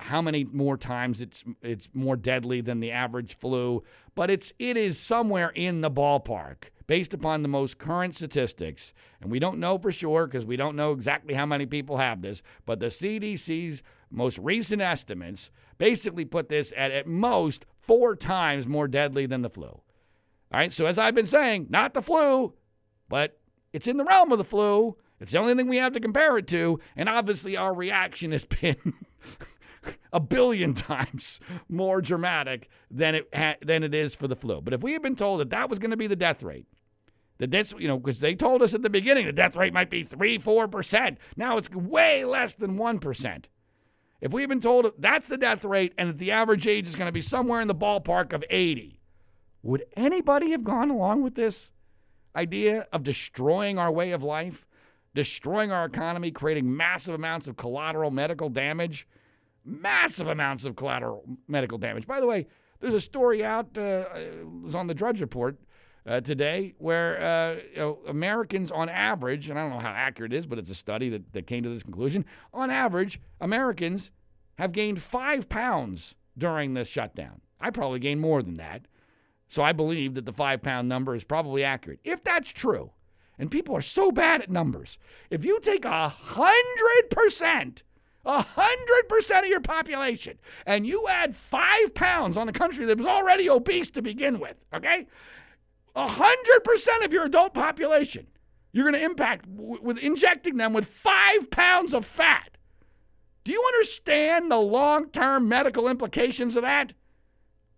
how 0.00 0.22
many 0.22 0.44
more 0.44 0.76
times 0.76 1.20
it's 1.20 1.44
it's 1.62 1.88
more 1.92 2.16
deadly 2.16 2.60
than 2.60 2.80
the 2.80 2.92
average 2.92 3.36
flu, 3.36 3.82
but 4.14 4.30
it's 4.30 4.52
it 4.58 4.76
is 4.76 4.98
somewhere 4.98 5.50
in 5.50 5.80
the 5.80 5.90
ballpark 5.90 6.64
based 6.86 7.14
upon 7.14 7.42
the 7.42 7.48
most 7.48 7.78
current 7.78 8.14
statistics. 8.14 8.92
And 9.20 9.30
we 9.30 9.38
don't 9.38 9.58
know 9.58 9.78
for 9.78 9.90
sure 9.90 10.26
because 10.26 10.44
we 10.44 10.56
don't 10.56 10.76
know 10.76 10.92
exactly 10.92 11.34
how 11.34 11.46
many 11.46 11.66
people 11.66 11.96
have 11.96 12.22
this, 12.22 12.42
but 12.66 12.78
the 12.78 12.86
CDC's 12.86 13.82
most 14.10 14.38
recent 14.38 14.82
estimates 14.82 15.50
basically 15.78 16.24
put 16.24 16.48
this 16.48 16.72
at 16.76 16.90
at 16.90 17.06
most 17.06 17.64
4 17.80 18.16
times 18.16 18.66
more 18.66 18.88
deadly 18.88 19.26
than 19.26 19.42
the 19.42 19.50
flu. 19.50 19.68
All 19.68 19.82
right? 20.52 20.72
So 20.72 20.86
as 20.86 20.98
I've 20.98 21.14
been 21.14 21.26
saying, 21.26 21.66
not 21.70 21.94
the 21.94 22.02
flu, 22.02 22.54
but 23.08 23.38
it's 23.72 23.88
in 23.88 23.96
the 23.96 24.04
realm 24.04 24.30
of 24.32 24.38
the 24.38 24.44
flu. 24.44 24.96
It's 25.20 25.32
the 25.32 25.38
only 25.38 25.54
thing 25.54 25.68
we 25.68 25.76
have 25.78 25.92
to 25.92 26.00
compare 26.00 26.36
it 26.38 26.46
to, 26.48 26.80
and 26.96 27.08
obviously 27.08 27.56
our 27.56 27.72
reaction 27.72 28.32
has 28.32 28.44
been 28.60 28.94
a 30.12 30.20
billion 30.20 30.74
times 30.74 31.40
more 31.68 32.00
dramatic 32.00 32.68
than 32.90 33.14
it 33.14 33.28
ha- 33.34 33.56
than 33.62 33.82
it 33.82 33.94
is 33.94 34.14
for 34.14 34.28
the 34.28 34.36
flu. 34.36 34.60
But 34.60 34.74
if 34.74 34.82
we 34.82 34.92
had 34.92 35.02
been 35.02 35.16
told 35.16 35.40
that 35.40 35.50
that 35.50 35.70
was 35.70 35.78
going 35.78 35.90
to 35.90 35.96
be 35.96 36.06
the 36.06 36.16
death 36.16 36.42
rate, 36.42 36.66
that 37.38 37.50
this 37.50 37.74
you 37.78 37.88
know 37.88 37.98
because 37.98 38.20
they 38.20 38.34
told 38.34 38.62
us 38.62 38.74
at 38.74 38.82
the 38.82 38.90
beginning 38.90 39.26
the 39.26 39.32
death 39.32 39.56
rate 39.56 39.72
might 39.72 39.90
be 39.90 40.04
three 40.04 40.38
four 40.38 40.68
percent. 40.68 41.18
Now 41.36 41.56
it's 41.56 41.70
way 41.70 42.24
less 42.24 42.54
than 42.54 42.76
one 42.76 42.98
percent. 42.98 43.48
If 44.24 44.32
we 44.32 44.40
had 44.40 44.48
been 44.48 44.60
told 44.60 44.90
that's 44.98 45.28
the 45.28 45.36
death 45.36 45.66
rate 45.66 45.92
and 45.98 46.08
that 46.08 46.18
the 46.18 46.30
average 46.30 46.66
age 46.66 46.88
is 46.88 46.96
going 46.96 47.08
to 47.08 47.12
be 47.12 47.20
somewhere 47.20 47.60
in 47.60 47.68
the 47.68 47.74
ballpark 47.74 48.32
of 48.32 48.42
80, 48.48 48.98
would 49.62 49.84
anybody 49.96 50.50
have 50.52 50.64
gone 50.64 50.88
along 50.88 51.22
with 51.22 51.34
this 51.34 51.72
idea 52.34 52.86
of 52.90 53.02
destroying 53.02 53.78
our 53.78 53.92
way 53.92 54.12
of 54.12 54.22
life, 54.22 54.66
destroying 55.14 55.72
our 55.72 55.84
economy, 55.84 56.30
creating 56.30 56.74
massive 56.74 57.14
amounts 57.14 57.48
of 57.48 57.58
collateral 57.58 58.10
medical 58.10 58.48
damage? 58.48 59.06
Massive 59.64 60.28
amounts 60.28 60.64
of 60.64 60.76
collateral 60.76 61.24
medical 61.48 61.78
damage. 61.78 62.06
By 62.06 62.20
the 62.20 62.26
way, 62.26 62.46
there's 62.80 62.94
a 62.94 63.00
story 63.00 63.44
out, 63.44 63.76
uh, 63.76 64.04
it 64.14 64.46
was 64.62 64.74
on 64.74 64.86
the 64.86 64.94
Drudge 64.94 65.20
Report 65.20 65.58
uh, 66.06 66.20
today, 66.20 66.74
where 66.78 67.22
uh, 67.22 67.54
you 67.72 67.78
know, 67.78 67.98
Americans 68.06 68.70
on 68.70 68.88
average, 68.88 69.48
and 69.48 69.58
I 69.58 69.62
don't 69.62 69.70
know 69.70 69.78
how 69.78 69.92
accurate 69.92 70.32
it 70.32 70.36
is, 70.36 70.46
but 70.46 70.58
it's 70.58 70.70
a 70.70 70.74
study 70.74 71.08
that, 71.08 71.32
that 71.32 71.46
came 71.46 71.62
to 71.62 71.70
this 71.70 71.82
conclusion, 71.82 72.24
on 72.52 72.70
average, 72.70 73.20
Americans 73.40 74.10
have 74.58 74.72
gained 74.72 75.00
five 75.00 75.48
pounds 75.48 76.14
during 76.36 76.74
this 76.74 76.88
shutdown. 76.88 77.40
I 77.60 77.70
probably 77.70 78.00
gained 78.00 78.20
more 78.20 78.42
than 78.42 78.56
that. 78.58 78.86
So 79.48 79.62
I 79.62 79.72
believe 79.72 80.14
that 80.14 80.26
the 80.26 80.32
five 80.32 80.62
pound 80.62 80.88
number 80.88 81.14
is 81.14 81.24
probably 81.24 81.64
accurate. 81.64 82.00
If 82.04 82.22
that's 82.22 82.50
true, 82.50 82.90
and 83.38 83.50
people 83.50 83.76
are 83.76 83.82
so 83.82 84.10
bad 84.12 84.42
at 84.42 84.50
numbers, 84.50 84.98
if 85.30 85.44
you 85.44 85.58
take 85.60 85.84
a 85.84 86.08
hundred 86.08 87.10
percent 87.10 87.82
a 88.26 88.42
hundred 88.42 89.08
percent 89.08 89.44
of 89.44 89.50
your 89.50 89.60
population, 89.60 90.38
and 90.66 90.86
you 90.86 91.06
add 91.08 91.34
five 91.34 91.94
pounds 91.94 92.36
on 92.36 92.48
a 92.48 92.52
country 92.52 92.86
that 92.86 92.96
was 92.96 93.06
already 93.06 93.48
obese 93.48 93.90
to 93.92 94.02
begin 94.02 94.40
with, 94.40 94.56
okay? 94.72 95.06
A 95.94 96.08
hundred 96.08 96.64
percent 96.64 97.04
of 97.04 97.12
your 97.12 97.24
adult 97.24 97.54
population, 97.54 98.26
you're 98.72 98.90
going 98.90 99.00
to 99.00 99.04
impact 99.04 99.54
w- 99.56 99.80
with 99.82 99.98
injecting 99.98 100.56
them 100.56 100.72
with 100.72 100.86
five 100.86 101.50
pounds 101.50 101.94
of 101.94 102.04
fat. 102.04 102.56
Do 103.44 103.52
you 103.52 103.62
understand 103.74 104.50
the 104.50 104.58
long 104.58 105.10
term 105.10 105.48
medical 105.48 105.88
implications 105.88 106.56
of 106.56 106.62
that? 106.62 106.94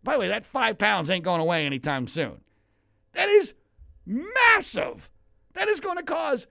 By 0.03 0.15
the 0.15 0.21
way, 0.21 0.29
that 0.29 0.47
five 0.47 0.79
pounds 0.79 1.11
ain't 1.11 1.25
going 1.25 1.41
away 1.41 1.67
anytime 1.67 2.07
soon. 2.07 2.41
That 3.13 3.29
is 3.29 3.55
massive. 4.07 5.11
That 5.55 5.69
is 5.69 5.81
going 5.81 5.97
to 5.97 6.05
cause 6.05 6.47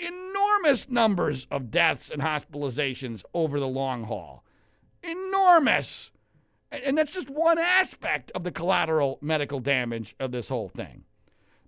enormous 0.00 0.88
numbers 0.88 1.46
of 1.50 1.70
deaths 1.70 2.10
and 2.10 2.22
hospitalizations 2.22 3.24
over 3.34 3.60
the 3.60 3.68
long 3.68 4.04
haul. 4.04 4.44
Enormous. 5.02 6.10
And 6.70 6.96
that's 6.96 7.14
just 7.14 7.30
one 7.30 7.58
aspect 7.58 8.30
of 8.34 8.44
the 8.44 8.50
collateral 8.50 9.18
medical 9.20 9.60
damage 9.60 10.14
of 10.20 10.30
this 10.30 10.48
whole 10.48 10.68
thing. 10.68 11.04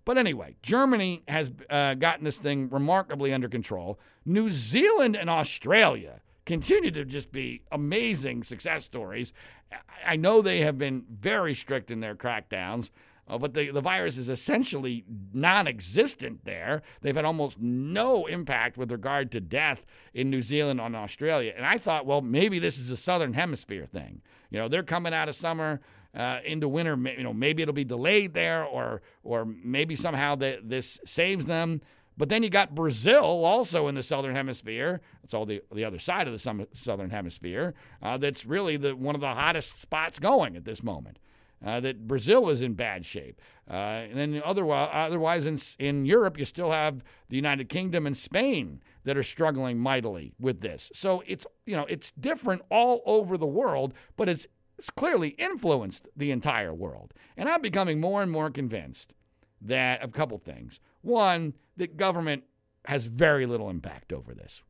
But 0.05 0.19
anyway, 0.19 0.57
Germany 0.63 1.23
has 1.29 1.51
uh, 1.71 1.95
gotten 1.95 2.25
this 2.25 2.39
thing 2.39 2.69
remarkably 2.69 3.33
under 3.33 3.49
control. 3.49 3.99
New 4.25 4.51
Zealand 4.51 5.17
and 5.17 5.31
Australia 5.31 6.21
continue 6.45 6.91
to 6.91 7.05
just 7.05 7.31
be 7.31 7.63
amazing 7.71 8.43
success 8.43 8.85
stories. 8.85 9.33
I 10.05 10.17
know 10.17 10.43
they 10.43 10.61
have 10.61 10.77
been 10.77 11.05
very 11.09 11.55
strict 11.55 11.91
in 11.91 12.01
their 12.01 12.17
crackdowns. 12.17 12.91
Uh, 13.33 13.39
but 13.39 13.55
the, 13.55 13.71
the 13.71 13.81
virus 13.81 14.19
is 14.19 14.29
essentially 14.29 15.05
non 15.33 15.67
existent 15.67 16.45
there. 16.45 16.83
They've 17.01 17.17
had 17.17 17.25
almost 17.25 17.59
no 17.59 18.27
impact 18.27 18.77
with 18.77 18.93
regard 18.93 19.33
to 19.33 19.41
death 19.41 19.87
in 20.13 20.29
New 20.29 20.43
Zealand 20.43 20.83
and 20.83 20.95
Australia. 20.95 21.55
And 21.57 21.65
I 21.65 21.79
thought, 21.79 22.05
well, 22.05 22.21
maybe 22.21 22.59
this 22.59 22.79
is 22.79 22.91
a 22.91 22.97
Southern 22.97 23.33
Hemisphere 23.33 23.87
thing. 23.87 24.21
You 24.51 24.59
know, 24.59 24.69
they're 24.69 24.83
coming 24.83 25.15
out 25.15 25.31
of 25.31 25.35
summer. 25.35 25.81
Uh, 26.15 26.41
into 26.45 26.69
winter, 26.69 26.95
you 27.17 27.23
know, 27.23 27.33
maybe 27.33 27.63
it'll 27.63 27.73
be 27.73 27.85
delayed 27.85 28.35
there, 28.35 28.65
or 28.65 29.01
or 29.25 29.47
maybe 29.47 29.97
somehow 29.97 30.35
the, 30.35 30.61
this 30.63 31.01
saves 31.07 31.47
them. 31.47 31.81
But 32.19 32.29
then 32.29 32.43
you 32.43 32.51
got 32.51 32.75
Brazil 32.75 33.47
also 33.47 33.89
in 33.89 33.95
the 33.95 34.03
southern 34.03 34.35
hemisphere. 34.35 35.01
It's 35.25 35.33
all 35.33 35.47
the 35.47 35.63
the 35.73 35.87
other 35.87 35.99
side 35.99 36.29
of 36.29 36.35
the 36.35 36.67
southern 36.75 37.09
hemisphere. 37.09 37.73
Uh, 38.03 38.19
that's 38.19 38.45
really 38.45 38.77
the 38.77 38.95
one 38.95 39.15
of 39.15 39.23
the 39.23 39.29
hottest 39.29 39.81
spots 39.81 40.19
going 40.19 40.55
at 40.55 40.67
this 40.67 40.83
moment 40.83 41.19
uh, 41.65 41.81
that 41.81 42.07
Brazil 42.07 42.49
is 42.49 42.61
in 42.63 42.75
bad 42.75 43.07
shape. 43.07 43.41
Uh, 43.71 43.75
and 43.75 44.19
then 44.19 44.43
otherwise, 44.45 44.91
otherwise 44.93 45.47
in, 45.47 45.59
in 45.79 46.05
Europe, 46.05 46.39
you 46.39 46.45
still 46.45 46.73
have 46.73 47.03
the 47.29 47.37
United 47.37 47.69
Kingdom 47.69 48.07
and 48.07 48.17
Spain 48.17 48.83
that 49.05 49.17
are 49.17 49.23
struggling 49.23 49.79
mightily 49.79 50.35
with 50.39 50.61
this. 50.61 50.91
So 50.95 51.23
it's 51.27 51.47
you 51.67 51.77
know 51.77 51.87
it's 51.89 52.11
different 52.13 52.63
all 52.71 53.03
over 53.07 53.37
the 53.37 53.47
world, 53.47 53.95
but 54.17 54.29
it's 54.29 54.47
it's 54.79 54.91
clearly 54.91 55.31
influenced 55.31 56.09
the 56.17 56.31
entire 56.31 56.75
world. 56.75 57.15
And 57.37 57.49
I'm 57.49 57.63
becoming 57.63 58.01
more 58.01 58.23
and 58.23 58.33
more 58.33 58.51
convinced 58.51 59.13
that 59.61 60.03
a 60.03 60.09
couple 60.09 60.39
things. 60.39 60.81
One, 61.03 61.55
that 61.77 61.97
government 61.97 62.45
has 62.87 63.07
very 63.07 63.47
little 63.47 63.71
impact 63.71 64.13
over 64.13 64.35
this. 64.35 64.63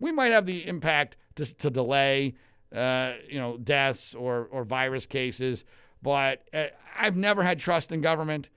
We 0.00 0.10
might 0.10 0.32
have 0.32 0.46
the 0.46 0.66
impact 0.66 1.16
to, 1.36 1.44
to 1.44 1.70
delay, 1.70 2.34
uh, 2.74 3.12
you 3.28 3.38
know, 3.38 3.56
deaths 3.56 4.14
or 4.14 4.48
or 4.50 4.64
virus 4.64 5.06
cases, 5.06 5.64
but 6.02 6.42
uh, 6.52 6.66
I've 6.98 7.16
never 7.16 7.42
had 7.42 7.58
trust 7.58 7.92
in 7.92 8.00
government, 8.00 8.48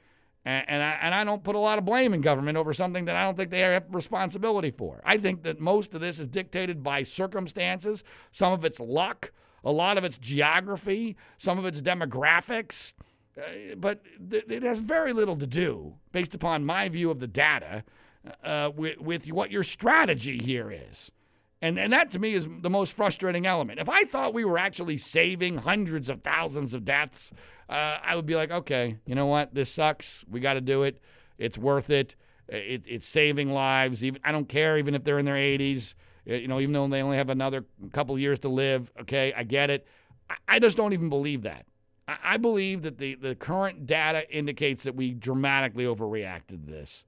and, 0.43 0.65
and, 0.67 0.83
I, 0.83 0.91
and 1.01 1.15
I 1.15 1.23
don't 1.23 1.43
put 1.43 1.55
a 1.55 1.59
lot 1.59 1.77
of 1.77 1.85
blame 1.85 2.13
in 2.13 2.21
government 2.21 2.57
over 2.57 2.73
something 2.73 3.05
that 3.05 3.15
I 3.15 3.23
don't 3.23 3.37
think 3.37 3.51
they 3.51 3.61
have 3.61 3.85
responsibility 3.89 4.71
for. 4.71 5.01
I 5.05 5.17
think 5.17 5.43
that 5.43 5.59
most 5.59 5.95
of 5.95 6.01
this 6.01 6.19
is 6.19 6.27
dictated 6.27 6.83
by 6.83 7.03
circumstances, 7.03 8.03
some 8.31 8.53
of 8.53 8.65
it's 8.65 8.79
luck, 8.79 9.31
a 9.63 9.71
lot 9.71 9.97
of 9.97 10.03
it's 10.03 10.17
geography, 10.17 11.15
some 11.37 11.57
of 11.57 11.65
it's 11.65 11.81
demographics. 11.81 12.93
Uh, 13.37 13.75
but 13.75 14.01
it 14.31 14.63
has 14.63 14.79
very 14.79 15.11
little 15.11 15.35
to 15.35 15.47
do, 15.47 15.95
based 16.13 16.33
upon 16.33 16.63
my 16.63 16.87
view 16.87 17.11
of 17.11 17.19
the 17.19 17.27
data, 17.27 17.83
uh, 18.43 18.71
with, 18.75 18.99
with 18.99 19.31
what 19.31 19.51
your 19.51 19.63
strategy 19.63 20.37
here 20.37 20.71
is. 20.71 21.11
And, 21.61 21.79
and 21.79 21.91
that 21.93 22.11
to 22.11 22.19
me 22.19 22.33
is 22.33 22.47
the 22.61 22.69
most 22.69 22.93
frustrating 22.93 23.45
element. 23.45 23.79
If 23.79 23.89
I 23.89 24.03
thought 24.03 24.33
we 24.33 24.45
were 24.45 24.57
actually 24.57 24.97
saving 24.97 25.59
hundreds 25.59 26.09
of 26.09 26.21
thousands 26.21 26.73
of 26.73 26.85
deaths, 26.85 27.31
uh, 27.69 27.97
I 28.03 28.15
would 28.15 28.25
be 28.25 28.35
like, 28.35 28.51
okay, 28.51 28.97
you 29.05 29.15
know 29.15 29.25
what? 29.25 29.53
This 29.53 29.71
sucks. 29.71 30.23
We 30.29 30.39
got 30.39 30.53
to 30.53 30.61
do 30.61 30.83
it. 30.83 30.99
It's 31.37 31.57
worth 31.57 31.89
it. 31.89 32.15
it. 32.47 32.83
It's 32.85 33.07
saving 33.07 33.51
lives. 33.51 34.03
Even 34.03 34.21
I 34.23 34.31
don't 34.31 34.49
care, 34.49 34.77
even 34.77 34.95
if 34.95 35.03
they're 35.03 35.19
in 35.19 35.25
their 35.25 35.35
80s. 35.35 35.93
Uh, 36.29 36.33
you 36.35 36.47
know, 36.47 36.59
even 36.59 36.73
though 36.73 36.87
they 36.87 37.01
only 37.01 37.17
have 37.17 37.29
another 37.29 37.65
couple 37.93 38.17
years 38.19 38.39
to 38.39 38.49
live. 38.49 38.91
Okay, 39.01 39.33
I 39.35 39.43
get 39.43 39.69
it. 39.69 39.87
I, 40.29 40.35
I 40.47 40.59
just 40.59 40.77
don't 40.77 40.93
even 40.93 41.09
believe 41.09 41.43
that. 41.43 41.65
I, 42.07 42.17
I 42.23 42.37
believe 42.37 42.83
that 42.83 42.97
the, 42.97 43.15
the 43.15 43.35
current 43.35 43.85
data 43.85 44.29
indicates 44.29 44.83
that 44.83 44.95
we 44.95 45.13
dramatically 45.13 45.85
overreacted 45.85 46.65
to 46.65 46.71
this. 46.71 47.05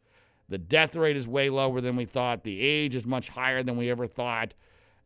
The 0.50 0.58
death 0.58 0.95
rate 0.95 1.18
is 1.18 1.28
way 1.28 1.50
lower 1.50 1.82
than 1.82 1.95
we 1.95 2.06
thought. 2.06 2.43
The 2.43 2.62
age 2.62 2.95
is 2.95 3.06
much 3.06 3.30
higher 3.30 3.64
than 3.64 3.78
we 3.78 3.89
ever 3.89 4.08
thought. 4.08 4.54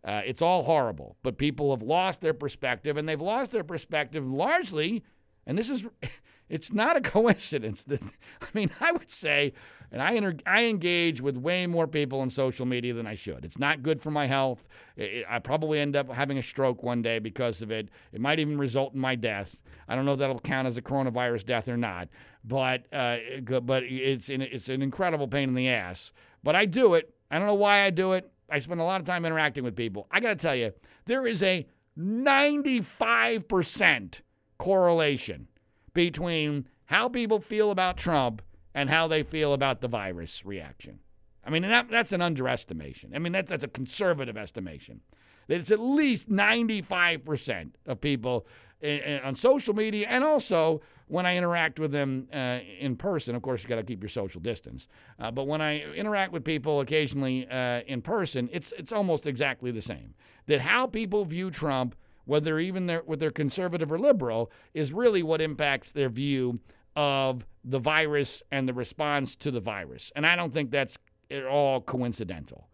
Uh, 0.04 0.22
it's 0.26 0.42
all 0.42 0.64
horrible, 0.64 1.16
but 1.24 1.38
people 1.38 1.72
have 1.76 1.84
lost 1.84 2.22
their 2.22 2.34
perspective, 2.34 2.98
and 2.98 3.08
they've 3.08 3.22
lost 3.22 3.52
their 3.52 3.64
perspective 3.64 4.26
largely. 4.26 5.04
And 5.46 5.58
this 5.58 5.70
is, 5.70 5.86
It's 6.52 6.74
not 6.74 6.98
a 6.98 7.02
coincidence 7.02 7.84
that, 7.84 8.04
I 8.04 8.48
mean, 8.54 8.70
I 8.80 8.92
would 8.92 9.10
say, 9.10 9.54
and 9.92 10.02
I, 10.02 10.12
inter- 10.12 10.38
I 10.46 10.66
engage 10.66 11.22
with 11.22 11.38
way 11.38 11.66
more 11.66 11.88
people 11.88 12.20
on 12.20 12.30
social 12.30 12.66
media 12.66 12.94
than 12.94 13.08
I 13.08 13.16
should. 13.16 13.44
It's 13.44 13.58
not 13.58 13.84
good 13.84 14.02
for 14.02 14.12
my 14.12 14.28
health. 14.28 14.68
It, 14.96 15.26
I 15.28 15.40
probably 15.40 15.80
end 15.80 15.96
up 15.96 16.12
having 16.12 16.38
a 16.38 16.44
stroke 16.44 16.84
one 16.84 17.02
day 17.02 17.20
because 17.20 17.62
of 17.62 17.72
it. 17.72 17.90
It 18.12 18.22
might 18.22 18.40
even 18.40 18.58
result 18.58 18.94
in 18.94 19.00
my 19.00 19.16
death. 19.16 19.62
I 19.88 19.96
don't 19.96 20.06
know 20.06 20.14
if 20.14 20.20
that'll 20.20 20.40
count 20.40 20.68
as 20.68 20.78
a 20.78 20.82
coronavirus 20.82 21.46
death 21.46 21.68
or 21.68 21.78
not, 21.78 22.10
but 22.44 22.86
uh, 22.94 23.18
but 23.62 23.84
it's 23.84 24.30
it's 24.30 24.70
an 24.70 24.82
incredible 24.82 25.28
pain 25.28 25.50
in 25.50 25.56
the 25.56 25.70
ass. 25.70 26.14
But 26.44 26.56
I 26.56 26.66
do 26.66 26.94
it. 26.94 27.14
I 27.30 27.38
don't 27.38 27.48
know 27.48 27.54
why 27.56 27.84
I 27.84 27.90
do 27.90 28.14
it. 28.14 28.32
I 28.50 28.60
spend 28.60 28.80
a 28.80 28.86
lot 28.86 29.02
of 29.02 29.08
time 29.08 29.26
interacting 29.26 29.64
with 29.64 29.76
people. 29.76 30.08
I 30.12 30.20
got 30.20 30.30
to 30.30 30.36
tell 30.36 30.56
you, 30.56 30.74
there 31.06 31.28
is 31.28 31.44
a 31.44 31.68
95% 31.98 34.22
correlation 34.58 35.48
between 35.94 36.68
how 36.86 37.10
people 37.10 37.40
feel 37.40 37.72
about 37.72 37.98
Trump 37.98 38.42
and 38.74 38.90
how 38.90 39.08
they 39.08 39.24
feel 39.24 39.54
about 39.54 39.82
the 39.82 39.88
virus 39.88 40.46
reaction. 40.46 41.00
I 41.44 41.50
mean, 41.50 41.64
that, 41.64 41.90
that's 41.90 42.12
an 42.12 42.22
underestimation. 42.22 43.14
I 43.16 43.20
mean, 43.20 43.34
that's, 43.34 43.50
that's 43.50 43.64
a 43.64 43.68
conservative 43.68 44.38
estimation. 44.38 45.02
That 45.48 45.60
it's 45.60 45.72
at 45.72 45.80
least 45.80 46.30
95% 46.30 47.72
of 47.88 48.00
people 48.00 48.46
in, 48.80 49.00
in, 49.00 49.22
on 49.22 49.36
social 49.36 49.74
media 49.74 50.08
and 50.10 50.24
also 50.24 50.82
when 51.08 51.26
I 51.26 51.36
interact 51.36 51.80
with 51.80 51.92
them 51.92 52.28
uh, 52.34 52.60
in 52.80 52.96
person. 52.96 53.36
Of 53.36 53.42
course, 53.42 53.64
you 53.64 53.70
got 53.70 53.76
to 53.76 53.84
keep 53.84 54.02
your 54.02 54.10
social 54.10 54.40
distance. 54.40 54.88
Uh, 55.20 55.32
but 55.32 55.46
when 55.46 55.62
I 55.62 55.82
interact 55.94 56.32
with 56.32 56.46
people 56.46 56.80
occasionally 56.80 57.48
uh, 57.50 57.82
in 57.82 58.02
person, 58.02 58.50
it's, 58.54 58.72
it's 58.78 58.92
almost 58.92 59.28
exactly 59.28 59.72
the 59.72 59.82
same. 59.82 60.14
That 60.46 60.62
how 60.62 60.88
people 60.88 61.26
view 61.26 61.52
Trump 61.52 61.96
whether 62.26 62.60
even 62.60 62.88
they're, 62.88 63.02
whether 63.06 63.22
they're 63.22 63.32
conservative 63.32 63.92
or 63.92 64.00
liberal, 64.00 64.52
is 64.74 64.94
really 64.94 65.24
what 65.24 65.42
impacts 65.42 65.92
their 65.92 66.10
view 66.10 66.60
of 66.96 67.46
the 67.64 67.80
virus 67.80 68.44
and 68.52 68.68
the 68.68 68.74
response 68.74 69.36
to 69.38 69.52
the 69.52 69.60
virus. 69.60 70.12
And 70.16 70.26
I 70.26 70.36
don't 70.36 70.54
think 70.54 70.72
that's 70.72 70.98
at 71.30 71.46
all 71.46 71.82
coincidental. 71.82 72.68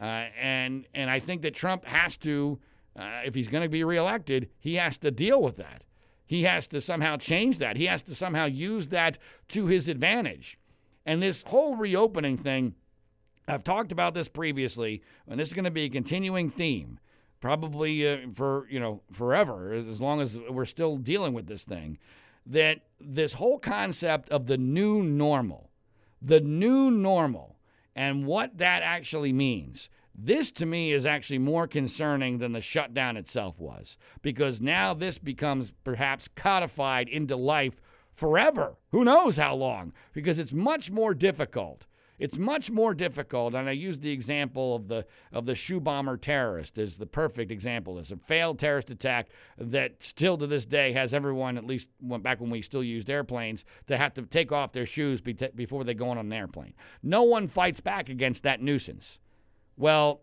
Uh, 0.00 0.26
and 0.40 0.86
and 0.94 1.10
I 1.10 1.20
think 1.20 1.42
that 1.42 1.54
Trump 1.54 1.84
has 1.84 2.16
to, 2.18 2.58
uh, 2.96 3.20
if 3.24 3.34
he's 3.34 3.48
going 3.48 3.64
to 3.64 3.68
be 3.68 3.84
reelected, 3.84 4.48
he 4.58 4.76
has 4.76 4.96
to 4.98 5.10
deal 5.10 5.42
with 5.42 5.56
that. 5.56 5.82
He 6.24 6.42
has 6.44 6.66
to 6.68 6.80
somehow 6.80 7.16
change 7.16 7.58
that. 7.58 7.76
He 7.76 7.86
has 7.86 8.02
to 8.02 8.14
somehow 8.14 8.44
use 8.44 8.88
that 8.88 9.18
to 9.48 9.66
his 9.66 9.88
advantage. 9.88 10.58
And 11.06 11.22
this 11.22 11.42
whole 11.46 11.74
reopening 11.74 12.36
thing, 12.36 12.74
I've 13.48 13.64
talked 13.64 13.92
about 13.92 14.12
this 14.12 14.28
previously, 14.28 15.02
and 15.26 15.40
this 15.40 15.48
is 15.48 15.54
going 15.54 15.64
to 15.64 15.70
be 15.70 15.84
a 15.84 15.90
continuing 15.90 16.50
theme 16.50 17.00
probably 17.40 18.08
uh, 18.08 18.18
for 18.34 18.66
you 18.70 18.80
know 18.80 19.02
forever 19.12 19.72
as 19.72 20.00
long 20.00 20.20
as 20.20 20.38
we're 20.50 20.64
still 20.64 20.96
dealing 20.96 21.32
with 21.32 21.46
this 21.46 21.64
thing 21.64 21.98
that 22.44 22.80
this 23.00 23.34
whole 23.34 23.58
concept 23.58 24.28
of 24.30 24.46
the 24.46 24.58
new 24.58 25.02
normal 25.02 25.70
the 26.20 26.40
new 26.40 26.90
normal 26.90 27.56
and 27.94 28.26
what 28.26 28.58
that 28.58 28.82
actually 28.82 29.32
means 29.32 29.88
this 30.20 30.50
to 30.50 30.66
me 30.66 30.92
is 30.92 31.06
actually 31.06 31.38
more 31.38 31.68
concerning 31.68 32.38
than 32.38 32.52
the 32.52 32.60
shutdown 32.60 33.16
itself 33.16 33.60
was 33.60 33.96
because 34.20 34.60
now 34.60 34.92
this 34.92 35.16
becomes 35.16 35.72
perhaps 35.84 36.26
codified 36.34 37.08
into 37.08 37.36
life 37.36 37.80
forever. 38.18 38.74
Who 38.90 39.04
knows 39.04 39.36
how 39.36 39.54
long? 39.54 39.92
Because 40.12 40.40
it's 40.40 40.52
much 40.52 40.90
more 40.90 41.14
difficult 41.14 41.86
it's 42.18 42.36
much 42.36 42.70
more 42.70 42.94
difficult, 42.94 43.54
and 43.54 43.68
I 43.68 43.72
use 43.72 44.00
the 44.00 44.10
example 44.10 44.74
of 44.74 44.88
the 44.88 45.06
of 45.32 45.46
the 45.46 45.54
shoe 45.54 45.80
bomber 45.80 46.16
terrorist 46.16 46.78
as 46.78 46.98
the 46.98 47.06
perfect 47.06 47.50
example. 47.50 47.98
It's 47.98 48.10
a 48.10 48.16
failed 48.16 48.58
terrorist 48.58 48.90
attack 48.90 49.28
that 49.56 50.02
still 50.02 50.36
to 50.38 50.46
this 50.46 50.64
day 50.64 50.92
has 50.92 51.14
everyone, 51.14 51.56
at 51.56 51.64
least 51.64 51.90
went 52.00 52.22
back 52.22 52.40
when 52.40 52.50
we 52.50 52.62
still 52.62 52.82
used 52.82 53.08
airplanes, 53.08 53.64
to 53.86 53.96
have 53.96 54.14
to 54.14 54.22
take 54.22 54.52
off 54.52 54.72
their 54.72 54.86
shoes 54.86 55.20
before 55.20 55.84
they 55.84 55.94
go 55.94 56.08
on 56.08 56.18
an 56.18 56.32
airplane. 56.32 56.74
No 57.02 57.22
one 57.22 57.48
fights 57.48 57.80
back 57.80 58.08
against 58.08 58.42
that 58.42 58.60
nuisance. 58.60 59.20
Well, 59.76 60.22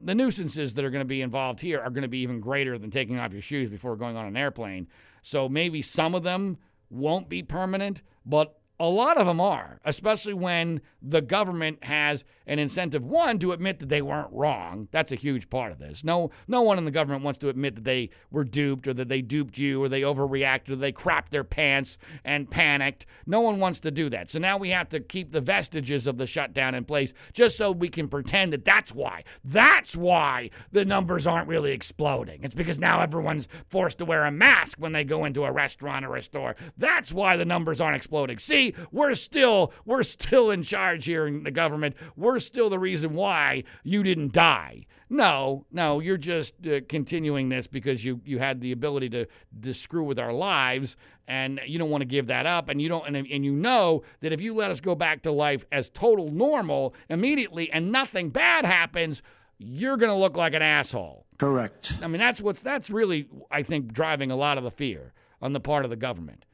the 0.00 0.14
nuisances 0.14 0.74
that 0.74 0.84
are 0.84 0.90
going 0.90 1.00
to 1.00 1.06
be 1.06 1.22
involved 1.22 1.60
here 1.60 1.80
are 1.80 1.90
going 1.90 2.02
to 2.02 2.08
be 2.08 2.18
even 2.18 2.40
greater 2.40 2.78
than 2.78 2.90
taking 2.90 3.18
off 3.18 3.32
your 3.32 3.42
shoes 3.42 3.70
before 3.70 3.96
going 3.96 4.16
on 4.16 4.26
an 4.26 4.36
airplane. 4.36 4.88
So 5.22 5.48
maybe 5.48 5.80
some 5.80 6.14
of 6.14 6.22
them 6.22 6.58
won't 6.90 7.28
be 7.28 7.42
permanent, 7.42 8.02
but 8.24 8.58
a 8.78 8.88
lot 8.88 9.16
of 9.18 9.26
them 9.26 9.40
are, 9.40 9.80
especially 9.84 10.34
when 10.34 10.80
the 11.00 11.22
government 11.22 11.84
has 11.84 12.24
an 12.46 12.58
incentive 12.58 13.04
one 13.04 13.38
to 13.40 13.52
admit 13.52 13.78
that 13.80 13.88
they 13.88 14.02
weren't 14.02 14.32
wrong. 14.32 14.88
That's 14.90 15.12
a 15.12 15.16
huge 15.16 15.50
part 15.50 15.72
of 15.72 15.78
this. 15.78 16.04
No, 16.04 16.30
no 16.46 16.62
one 16.62 16.78
in 16.78 16.84
the 16.84 16.90
government 16.90 17.24
wants 17.24 17.38
to 17.40 17.48
admit 17.48 17.74
that 17.74 17.84
they 17.84 18.10
were 18.30 18.44
duped 18.44 18.86
or 18.86 18.94
that 18.94 19.08
they 19.08 19.22
duped 19.22 19.58
you 19.58 19.82
or 19.82 19.88
they 19.88 20.02
overreacted 20.02 20.70
or 20.70 20.76
they 20.76 20.92
crapped 20.92 21.30
their 21.30 21.44
pants 21.44 21.98
and 22.24 22.50
panicked. 22.50 23.06
No 23.26 23.40
one 23.40 23.58
wants 23.58 23.80
to 23.80 23.90
do 23.90 24.08
that. 24.10 24.30
So 24.30 24.38
now 24.38 24.56
we 24.56 24.70
have 24.70 24.88
to 24.90 25.00
keep 25.00 25.32
the 25.32 25.40
vestiges 25.40 26.06
of 26.06 26.18
the 26.18 26.26
shutdown 26.26 26.74
in 26.74 26.84
place 26.84 27.12
just 27.32 27.56
so 27.56 27.72
we 27.72 27.88
can 27.88 28.08
pretend 28.08 28.52
that 28.52 28.64
that's 28.64 28.94
why. 28.94 29.24
That's 29.44 29.96
why 29.96 30.50
the 30.72 30.84
numbers 30.84 31.26
aren't 31.26 31.48
really 31.48 31.72
exploding. 31.72 32.44
It's 32.44 32.54
because 32.54 32.78
now 32.78 33.00
everyone's 33.00 33.48
forced 33.68 33.98
to 33.98 34.04
wear 34.04 34.24
a 34.24 34.30
mask 34.30 34.78
when 34.78 34.92
they 34.92 35.04
go 35.04 35.24
into 35.24 35.44
a 35.44 35.52
restaurant 35.52 36.04
or 36.04 36.16
a 36.16 36.22
store. 36.22 36.56
That's 36.76 37.12
why 37.12 37.36
the 37.36 37.44
numbers 37.44 37.80
aren't 37.80 37.96
exploding. 37.96 38.38
See, 38.38 38.74
we're 38.92 39.14
still 39.14 39.72
we're 39.84 40.02
still 40.02 40.50
in 40.50 40.62
charge 40.62 41.04
here 41.04 41.26
in 41.26 41.42
the 41.42 41.50
government. 41.50 41.96
We're 42.16 42.35
still 42.40 42.70
the 42.70 42.78
reason 42.78 43.14
why 43.14 43.64
you 43.82 44.02
didn't 44.02 44.32
die. 44.32 44.86
No, 45.08 45.66
no, 45.70 46.00
you're 46.00 46.16
just 46.16 46.54
uh, 46.66 46.80
continuing 46.88 47.48
this 47.48 47.66
because 47.66 48.04
you 48.04 48.20
you 48.24 48.38
had 48.38 48.60
the 48.60 48.72
ability 48.72 49.08
to, 49.10 49.26
to 49.62 49.72
screw 49.72 50.02
with 50.02 50.18
our 50.18 50.32
lives, 50.32 50.96
and 51.28 51.60
you 51.64 51.78
don't 51.78 51.90
want 51.90 52.02
to 52.02 52.06
give 52.06 52.26
that 52.26 52.44
up, 52.44 52.68
and 52.68 52.82
you 52.82 52.88
don't, 52.88 53.06
and, 53.06 53.16
and 53.16 53.44
you 53.44 53.52
know 53.52 54.02
that 54.20 54.32
if 54.32 54.40
you 54.40 54.54
let 54.54 54.70
us 54.70 54.80
go 54.80 54.94
back 54.94 55.22
to 55.22 55.30
life 55.30 55.64
as 55.70 55.90
total 55.90 56.30
normal 56.30 56.94
immediately, 57.08 57.70
and 57.70 57.92
nothing 57.92 58.30
bad 58.30 58.64
happens, 58.64 59.22
you're 59.58 59.96
going 59.96 60.10
to 60.10 60.16
look 60.16 60.36
like 60.36 60.54
an 60.54 60.62
asshole. 60.62 61.26
Correct. 61.38 61.92
I 62.02 62.08
mean, 62.08 62.18
that's 62.18 62.40
what's 62.40 62.62
that's 62.62 62.90
really 62.90 63.28
I 63.50 63.62
think 63.62 63.92
driving 63.92 64.30
a 64.30 64.36
lot 64.36 64.58
of 64.58 64.64
the 64.64 64.70
fear 64.70 65.12
on 65.40 65.52
the 65.52 65.60
part 65.60 65.84
of 65.84 65.90
the 65.90 65.96
government, 65.96 66.44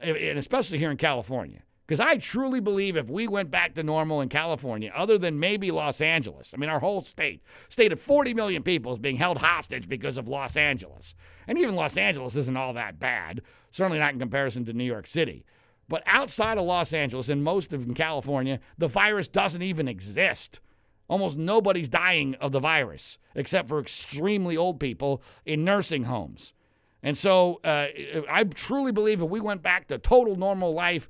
and 0.00 0.38
especially 0.38 0.78
here 0.78 0.90
in 0.90 0.96
California. 0.96 1.62
Because 1.86 2.00
I 2.00 2.16
truly 2.16 2.58
believe 2.58 2.96
if 2.96 3.08
we 3.08 3.28
went 3.28 3.50
back 3.50 3.74
to 3.74 3.82
normal 3.84 4.20
in 4.20 4.28
California, 4.28 4.92
other 4.94 5.18
than 5.18 5.38
maybe 5.38 5.70
Los 5.70 6.00
Angeles, 6.00 6.52
I 6.52 6.56
mean, 6.56 6.68
our 6.68 6.80
whole 6.80 7.00
state, 7.00 7.42
state 7.68 7.92
of 7.92 8.00
40 8.00 8.34
million 8.34 8.64
people 8.64 8.92
is 8.92 8.98
being 8.98 9.16
held 9.16 9.38
hostage 9.38 9.88
because 9.88 10.18
of 10.18 10.26
Los 10.26 10.56
Angeles. 10.56 11.14
And 11.46 11.58
even 11.58 11.76
Los 11.76 11.96
Angeles 11.96 12.34
isn't 12.34 12.56
all 12.56 12.72
that 12.72 12.98
bad, 12.98 13.40
certainly 13.70 14.00
not 14.00 14.12
in 14.12 14.18
comparison 14.18 14.64
to 14.64 14.72
New 14.72 14.84
York 14.84 15.06
City. 15.06 15.44
But 15.88 16.02
outside 16.06 16.58
of 16.58 16.64
Los 16.64 16.92
Angeles 16.92 17.28
and 17.28 17.44
most 17.44 17.72
of 17.72 17.94
California, 17.94 18.58
the 18.76 18.88
virus 18.88 19.28
doesn't 19.28 19.62
even 19.62 19.86
exist. 19.86 20.58
Almost 21.08 21.36
nobody's 21.36 21.88
dying 21.88 22.34
of 22.36 22.50
the 22.50 22.58
virus, 22.58 23.18
except 23.36 23.68
for 23.68 23.78
extremely 23.78 24.56
old 24.56 24.80
people 24.80 25.22
in 25.44 25.62
nursing 25.62 26.04
homes. 26.04 26.52
And 27.00 27.16
so 27.16 27.60
uh, 27.62 27.86
I 28.28 28.42
truly 28.42 28.90
believe 28.90 29.22
if 29.22 29.28
we 29.28 29.38
went 29.38 29.62
back 29.62 29.86
to 29.88 29.98
total 29.98 30.34
normal 30.34 30.74
life, 30.74 31.08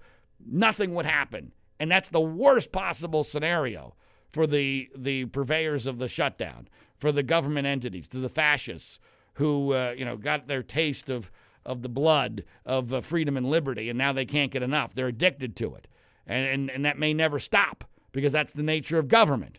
nothing 0.50 0.94
would 0.94 1.06
happen. 1.06 1.52
And 1.78 1.90
that's 1.90 2.08
the 2.08 2.20
worst 2.20 2.72
possible 2.72 3.24
scenario 3.24 3.94
for 4.32 4.46
the, 4.46 4.88
the 4.96 5.26
purveyors 5.26 5.86
of 5.86 5.98
the 5.98 6.08
shutdown, 6.08 6.68
for 6.98 7.12
the 7.12 7.22
government 7.22 7.66
entities, 7.66 8.08
to 8.08 8.18
the 8.18 8.28
fascists 8.28 8.98
who 9.34 9.72
uh, 9.72 9.94
you 9.96 10.04
know 10.04 10.16
got 10.16 10.48
their 10.48 10.62
taste 10.62 11.10
of, 11.10 11.30
of 11.64 11.82
the 11.82 11.88
blood 11.88 12.44
of 12.64 12.92
uh, 12.92 13.00
freedom 13.00 13.36
and 13.36 13.48
liberty, 13.48 13.88
and 13.88 13.98
now 13.98 14.12
they 14.12 14.24
can't 14.24 14.52
get 14.52 14.62
enough. 14.62 14.94
They're 14.94 15.08
addicted 15.08 15.56
to 15.56 15.74
it. 15.74 15.88
And, 16.26 16.46
and, 16.46 16.70
and 16.70 16.84
that 16.84 16.98
may 16.98 17.14
never 17.14 17.38
stop 17.38 17.84
because 18.12 18.32
that's 18.32 18.52
the 18.52 18.62
nature 18.62 18.98
of 18.98 19.08
government. 19.08 19.58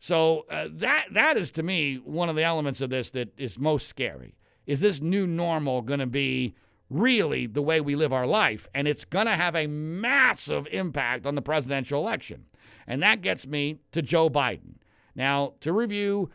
So 0.00 0.46
uh, 0.48 0.68
that 0.72 1.06
that 1.12 1.36
is 1.36 1.50
to 1.52 1.62
me 1.62 1.96
one 1.96 2.28
of 2.28 2.36
the 2.36 2.44
elements 2.44 2.80
of 2.80 2.90
this 2.90 3.10
that 3.10 3.38
is 3.38 3.58
most 3.58 3.88
scary. 3.88 4.36
Is 4.66 4.80
this 4.80 5.00
new 5.00 5.26
normal 5.26 5.82
going 5.82 6.00
to 6.00 6.06
be 6.06 6.54
really 6.90 7.46
the 7.46 7.62
way 7.62 7.80
we 7.80 7.94
live 7.94 8.12
our 8.12 8.26
life. 8.26 8.68
And 8.74 8.88
it's 8.88 9.04
going 9.04 9.26
to 9.26 9.36
have 9.36 9.54
a 9.54 9.66
massive 9.66 10.66
impact 10.72 11.26
on 11.26 11.34
the 11.34 11.42
presidential 11.42 12.00
election. 12.00 12.46
And 12.86 13.02
that 13.02 13.20
gets 13.20 13.46
me 13.46 13.80
to 13.92 14.02
Joe 14.02 14.30
Biden. 14.30 14.76
Now, 15.14 15.54
to 15.60 15.72
review, 15.72 16.30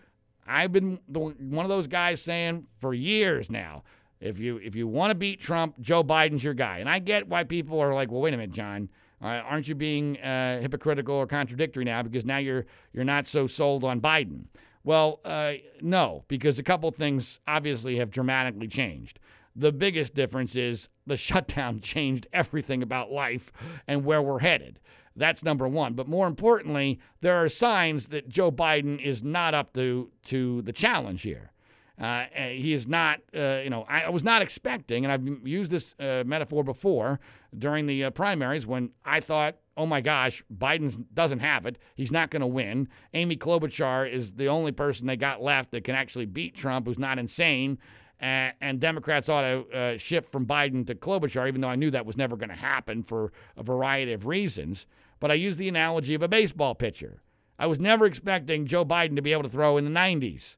I've 0.46 0.72
been 0.72 1.00
one 1.08 1.66
of 1.66 1.70
those 1.70 1.88
guys 1.88 2.22
saying 2.22 2.68
for 2.80 2.94
years 2.94 3.50
now, 3.50 3.84
if 4.20 4.40
you 4.40 4.58
if 4.58 4.74
you 4.74 4.88
want 4.88 5.12
to 5.12 5.16
beat 5.16 5.42
Trump, 5.42 5.80
Joe 5.82 6.04
Biden's 6.04 6.44
your 6.44 6.54
guy. 6.54 6.78
And 6.78 6.90
I 6.90 7.00
get 7.00 7.28
why 7.28 7.44
people 7.44 7.80
are 7.80 7.94
like, 7.94 8.10
well, 8.10 8.22
wait 8.22 8.34
a 8.34 8.38
minute, 8.38 8.52
John, 8.52 8.90
uh, 9.22 9.28
aren't 9.28 9.68
you 9.68 9.76
being 9.76 10.18
uh, 10.20 10.62
hypocritical 10.62 11.16
or 11.16 11.28
contradictory 11.28 11.84
now 11.84 12.04
because 12.04 12.26
now 12.26 12.38
you're 12.38 12.66
you're 12.94 13.04
not 13.04 13.28
so 13.28 13.48
sold 13.48 13.84
on 13.84 14.00
Biden? 14.00 14.46
Well, 14.84 15.20
uh, 15.24 15.54
no, 15.82 16.26
because 16.28 16.60
a 16.60 16.64
couple 16.64 16.92
things 16.92 17.40
obviously 17.48 17.98
have 17.98 18.12
dramatically 18.12 18.68
changed. 18.68 19.20
The 19.56 19.72
biggest 19.72 20.14
difference 20.14 20.56
is 20.56 20.90
the 21.06 21.18
shutdown 21.28 21.80
changed 21.80 22.28
everything 22.34 22.82
about 22.82 23.12
life 23.12 23.52
and 23.88 24.06
where 24.06 24.22
we're 24.22 24.40
headed. 24.40 24.80
That's 25.16 25.44
number 25.44 25.68
one. 25.68 25.94
But 25.94 26.08
more 26.08 26.28
importantly, 26.28 27.00
there 27.22 27.44
are 27.44 27.50
signs 27.50 28.08
that 28.08 28.30
Joe 28.30 28.52
Biden 28.52 29.00
is 29.00 29.22
not 29.22 29.54
up 29.54 29.74
to, 29.74 30.10
to 30.26 30.62
the 30.64 30.74
challenge 30.74 31.22
here. 31.22 31.52
Uh, 32.00 32.26
he 32.34 32.74
is 32.74 32.88
not, 32.88 33.20
uh, 33.36 33.60
you 33.64 33.70
know, 33.70 33.86
I, 33.88 34.02
I, 34.02 34.10
was 34.10 34.24
not 34.24 34.42
expecting, 34.42 35.06
and 35.06 35.12
I've 35.12 35.48
used 35.48 35.70
this 35.70 35.94
uh, 36.00 36.24
metaphor 36.26 36.64
before 36.64 37.20
during 37.56 37.86
the 37.86 38.06
uh, 38.06 38.10
primaries 38.10 38.66
when 38.66 38.90
I 39.06 39.20
thought, 39.20 39.58
oh 39.78 39.86
my 39.86 40.02
gosh, 40.02 40.44
Biden 40.52 41.06
doesn't 41.14 41.40
have 41.40 41.68
it. 41.68 41.78
He's 41.96 42.12
not 42.12 42.32
going 42.32 42.42
to 42.42 42.48
win. 42.48 42.88
Amy 43.14 43.38
Klobuchar 43.38 44.12
is 44.12 44.34
the 44.34 44.48
only 44.48 44.72
person 44.72 45.06
they 45.06 45.16
got 45.16 45.44
left 45.44 45.70
that 45.72 45.84
can 45.84 45.94
actually 45.94 46.26
beat 46.26 46.56
Trump, 46.56 46.88
who's 46.88 46.98
not 46.98 47.20
insane. 47.20 47.78
And 48.24 48.80
Democrats 48.80 49.28
ought 49.28 49.42
to 49.42 49.78
uh, 49.78 49.98
shift 49.98 50.32
from 50.32 50.46
Biden 50.46 50.88
to 50.88 50.96
Klobuchar, 50.96 51.48
even 51.48 51.62
though 51.62 51.68
I 51.68 51.76
knew 51.76 51.92
that 51.92 52.06
was 52.06 52.16
never 52.16 52.38
going 52.38 52.50
to 52.50 52.56
happen 52.56 53.04
for 53.04 53.34
a 53.58 53.64
variety 53.64 54.14
of 54.14 54.26
reasons. 54.26 54.86
But 55.20 55.30
I 55.30 55.34
used 55.34 55.60
the 55.60 55.68
analogy 55.68 56.14
of 56.14 56.22
a 56.22 56.28
baseball 56.28 56.74
pitcher. 56.74 57.22
I 57.60 57.68
was 57.68 57.80
never 57.80 58.06
expecting 58.06 58.66
Joe 58.66 58.86
Biden 58.86 59.16
to 59.18 59.22
be 59.22 59.34
able 59.34 59.44
to 59.44 59.50
throw 59.50 59.78
in 59.78 59.86
the 59.86 59.92
90s. 59.92 60.56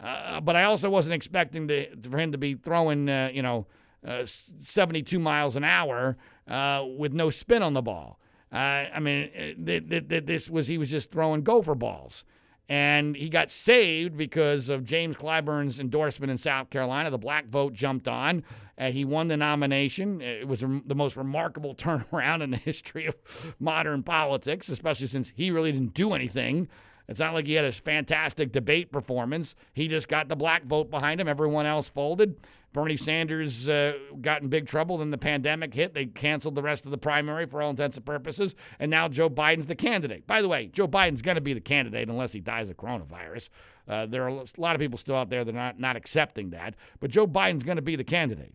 Uh, 0.00 0.40
but 0.40 0.56
I 0.56 0.64
also 0.64 0.88
wasn't 0.88 1.14
expecting 1.14 1.68
to, 1.68 1.94
for 2.08 2.18
him 2.18 2.32
to 2.32 2.38
be 2.38 2.54
throwing, 2.54 3.08
uh, 3.08 3.30
you 3.32 3.42
know, 3.42 3.66
uh, 4.06 4.24
72 4.24 5.18
miles 5.18 5.56
an 5.56 5.64
hour 5.64 6.16
uh, 6.46 6.84
with 6.96 7.12
no 7.12 7.30
spin 7.30 7.62
on 7.62 7.74
the 7.74 7.82
ball. 7.82 8.18
Uh, 8.52 8.56
I 8.56 9.00
mean, 9.00 9.30
uh, 9.34 9.64
th- 9.66 9.88
th- 9.88 10.08
th- 10.08 10.24
this 10.24 10.48
was 10.48 10.68
he 10.68 10.78
was 10.78 10.90
just 10.90 11.10
throwing 11.10 11.42
gopher 11.42 11.74
balls, 11.74 12.24
and 12.68 13.16
he 13.16 13.28
got 13.28 13.50
saved 13.50 14.16
because 14.16 14.68
of 14.68 14.84
James 14.84 15.16
Clyburn's 15.16 15.80
endorsement 15.80 16.30
in 16.30 16.36
South 16.36 16.68
Carolina. 16.68 17.10
The 17.10 17.18
black 17.18 17.46
vote 17.48 17.72
jumped 17.72 18.06
on. 18.06 18.44
Uh, 18.76 18.90
he 18.90 19.04
won 19.04 19.28
the 19.28 19.36
nomination. 19.36 20.20
It 20.20 20.46
was 20.46 20.60
the 20.60 20.94
most 20.94 21.16
remarkable 21.16 21.74
turnaround 21.76 22.42
in 22.42 22.50
the 22.50 22.58
history 22.58 23.06
of 23.06 23.16
modern 23.58 24.02
politics, 24.02 24.68
especially 24.68 25.06
since 25.06 25.32
he 25.34 25.50
really 25.50 25.72
didn't 25.72 25.94
do 25.94 26.12
anything. 26.12 26.68
It's 27.08 27.20
not 27.20 27.32
like 27.32 27.46
he 27.46 27.54
had 27.54 27.64
a 27.64 27.72
fantastic 27.72 28.52
debate 28.52 28.92
performance. 28.92 29.54
He 29.72 29.88
just 29.88 30.08
got 30.08 30.28
the 30.28 30.36
black 30.36 30.64
vote 30.66 30.90
behind 30.90 31.22
him. 31.22 31.26
Everyone 31.26 31.64
else 31.64 31.88
folded. 31.88 32.36
Bernie 32.72 32.96
Sanders 32.96 33.68
uh, 33.68 33.94
got 34.20 34.42
in 34.42 34.48
big 34.48 34.66
trouble. 34.66 34.98
Then 34.98 35.10
the 35.10 35.18
pandemic 35.18 35.74
hit. 35.74 35.94
They 35.94 36.06
canceled 36.06 36.54
the 36.54 36.62
rest 36.62 36.84
of 36.84 36.90
the 36.90 36.98
primary 36.98 37.46
for 37.46 37.62
all 37.62 37.70
intents 37.70 37.96
and 37.96 38.04
purposes. 38.04 38.54
And 38.78 38.90
now 38.90 39.08
Joe 39.08 39.30
Biden's 39.30 39.66
the 39.66 39.74
candidate. 39.74 40.26
By 40.26 40.42
the 40.42 40.48
way, 40.48 40.66
Joe 40.66 40.86
Biden's 40.86 41.22
going 41.22 41.36
to 41.36 41.40
be 41.40 41.54
the 41.54 41.60
candidate 41.60 42.08
unless 42.08 42.32
he 42.32 42.40
dies 42.40 42.70
of 42.70 42.76
coronavirus. 42.76 43.48
Uh, 43.88 44.06
there 44.06 44.24
are 44.24 44.28
a 44.28 44.44
lot 44.58 44.74
of 44.74 44.80
people 44.80 44.98
still 44.98 45.16
out 45.16 45.30
there 45.30 45.44
that 45.44 45.54
are 45.54 45.58
not, 45.58 45.80
not 45.80 45.96
accepting 45.96 46.50
that. 46.50 46.74
But 47.00 47.10
Joe 47.10 47.26
Biden's 47.26 47.64
going 47.64 47.76
to 47.76 47.82
be 47.82 47.96
the 47.96 48.04
candidate. 48.04 48.54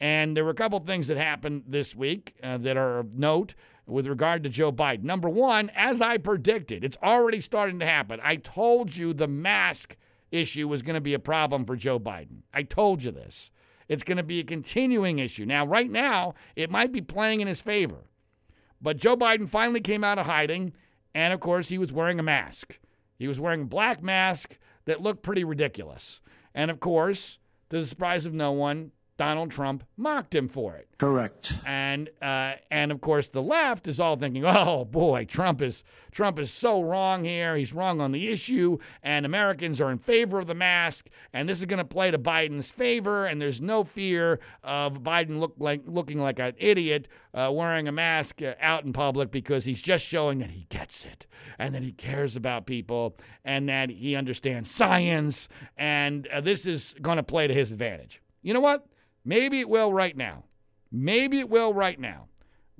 And 0.00 0.36
there 0.36 0.44
were 0.44 0.50
a 0.50 0.54
couple 0.54 0.80
things 0.80 1.06
that 1.08 1.16
happened 1.16 1.64
this 1.68 1.94
week 1.94 2.34
uh, 2.42 2.58
that 2.58 2.76
are 2.76 2.98
of 2.98 3.14
note 3.14 3.54
with 3.86 4.06
regard 4.06 4.42
to 4.42 4.48
Joe 4.48 4.72
Biden. 4.72 5.04
Number 5.04 5.28
one, 5.28 5.70
as 5.76 6.00
I 6.00 6.18
predicted, 6.18 6.82
it's 6.82 6.96
already 7.02 7.40
starting 7.40 7.78
to 7.80 7.86
happen. 7.86 8.18
I 8.22 8.36
told 8.36 8.96
you 8.96 9.12
the 9.12 9.28
mask 9.28 9.96
issue 10.32 10.66
was 10.66 10.82
going 10.82 10.94
to 10.94 11.00
be 11.00 11.14
a 11.14 11.20
problem 11.20 11.64
for 11.64 11.76
Joe 11.76 12.00
Biden. 12.00 12.42
I 12.52 12.64
told 12.64 13.04
you 13.04 13.12
this. 13.12 13.52
It's 13.88 14.02
going 14.02 14.16
to 14.16 14.22
be 14.22 14.40
a 14.40 14.44
continuing 14.44 15.18
issue. 15.18 15.44
Now, 15.44 15.66
right 15.66 15.90
now, 15.90 16.34
it 16.56 16.70
might 16.70 16.92
be 16.92 17.00
playing 17.02 17.40
in 17.40 17.48
his 17.48 17.60
favor. 17.60 18.06
But 18.80 18.96
Joe 18.96 19.16
Biden 19.16 19.48
finally 19.48 19.80
came 19.80 20.02
out 20.02 20.18
of 20.18 20.26
hiding, 20.26 20.72
and 21.14 21.32
of 21.32 21.40
course, 21.40 21.68
he 21.68 21.78
was 21.78 21.92
wearing 21.92 22.18
a 22.18 22.22
mask. 22.22 22.78
He 23.18 23.28
was 23.28 23.38
wearing 23.38 23.62
a 23.62 23.66
black 23.66 24.02
mask 24.02 24.58
that 24.86 25.02
looked 25.02 25.22
pretty 25.22 25.44
ridiculous. 25.44 26.20
And 26.54 26.70
of 26.70 26.80
course, 26.80 27.38
to 27.70 27.80
the 27.80 27.86
surprise 27.86 28.26
of 28.26 28.34
no 28.34 28.50
one, 28.52 28.92
Donald 29.22 29.52
Trump 29.52 29.84
mocked 29.96 30.34
him 30.34 30.48
for 30.48 30.74
it. 30.74 30.88
Correct. 30.98 31.52
And 31.64 32.10
uh, 32.20 32.54
and 32.72 32.90
of 32.90 33.00
course 33.00 33.28
the 33.28 33.40
left 33.40 33.86
is 33.86 34.00
all 34.00 34.16
thinking, 34.16 34.44
oh 34.44 34.84
boy, 34.84 35.26
Trump 35.26 35.62
is 35.62 35.84
Trump 36.10 36.40
is 36.40 36.50
so 36.50 36.82
wrong 36.82 37.24
here. 37.24 37.56
He's 37.56 37.72
wrong 37.72 38.00
on 38.00 38.10
the 38.10 38.32
issue, 38.32 38.78
and 39.00 39.24
Americans 39.24 39.80
are 39.80 39.92
in 39.92 39.98
favor 39.98 40.40
of 40.40 40.48
the 40.48 40.56
mask, 40.56 41.08
and 41.32 41.48
this 41.48 41.60
is 41.60 41.66
going 41.66 41.78
to 41.78 41.84
play 41.84 42.10
to 42.10 42.18
Biden's 42.18 42.68
favor. 42.68 43.24
And 43.24 43.40
there's 43.40 43.60
no 43.60 43.84
fear 43.84 44.40
of 44.64 45.04
Biden 45.04 45.38
look 45.38 45.54
like 45.56 45.82
looking 45.86 46.18
like 46.18 46.40
an 46.40 46.54
idiot 46.58 47.06
uh, 47.32 47.48
wearing 47.52 47.86
a 47.86 47.92
mask 47.92 48.42
uh, 48.42 48.54
out 48.60 48.84
in 48.84 48.92
public 48.92 49.30
because 49.30 49.64
he's 49.66 49.82
just 49.82 50.04
showing 50.04 50.40
that 50.40 50.50
he 50.50 50.66
gets 50.68 51.04
it 51.04 51.26
and 51.60 51.76
that 51.76 51.84
he 51.84 51.92
cares 51.92 52.34
about 52.34 52.66
people 52.66 53.16
and 53.44 53.68
that 53.68 53.88
he 53.88 54.16
understands 54.16 54.68
science, 54.68 55.48
and 55.78 56.26
uh, 56.26 56.40
this 56.40 56.66
is 56.66 56.96
going 57.00 57.18
to 57.18 57.22
play 57.22 57.46
to 57.46 57.54
his 57.54 57.70
advantage. 57.70 58.20
You 58.42 58.52
know 58.52 58.60
what? 58.60 58.84
Maybe 59.24 59.60
it 59.60 59.68
will 59.68 59.92
right 59.92 60.16
now. 60.16 60.44
Maybe 60.90 61.38
it 61.38 61.48
will 61.48 61.72
right 61.72 61.98
now. 61.98 62.26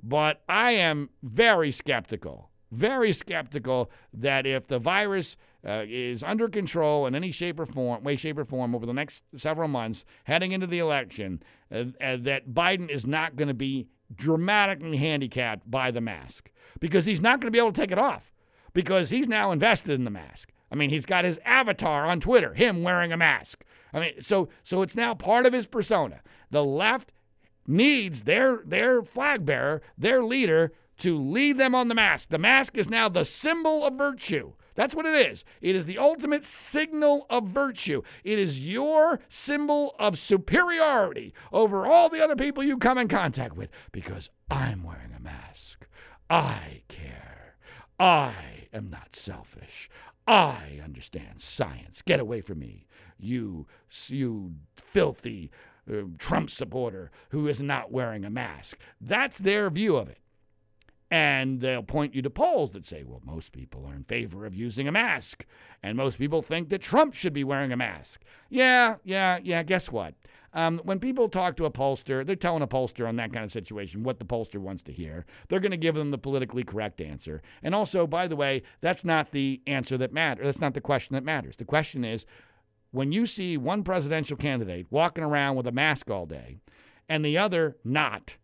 But 0.01 0.41
I 0.49 0.71
am 0.71 1.09
very 1.21 1.71
skeptical, 1.71 2.49
very 2.71 3.13
skeptical 3.13 3.89
that 4.13 4.45
if 4.45 4.67
the 4.67 4.79
virus 4.79 5.37
uh, 5.65 5.83
is 5.87 6.23
under 6.23 6.49
control 6.49 7.07
in 7.07 7.15
any 7.15 7.31
shape 7.31 7.59
or 7.59 7.65
form, 7.65 8.03
way, 8.03 8.17
shape, 8.17 8.37
or 8.37 8.43
form 8.43 8.75
over 8.75 8.85
the 8.85 8.93
next 8.93 9.23
several 9.37 9.69
months, 9.69 10.03
heading 10.25 10.51
into 10.51 10.67
the 10.67 10.79
election, 10.79 11.41
uh, 11.71 11.85
uh, 12.01 12.17
that 12.19 12.49
Biden 12.49 12.89
is 12.89 13.07
not 13.07 13.37
going 13.37 13.47
to 13.47 13.53
be 13.53 13.87
dramatically 14.13 14.97
handicapped 14.97 15.69
by 15.71 15.89
the 15.89 16.01
mask 16.01 16.51
because 16.79 17.05
he's 17.05 17.21
not 17.21 17.39
going 17.39 17.47
to 17.47 17.51
be 17.51 17.59
able 17.59 17.71
to 17.71 17.81
take 17.81 17.91
it 17.91 17.97
off 17.97 18.33
because 18.73 19.09
he's 19.09 19.27
now 19.27 19.51
invested 19.51 19.91
in 19.91 20.03
the 20.03 20.11
mask. 20.11 20.51
I 20.71 20.75
mean, 20.75 20.89
he's 20.89 21.05
got 21.05 21.23
his 21.23 21.39
avatar 21.45 22.05
on 22.05 22.19
Twitter, 22.19 22.53
him 22.53 22.83
wearing 22.83 23.13
a 23.13 23.17
mask. 23.17 23.63
I 23.93 23.99
mean, 23.99 24.21
so 24.21 24.49
so 24.63 24.81
it's 24.81 24.95
now 24.95 25.13
part 25.13 25.45
of 25.45 25.53
his 25.53 25.67
persona. 25.67 26.21
The 26.49 26.63
left 26.63 27.11
needs 27.67 28.23
their 28.23 28.61
their 28.65 29.03
flag 29.03 29.45
bearer, 29.45 29.81
their 29.97 30.23
leader, 30.23 30.73
to 30.99 31.17
lead 31.17 31.57
them 31.57 31.75
on 31.75 31.87
the 31.87 31.95
mask. 31.95 32.29
The 32.29 32.37
mask 32.37 32.77
is 32.77 32.89
now 32.89 33.09
the 33.09 33.25
symbol 33.25 33.85
of 33.85 33.95
virtue. 33.95 34.53
That's 34.75 34.95
what 34.95 35.05
it 35.05 35.13
is. 35.29 35.45
It 35.61 35.75
is 35.75 35.85
the 35.85 35.99
ultimate 35.99 36.45
signal 36.45 37.27
of 37.29 37.47
virtue. 37.47 38.01
It 38.23 38.39
is 38.39 38.65
your 38.65 39.19
symbol 39.29 39.95
of 39.99 40.17
superiority 40.17 41.33
over 41.51 41.85
all 41.85 42.09
the 42.09 42.23
other 42.23 42.35
people 42.35 42.63
you 42.63 42.77
come 42.77 42.97
in 42.97 43.07
contact 43.07 43.55
with 43.55 43.69
because 43.91 44.31
I'm 44.49 44.83
wearing 44.83 45.13
a 45.15 45.21
mask. 45.21 45.87
I 46.29 46.81
care. 46.87 47.55
I 47.99 48.33
am 48.73 48.89
not 48.89 49.15
selfish. 49.15 49.89
I 50.27 50.79
understand 50.83 51.41
science. 51.41 52.01
Get 52.01 52.19
away 52.19 52.41
from 52.41 52.59
me 52.59 52.87
you, 53.19 53.67
you 54.07 54.55
filthy 54.75 55.51
uh, 55.91 56.03
Trump 56.17 56.49
supporter 56.49 57.11
who 57.29 57.47
is 57.47 57.61
not 57.61 57.91
wearing 57.91 58.25
a 58.25 58.29
mask. 58.29 58.77
That's 59.01 59.37
their 59.37 59.69
view 59.69 59.97
of 59.97 60.09
it. 60.09 60.19
And 61.11 61.61
they'll 61.61 61.83
point 61.83 62.15
you 62.15 62.23
to 62.23 62.29
polls 62.31 62.71
that 62.71 62.87
say, 62.87 63.03
well, 63.03 63.21
most 63.23 63.51
people 63.51 63.85
are 63.85 63.93
in 63.93 64.03
favor 64.03 64.47
of 64.47 64.55
using 64.55 64.87
a 64.87 64.91
mask. 64.91 65.45
And 65.83 65.95
most 65.95 66.17
people 66.17 66.41
think 66.41 66.69
that 66.69 66.81
Trump 66.81 67.13
should 67.13 67.33
be 67.33 67.43
wearing 67.43 67.71
a 67.71 67.77
mask. 67.77 68.23
Yeah, 68.49 68.95
yeah, 69.03 69.37
yeah. 69.43 69.61
Guess 69.61 69.91
what? 69.91 70.15
Um, 70.55 70.81
when 70.83 70.99
people 70.99 71.29
talk 71.29 71.55
to 71.57 71.65
a 71.65 71.71
pollster, 71.71 72.25
they're 72.25 72.35
telling 72.35 72.63
a 72.63 72.67
pollster 72.67 73.07
on 73.07 73.15
that 73.17 73.31
kind 73.31 73.45
of 73.45 73.51
situation 73.51 74.03
what 74.03 74.19
the 74.19 74.25
pollster 74.25 74.57
wants 74.57 74.81
to 74.83 74.91
hear. 74.91 75.25
They're 75.49 75.59
going 75.59 75.71
to 75.71 75.77
give 75.77 75.95
them 75.95 76.09
the 76.11 76.17
politically 76.17 76.63
correct 76.63 77.01
answer. 77.01 77.41
And 77.61 77.75
also, 77.75 78.07
by 78.07 78.27
the 78.27 78.35
way, 78.35 78.63
that's 78.81 79.05
not 79.05 79.31
the 79.31 79.61
answer 79.67 79.97
that 79.97 80.13
matters. 80.13 80.45
That's 80.45 80.61
not 80.61 80.73
the 80.73 80.81
question 80.81 81.15
that 81.15 81.23
matters. 81.23 81.57
The 81.57 81.65
question 81.65 82.03
is, 82.03 82.25
when 82.93 83.11
you 83.11 83.25
see 83.25 83.57
one 83.57 83.83
presidential 83.83 84.37
candidate 84.37 84.85
walking 84.91 85.23
around 85.23 85.55
with 85.55 85.65
a 85.65 85.71
mask 85.71 86.11
all 86.11 86.27
day 86.27 86.59
and 87.09 87.25
the 87.25 87.39
other 87.39 87.75
not, 87.83 88.37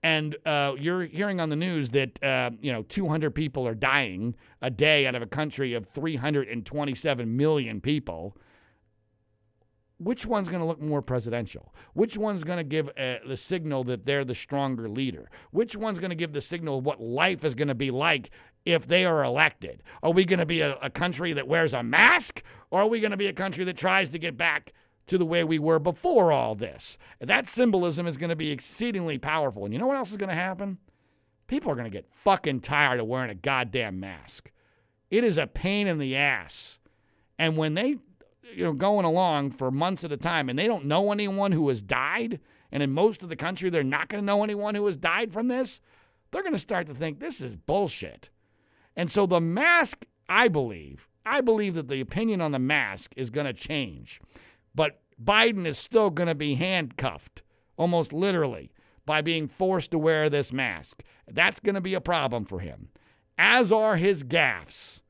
and 0.00 0.36
uh, 0.46 0.74
you're 0.78 1.02
hearing 1.02 1.40
on 1.40 1.50
the 1.50 1.56
news 1.56 1.90
that 1.90 2.22
uh, 2.22 2.50
you 2.62 2.72
know 2.72 2.84
200 2.84 3.34
people 3.34 3.66
are 3.66 3.74
dying 3.74 4.36
a 4.62 4.70
day 4.70 5.08
out 5.08 5.16
of 5.16 5.22
a 5.22 5.26
country 5.26 5.74
of 5.74 5.86
327 5.86 7.36
million 7.36 7.80
people. 7.80 8.36
Which 9.98 10.24
one's 10.24 10.48
going 10.48 10.60
to 10.60 10.66
look 10.66 10.80
more 10.80 11.02
presidential? 11.02 11.74
Which 11.92 12.16
one's 12.16 12.42
going 12.42 12.56
to 12.56 12.64
give 12.64 12.88
uh, 12.96 13.16
the 13.26 13.36
signal 13.36 13.84
that 13.84 14.06
they're 14.06 14.24
the 14.24 14.34
stronger 14.34 14.88
leader? 14.88 15.28
Which 15.50 15.76
one's 15.76 15.98
going 15.98 16.10
to 16.10 16.16
give 16.16 16.32
the 16.32 16.40
signal 16.40 16.78
of 16.78 16.86
what 16.86 17.02
life 17.02 17.44
is 17.44 17.54
going 17.54 17.68
to 17.68 17.74
be 17.74 17.90
like 17.90 18.30
if 18.64 18.86
they 18.86 19.04
are 19.04 19.24
elected? 19.24 19.82
Are 20.02 20.12
we 20.12 20.24
going 20.24 20.38
to 20.38 20.46
be 20.46 20.60
a, 20.60 20.76
a 20.76 20.90
country 20.90 21.32
that 21.32 21.48
wears 21.48 21.72
a 21.72 21.82
mask, 21.82 22.42
or 22.70 22.82
are 22.82 22.86
we 22.86 23.00
going 23.00 23.10
to 23.10 23.16
be 23.16 23.26
a 23.26 23.32
country 23.32 23.64
that 23.64 23.76
tries 23.76 24.10
to 24.10 24.18
get 24.18 24.36
back 24.36 24.72
to 25.06 25.18
the 25.18 25.24
way 25.24 25.42
we 25.44 25.58
were 25.58 25.78
before 25.78 26.32
all 26.32 26.54
this? 26.54 26.98
That 27.20 27.48
symbolism 27.48 28.06
is 28.06 28.16
going 28.16 28.30
to 28.30 28.36
be 28.36 28.50
exceedingly 28.50 29.18
powerful. 29.18 29.64
And 29.64 29.72
you 29.72 29.80
know 29.80 29.86
what 29.86 29.96
else 29.96 30.10
is 30.10 30.16
going 30.16 30.28
to 30.28 30.34
happen? 30.34 30.78
People 31.46 31.72
are 31.72 31.76
going 31.76 31.90
to 31.90 31.96
get 31.96 32.12
fucking 32.12 32.60
tired 32.60 33.00
of 33.00 33.06
wearing 33.06 33.30
a 33.30 33.34
goddamn 33.34 33.98
mask. 33.98 34.52
It 35.10 35.24
is 35.24 35.38
a 35.38 35.46
pain 35.46 35.86
in 35.86 35.98
the 35.98 36.14
ass. 36.14 36.78
And 37.38 37.56
when 37.56 37.74
they 37.74 37.96
you 38.54 38.64
know 38.64 38.72
going 38.72 39.04
along 39.04 39.52
for 39.52 39.70
months 39.70 40.04
at 40.04 40.12
a 40.12 40.16
time 40.16 40.48
and 40.48 40.58
they 40.58 40.66
don't 40.66 40.84
know 40.84 41.10
anyone 41.12 41.52
who 41.52 41.68
has 41.68 41.82
died, 41.82 42.40
and 42.70 42.82
in 42.82 42.92
most 42.92 43.22
of 43.22 43.28
the 43.28 43.36
country 43.36 43.70
they're 43.70 43.82
not 43.82 44.08
going 44.08 44.22
to 44.22 44.26
know 44.26 44.44
anyone 44.44 44.74
who 44.74 44.86
has 44.86 44.96
died 44.96 45.32
from 45.32 45.48
this, 45.48 45.80
they're 46.30 46.42
going 46.42 46.52
to 46.52 46.58
start 46.58 46.86
to 46.86 46.94
think 46.94 47.18
this 47.18 47.40
is 47.40 47.56
bullshit. 47.56 48.30
And 48.96 49.10
so 49.10 49.26
the 49.26 49.40
mask, 49.40 50.04
I 50.28 50.48
believe, 50.48 51.08
I 51.24 51.40
believe 51.40 51.74
that 51.74 51.88
the 51.88 52.00
opinion 52.00 52.40
on 52.40 52.52
the 52.52 52.58
mask 52.58 53.12
is 53.16 53.30
going 53.30 53.46
to 53.46 53.52
change. 53.52 54.20
But 54.74 55.00
Biden 55.22 55.66
is 55.66 55.78
still 55.78 56.10
going 56.10 56.28
to 56.28 56.34
be 56.34 56.54
handcuffed, 56.54 57.42
almost 57.76 58.12
literally, 58.12 58.72
by 59.06 59.20
being 59.20 59.48
forced 59.48 59.90
to 59.92 59.98
wear 59.98 60.30
this 60.30 60.52
mask. 60.52 61.02
That's 61.28 61.60
going 61.60 61.74
to 61.74 61.80
be 61.80 61.94
a 61.94 62.00
problem 62.00 62.44
for 62.44 62.60
him, 62.60 62.88
as 63.38 63.72
are 63.72 63.96
his 63.96 64.24
gaffes. 64.24 65.00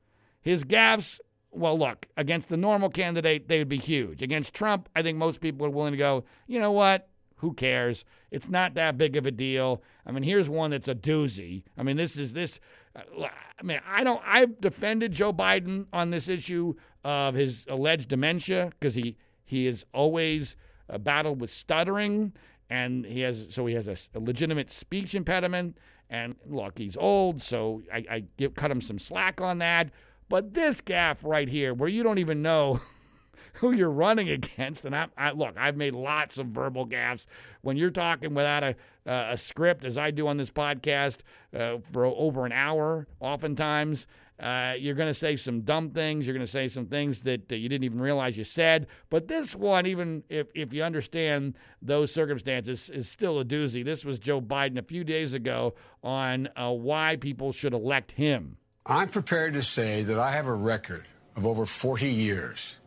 His 0.41 0.63
gaffes 0.63 1.19
well, 1.51 1.77
look, 1.77 2.07
against 2.15 2.49
the 2.49 2.57
normal 2.57 2.89
candidate, 2.89 3.47
they 3.47 3.59
would 3.59 3.69
be 3.69 3.77
huge. 3.77 4.21
Against 4.21 4.53
Trump, 4.53 4.87
I 4.95 5.01
think 5.01 5.17
most 5.17 5.41
people 5.41 5.65
are 5.65 5.71
willing 5.71 5.91
to 5.91 5.97
go, 5.97 6.23
you 6.47 6.59
know 6.59 6.71
what? 6.71 7.09
Who 7.37 7.53
cares? 7.53 8.05
It's 8.29 8.49
not 8.49 8.75
that 8.75 8.97
big 8.97 9.17
of 9.17 9.25
a 9.25 9.31
deal. 9.31 9.81
I 10.05 10.11
mean, 10.11 10.23
here's 10.23 10.47
one 10.47 10.71
that's 10.71 10.87
a 10.87 10.95
doozy. 10.95 11.63
I 11.77 11.83
mean, 11.83 11.97
this 11.97 12.17
is 12.17 12.33
this. 12.33 12.59
Uh, 12.95 13.27
I 13.59 13.63
mean, 13.63 13.79
I 13.87 14.03
don't. 14.03 14.21
I've 14.25 14.59
defended 14.59 15.11
Joe 15.11 15.33
Biden 15.33 15.85
on 15.93 16.11
this 16.11 16.27
issue 16.27 16.73
of 17.03 17.35
his 17.35 17.65
alleged 17.69 18.09
dementia 18.09 18.71
because 18.79 18.95
he 18.95 19.17
he 19.43 19.67
is 19.67 19.85
always 19.93 20.55
uh, 20.89 20.97
battled 20.97 21.39
with 21.39 21.49
stuttering, 21.49 22.33
and 22.69 23.05
he 23.05 23.21
has 23.21 23.47
so 23.49 23.65
he 23.65 23.75
has 23.75 23.87
a, 23.87 23.95
a 24.17 24.19
legitimate 24.19 24.71
speech 24.71 25.15
impediment. 25.15 25.77
And 26.09 26.35
look, 26.45 26.77
he's 26.77 26.97
old, 26.97 27.41
so 27.41 27.83
I, 27.91 28.05
I 28.09 28.23
give, 28.35 28.53
cut 28.53 28.69
him 28.69 28.81
some 28.81 28.99
slack 28.99 29.39
on 29.39 29.59
that. 29.59 29.91
But 30.27 30.53
this 30.53 30.81
gaff 30.81 31.23
right 31.23 31.47
here, 31.47 31.73
where 31.73 31.87
you 31.87 32.03
don't 32.03 32.17
even 32.17 32.41
know 32.41 32.81
who 33.55 33.71
you're 33.71 33.89
running 33.89 34.29
against, 34.37 34.83
and 34.85 34.95
I, 34.95 35.07
I 35.17 35.31
look, 35.31 35.55
I've 35.57 35.77
made 35.77 35.93
lots 35.93 36.37
of 36.37 36.47
verbal 36.47 36.85
gaffes. 36.85 37.25
When 37.61 37.77
you're 37.77 37.91
talking 37.91 38.33
without 38.33 38.63
a 38.63 38.75
uh, 39.05 39.29
a 39.31 39.37
script, 39.37 39.85
as 39.85 39.97
I 39.97 40.11
do 40.11 40.27
on 40.27 40.37
this 40.37 40.49
podcast, 40.49 41.19
uh, 41.55 41.77
for 41.91 42.05
over 42.05 42.45
an 42.45 42.51
hour, 42.51 43.07
oftentimes. 43.19 44.07
Uh, 44.39 44.73
you're 44.77 44.95
going 44.95 45.07
to 45.07 45.13
say 45.13 45.35
some 45.35 45.61
dumb 45.61 45.91
things. 45.91 46.25
You're 46.25 46.33
going 46.33 46.45
to 46.45 46.51
say 46.51 46.67
some 46.67 46.87
things 46.87 47.21
that, 47.23 47.47
that 47.49 47.57
you 47.57 47.69
didn't 47.69 47.83
even 47.83 48.01
realize 48.01 48.37
you 48.37 48.43
said. 48.43 48.87
But 49.11 49.27
this 49.27 49.55
one, 49.55 49.85
even 49.85 50.23
if, 50.29 50.47
if 50.55 50.73
you 50.73 50.81
understand 50.81 51.55
those 51.79 52.11
circumstances, 52.11 52.89
is 52.89 53.07
still 53.07 53.39
a 53.39 53.45
doozy. 53.45 53.85
This 53.85 54.03
was 54.03 54.17
Joe 54.17 54.41
Biden 54.41 54.79
a 54.79 54.83
few 54.83 55.03
days 55.03 55.35
ago 55.35 55.75
on 56.03 56.49
uh, 56.55 56.71
why 56.71 57.17
people 57.17 57.51
should 57.51 57.73
elect 57.73 58.13
him. 58.13 58.57
I'm 58.83 59.09
prepared 59.09 59.53
to 59.53 59.61
say 59.61 60.01
that 60.03 60.17
I 60.17 60.31
have 60.31 60.47
a 60.47 60.55
record 60.55 61.05
of 61.35 61.45
over 61.45 61.65
40 61.65 62.09
years 62.09 62.77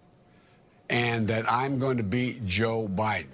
and 0.90 1.28
that 1.28 1.50
I'm 1.50 1.78
going 1.78 1.98
to 1.98 2.02
beat 2.02 2.44
Joe 2.44 2.88
Biden. 2.88 3.28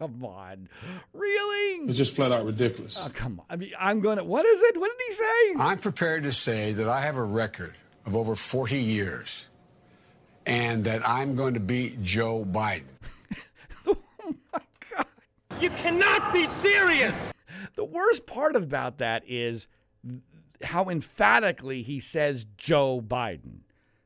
Come 0.00 0.24
on. 0.24 0.68
Really? 1.12 1.84
It's 1.84 1.98
just 1.98 2.16
flat 2.16 2.32
out 2.32 2.46
ridiculous. 2.46 3.00
Oh, 3.04 3.10
come 3.12 3.38
on. 3.38 3.46
I 3.50 3.56
mean, 3.56 3.72
I'm 3.78 4.00
going 4.00 4.16
to, 4.16 4.24
what 4.24 4.46
is 4.46 4.60
it? 4.62 4.80
What 4.80 4.90
did 4.90 5.06
he 5.08 5.14
say? 5.14 5.62
I'm 5.62 5.78
prepared 5.78 6.22
to 6.22 6.32
say 6.32 6.72
that 6.72 6.88
I 6.88 7.02
have 7.02 7.16
a 7.16 7.22
record 7.22 7.74
of 8.06 8.16
over 8.16 8.34
40 8.34 8.80
years 8.80 9.48
and 10.46 10.84
that 10.84 11.06
I'm 11.06 11.36
going 11.36 11.54
to 11.54 11.60
beat 11.60 12.02
Joe 12.02 12.46
Biden. 12.46 12.84
oh, 13.86 13.98
my 14.52 14.60
God. 14.90 15.06
You 15.60 15.68
cannot 15.70 16.32
be 16.32 16.46
serious. 16.46 17.30
The 17.74 17.84
worst 17.84 18.24
part 18.24 18.56
about 18.56 18.98
that 18.98 19.22
is 19.28 19.66
how 20.62 20.88
emphatically 20.88 21.82
he 21.82 22.00
says 22.00 22.46
Joe 22.56 23.02
Biden. 23.06 23.60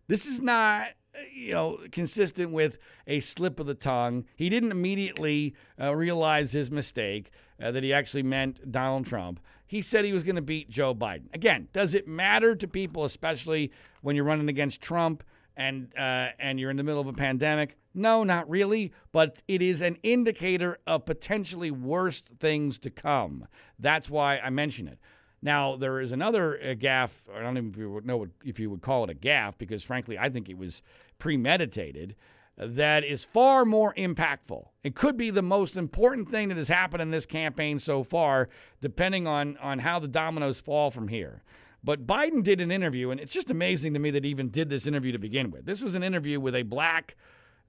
This 0.09 0.26
is 0.26 0.40
not 0.40 0.88
you 1.32 1.52
know, 1.52 1.78
consistent 1.92 2.52
with 2.52 2.78
a 3.06 3.20
slip 3.20 3.60
of 3.60 3.66
the 3.66 3.74
tongue. 3.74 4.24
He 4.36 4.48
didn't 4.48 4.72
immediately 4.72 5.54
uh, 5.80 5.94
realize 5.94 6.52
his 6.52 6.70
mistake 6.70 7.30
uh, 7.62 7.70
that 7.70 7.82
he 7.82 7.92
actually 7.92 8.22
meant 8.22 8.70
Donald 8.70 9.06
Trump. 9.06 9.40
He 9.66 9.82
said 9.82 10.04
he 10.04 10.12
was 10.12 10.22
going 10.22 10.36
to 10.36 10.42
beat 10.42 10.70
Joe 10.70 10.94
Biden. 10.94 11.32
Again, 11.32 11.68
does 11.72 11.94
it 11.94 12.06
matter 12.06 12.54
to 12.54 12.68
people, 12.68 13.04
especially 13.04 13.72
when 14.02 14.14
you're 14.16 14.24
running 14.24 14.48
against 14.48 14.80
Trump 14.80 15.24
and 15.56 15.88
uh, 15.96 16.28
and 16.38 16.60
you're 16.60 16.70
in 16.70 16.76
the 16.76 16.82
middle 16.82 17.00
of 17.00 17.06
a 17.06 17.12
pandemic? 17.12 17.76
No, 17.94 18.24
not 18.24 18.48
really. 18.48 18.92
But 19.12 19.42
it 19.48 19.62
is 19.62 19.80
an 19.80 19.96
indicator 20.02 20.78
of 20.86 21.06
potentially 21.06 21.70
worse 21.70 22.22
things 22.40 22.78
to 22.80 22.90
come. 22.90 23.46
That's 23.78 24.10
why 24.10 24.38
I 24.38 24.50
mention 24.50 24.88
it. 24.88 24.98
Now 25.44 25.76
there 25.76 26.00
is 26.00 26.10
another 26.10 26.58
uh, 26.58 26.74
gaffe. 26.74 27.22
I 27.32 27.40
don't 27.42 27.58
even 27.58 28.00
know 28.04 28.26
if 28.44 28.58
you 28.58 28.70
would 28.70 28.80
call 28.80 29.04
it 29.04 29.10
a 29.10 29.14
gaffe 29.14 29.58
because 29.58 29.84
frankly 29.84 30.18
I 30.18 30.30
think 30.30 30.48
it 30.48 30.56
was 30.56 30.82
premeditated. 31.18 32.14
That 32.56 33.02
is 33.02 33.24
far 33.24 33.64
more 33.64 33.92
impactful. 33.94 34.66
It 34.84 34.94
could 34.94 35.16
be 35.16 35.30
the 35.30 35.42
most 35.42 35.76
important 35.76 36.30
thing 36.30 36.48
that 36.48 36.56
has 36.56 36.68
happened 36.68 37.02
in 37.02 37.10
this 37.10 37.26
campaign 37.26 37.80
so 37.80 38.04
far, 38.04 38.48
depending 38.80 39.26
on 39.26 39.56
on 39.56 39.80
how 39.80 39.98
the 39.98 40.06
dominoes 40.06 40.60
fall 40.60 40.90
from 40.90 41.08
here. 41.08 41.42
But 41.82 42.06
Biden 42.06 42.42
did 42.42 42.60
an 42.60 42.70
interview, 42.70 43.10
and 43.10 43.20
it's 43.20 43.32
just 43.32 43.50
amazing 43.50 43.92
to 43.92 43.98
me 43.98 44.10
that 44.12 44.24
he 44.24 44.30
even 44.30 44.48
did 44.48 44.70
this 44.70 44.86
interview 44.86 45.12
to 45.12 45.18
begin 45.18 45.50
with. 45.50 45.66
This 45.66 45.82
was 45.82 45.94
an 45.94 46.02
interview 46.02 46.40
with 46.40 46.54
a 46.54 46.62
black 46.62 47.16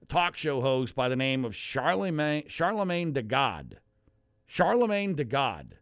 talk 0.08 0.36
show 0.36 0.60
host 0.60 0.94
by 0.94 1.08
the 1.08 1.16
name 1.16 1.44
of 1.44 1.52
Charlamagne 1.52 2.46
Charlamagne 2.46 3.12
tha 3.12 3.22
God. 3.22 3.78
Charlamagne 4.48 5.16
tha 5.16 5.24
God. 5.24 5.78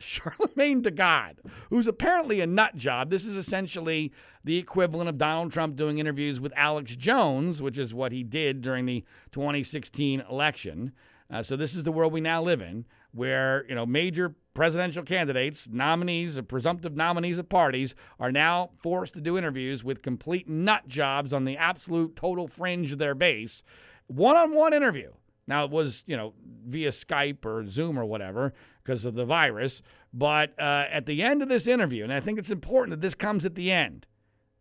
Charlamagne 0.00 0.82
tha 0.82 0.90
God, 0.90 1.38
who's 1.70 1.88
apparently 1.88 2.40
a 2.40 2.46
nut 2.46 2.76
job. 2.76 3.10
This 3.10 3.24
is 3.24 3.36
essentially 3.36 4.12
the 4.44 4.58
equivalent 4.58 5.08
of 5.08 5.18
Donald 5.18 5.52
Trump 5.52 5.76
doing 5.76 5.98
interviews 5.98 6.40
with 6.40 6.52
Alex 6.56 6.94
Jones, 6.96 7.62
which 7.62 7.78
is 7.78 7.94
what 7.94 8.12
he 8.12 8.22
did 8.22 8.60
during 8.60 8.86
the 8.86 9.04
2016 9.32 10.22
election. 10.30 10.92
Uh, 11.30 11.42
so 11.42 11.56
this 11.56 11.74
is 11.74 11.82
the 11.82 11.92
world 11.92 12.12
we 12.12 12.20
now 12.20 12.42
live 12.42 12.60
in, 12.60 12.84
where 13.12 13.64
you 13.68 13.74
know 13.74 13.86
major 13.86 14.34
presidential 14.54 15.02
candidates, 15.02 15.68
nominees, 15.70 16.38
or 16.38 16.42
presumptive 16.42 16.96
nominees 16.96 17.38
of 17.38 17.48
parties, 17.48 17.94
are 18.20 18.32
now 18.32 18.70
forced 18.78 19.14
to 19.14 19.20
do 19.20 19.36
interviews 19.36 19.82
with 19.82 20.02
complete 20.02 20.48
nut 20.48 20.86
jobs 20.86 21.32
on 21.32 21.44
the 21.44 21.56
absolute 21.56 22.16
total 22.16 22.46
fringe 22.46 22.92
of 22.92 22.98
their 22.98 23.14
base, 23.14 23.62
one-on-one 24.06 24.72
interview. 24.72 25.12
Now 25.48 25.64
it 25.64 25.70
was 25.70 26.04
you 26.06 26.16
know 26.16 26.34
via 26.66 26.90
Skype 26.90 27.44
or 27.44 27.66
Zoom 27.66 27.98
or 27.98 28.04
whatever 28.04 28.52
because 28.86 29.04
of 29.04 29.14
the 29.14 29.24
virus. 29.24 29.82
But 30.12 30.58
uh, 30.58 30.84
at 30.90 31.06
the 31.06 31.22
end 31.22 31.42
of 31.42 31.48
this 31.48 31.66
interview, 31.66 32.04
and 32.04 32.12
I 32.12 32.20
think 32.20 32.38
it's 32.38 32.50
important 32.50 32.90
that 32.90 33.00
this 33.00 33.14
comes 33.14 33.44
at 33.44 33.56
the 33.56 33.72
end, 33.72 34.06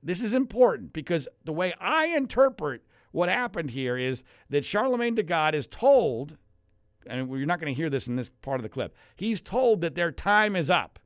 this 0.01 0.23
is 0.23 0.33
important 0.33 0.93
because 0.93 1.27
the 1.43 1.53
way 1.53 1.73
I 1.79 2.07
interpret 2.07 2.81
what 3.11 3.29
happened 3.29 3.71
here 3.71 3.97
is 3.97 4.23
that 4.49 4.63
Charlamagne 4.63 5.15
tha 5.15 5.23
God 5.23 5.55
is 5.55 5.67
told, 5.67 6.37
and 7.07 7.29
you're 7.29 7.45
not 7.45 7.59
going 7.59 7.73
to 7.73 7.77
hear 7.77 7.89
this 7.89 8.07
in 8.07 8.15
this 8.15 8.29
part 8.41 8.59
of 8.59 8.63
the 8.63 8.69
clip, 8.69 8.95
he's 9.15 9.41
told 9.41 9.81
that 9.81 9.95
their 9.95 10.11
time 10.11 10.55
is 10.55 10.69
up, 10.69 10.99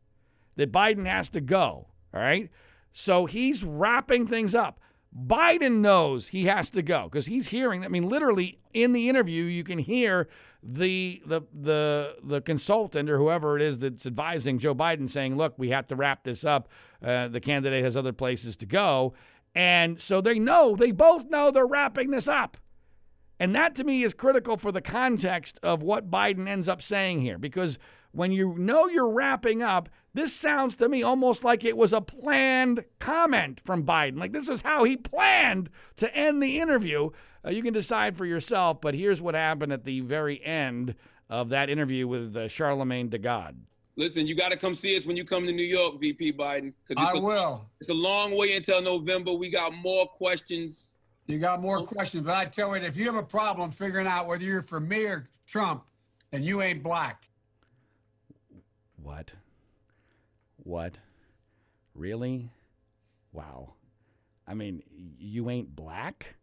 that 0.56 0.72
Biden 0.72 1.06
has 1.06 1.30
to 1.30 1.42
go. 1.42 1.88
All 2.14 2.22
right. 2.22 2.50
So 2.92 3.26
he's 3.28 3.64
wrapping 3.64 4.26
things 4.26 4.56
up. 4.56 4.80
Biden 5.18 5.80
knows 5.80 6.28
he 6.30 6.46
has 6.46 6.70
to 6.72 6.82
go 6.82 7.06
because 7.06 7.26
he's 7.26 7.48
hearing. 7.48 7.84
I 7.84 7.88
mean, 7.88 8.08
literally 8.08 8.60
in 8.74 8.94
the 8.94 9.10
interview, 9.10 9.44
you 9.44 9.64
can 9.64 9.80
hear 9.80 10.28
the 10.62 11.22
the 11.26 11.42
the 11.54 12.16
the 12.24 12.42
consultant 12.42 13.10
or 13.10 13.18
whoever 13.18 13.56
it 13.56 13.62
is 13.62 13.80
that's 13.80 14.06
advising 14.06 14.60
Joe 14.60 14.76
Biden 14.76 15.10
saying, 15.10 15.36
"Look, 15.36 15.56
we 15.58 15.70
have 15.70 15.88
to 15.88 15.96
wrap 15.96 16.24
this 16.24 16.46
up. 16.46 16.70
Uh, 17.04 17.28
the 17.28 17.40
candidate 17.40 17.84
has 17.84 17.98
other 17.98 18.14
places 18.14 18.56
to 18.58 18.66
go," 18.66 19.14
and 19.56 20.00
so 20.00 20.22
they 20.22 20.38
know 20.38 20.76
they 20.76 20.92
both 20.92 21.26
know 21.30 21.50
they're 21.50 21.66
wrapping 21.66 22.12
this 22.12 22.28
up. 22.28 22.58
And 23.40 23.56
that 23.56 23.74
to 23.76 23.86
me 23.86 24.04
is 24.04 24.14
critical 24.14 24.58
for 24.58 24.72
the 24.72 24.82
context 24.82 25.60
of 25.64 25.82
what 25.82 26.12
Biden 26.12 26.48
ends 26.48 26.68
up 26.68 26.82
saying 26.82 27.22
here 27.22 27.38
because 27.38 27.80
when 28.12 28.32
you 28.32 28.56
know 28.58 28.88
you're 28.88 29.10
wrapping 29.10 29.62
up, 29.62 29.90
this 30.14 30.34
sounds 30.34 30.76
to 30.78 30.90
me 30.90 31.04
almost 31.04 31.44
like 31.44 31.64
it 31.64 31.78
was 31.78 31.94
a 31.94 32.02
planned 32.02 32.84
comment 33.00 33.62
from 33.64 33.86
Biden. 33.86 34.20
Like 34.20 34.32
this 34.32 34.50
is 34.50 34.62
how 34.62 34.84
he 34.84 34.98
planned 34.98 35.70
to 35.98 36.14
end 36.16 36.42
the 36.42 36.60
interview. 36.60 37.12
Uh, 37.46 37.52
you 37.52 37.64
can 37.64 37.74
decide 37.74 38.18
for 38.18 38.26
yourself, 38.26 38.82
but 38.82 38.96
here's 38.96 39.22
what 39.22 39.36
happened 39.36 39.72
at 39.72 39.86
the 39.86 40.02
very 40.02 40.44
end 40.44 40.96
of 41.30 41.50
that 41.50 41.70
interview 41.70 42.08
with 42.08 42.36
uh, 42.36 42.48
Charlamagne 42.48 43.12
tha 43.12 43.20
God. 43.20 43.56
Listen, 43.96 44.26
you 44.26 44.34
got 44.34 44.50
to 44.50 44.58
come 44.58 44.74
see 44.74 44.98
us 44.98 45.06
when 45.06 45.18
you 45.18 45.26
come 45.26 45.46
to 45.46 45.52
New 45.52 45.62
York, 45.62 46.00
VP 46.00 46.34
Biden. 46.34 46.74
I 46.96 47.12
a, 47.12 47.20
will. 47.20 47.66
It's 47.82 47.90
a 47.90 47.94
long 47.94 48.36
way 48.36 48.56
until 48.56 48.82
November. 48.82 49.34
We 49.34 49.50
got 49.50 49.74
more 49.74 50.08
questions. 50.08 50.92
You 51.28 51.38
got 51.38 51.62
more 51.62 51.84
questions, 51.84 52.26
but 52.26 52.36
I 52.36 52.46
tell 52.46 52.76
you, 52.76 52.84
if 52.84 52.98
you 52.98 53.06
have 53.06 53.16
a 53.16 53.24
problem 53.24 53.70
figuring 53.70 54.08
out 54.08 54.26
whether 54.26 54.44
you're 54.44 54.62
for 54.62 54.80
me 54.80 55.06
or 55.06 55.30
Trump, 55.46 55.84
then 56.32 56.44
you 56.44 56.62
ain't 56.62 56.82
black. 56.82 57.29
What? 59.10 59.34
What? 60.58 61.00
Really? 61.96 62.52
Wow. 63.32 63.74
I 64.48 64.54
mean, 64.54 64.84
you 65.18 65.50
ain't 65.50 65.76
black? 65.76 66.36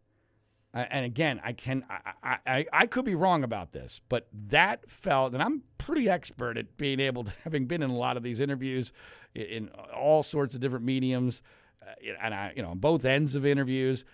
and 0.74 1.04
again, 1.06 1.40
I 1.44 1.52
can 1.52 1.84
I, 1.88 2.38
I 2.44 2.66
I 2.72 2.86
could 2.86 3.04
be 3.04 3.14
wrong 3.14 3.44
about 3.44 3.72
this, 3.72 4.00
but 4.08 4.26
that 4.48 4.90
felt, 4.90 5.32
and 5.32 5.42
I'm 5.42 5.62
pretty 5.78 6.10
expert 6.10 6.58
at 6.58 6.76
being 6.76 6.98
able 6.98 7.22
to, 7.24 7.32
having 7.44 7.66
been 7.66 7.84
in 7.84 7.90
a 7.90 7.96
lot 7.96 8.16
of 8.16 8.24
these 8.24 8.40
interviews, 8.40 8.92
in 9.32 9.68
all 9.96 10.24
sorts 10.24 10.56
of 10.56 10.60
different 10.60 10.84
mediums, 10.84 11.42
uh, 11.80 11.92
and 12.20 12.34
I 12.34 12.52
you 12.56 12.62
know 12.62 12.70
on 12.70 12.78
both 12.78 13.04
ends 13.04 13.36
of 13.36 13.46
interviews, 13.46 14.04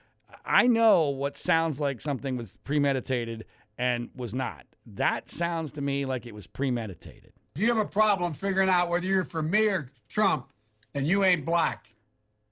I 0.45 0.67
know 0.67 1.09
what 1.09 1.39
sounds 1.39 1.81
like 1.81 2.03
something 2.03 2.37
was 2.37 2.59
premeditated 2.65 3.47
and 3.79 4.11
was 4.15 4.35
not. 4.35 4.67
That 4.87 5.31
sounds 5.31 5.73
to 5.73 5.81
me 5.81 6.05
like 6.05 6.27
it 6.27 6.35
was 6.35 6.47
premeditated. 6.47 7.33
If 7.55 7.61
you 7.61 7.69
have 7.69 7.77
a 7.77 7.85
problem 7.85 8.33
figuring 8.33 8.71
out 8.71 8.89
whether 8.89 9.05
you're 9.05 9.25
for 9.25 9.43
me 9.43 9.67
or 9.69 9.93
Trump, 10.09 10.51
then 10.95 11.05
you 11.05 11.23
ain't 11.23 11.45
black. 11.45 11.89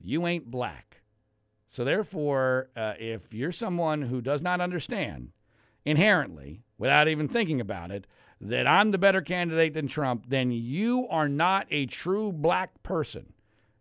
You 0.03 0.27
ain't 0.27 0.51
black. 0.51 1.01
So, 1.71 1.85
therefore, 1.85 2.69
uh, 2.77 2.95
if 2.99 3.33
you're 3.33 3.53
someone 3.53 4.03
who 4.03 4.21
does 4.21 4.43
not 4.43 4.61
understand 4.61 5.31
inherently, 5.85 6.63
without 6.77 7.09
even 7.09 7.29
thinking 7.29 7.61
about 7.61 7.91
it, 7.91 8.07
that 8.43 8.67
I'm 8.67 8.91
the 8.91 8.99
better 8.99 9.23
candidate 9.23 9.73
than 9.73 9.87
Trump, 9.87 10.27
then 10.29 10.51
you 10.51 11.07
are 11.09 11.29
not 11.29 11.67
a 11.71 11.87
true 11.87 12.33
black 12.33 12.83
person. 12.83 13.33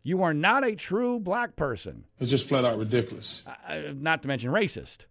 You 0.03 0.23
are 0.23 0.33
not 0.33 0.65
a 0.65 0.75
true 0.75 1.19
black 1.19 1.55
person. 1.55 2.05
It's 2.19 2.29
just 2.29 2.47
flat 2.47 2.63
out 2.63 2.77
ridiculous. 2.77 3.43
Uh, 3.67 3.81
not 3.93 4.21
to 4.21 4.27
mention 4.27 4.51
racist. 4.51 5.05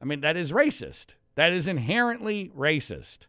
I 0.00 0.04
mean, 0.04 0.20
that 0.20 0.36
is 0.36 0.52
racist. 0.52 1.14
That 1.34 1.52
is 1.52 1.66
inherently 1.66 2.50
racist. 2.56 3.26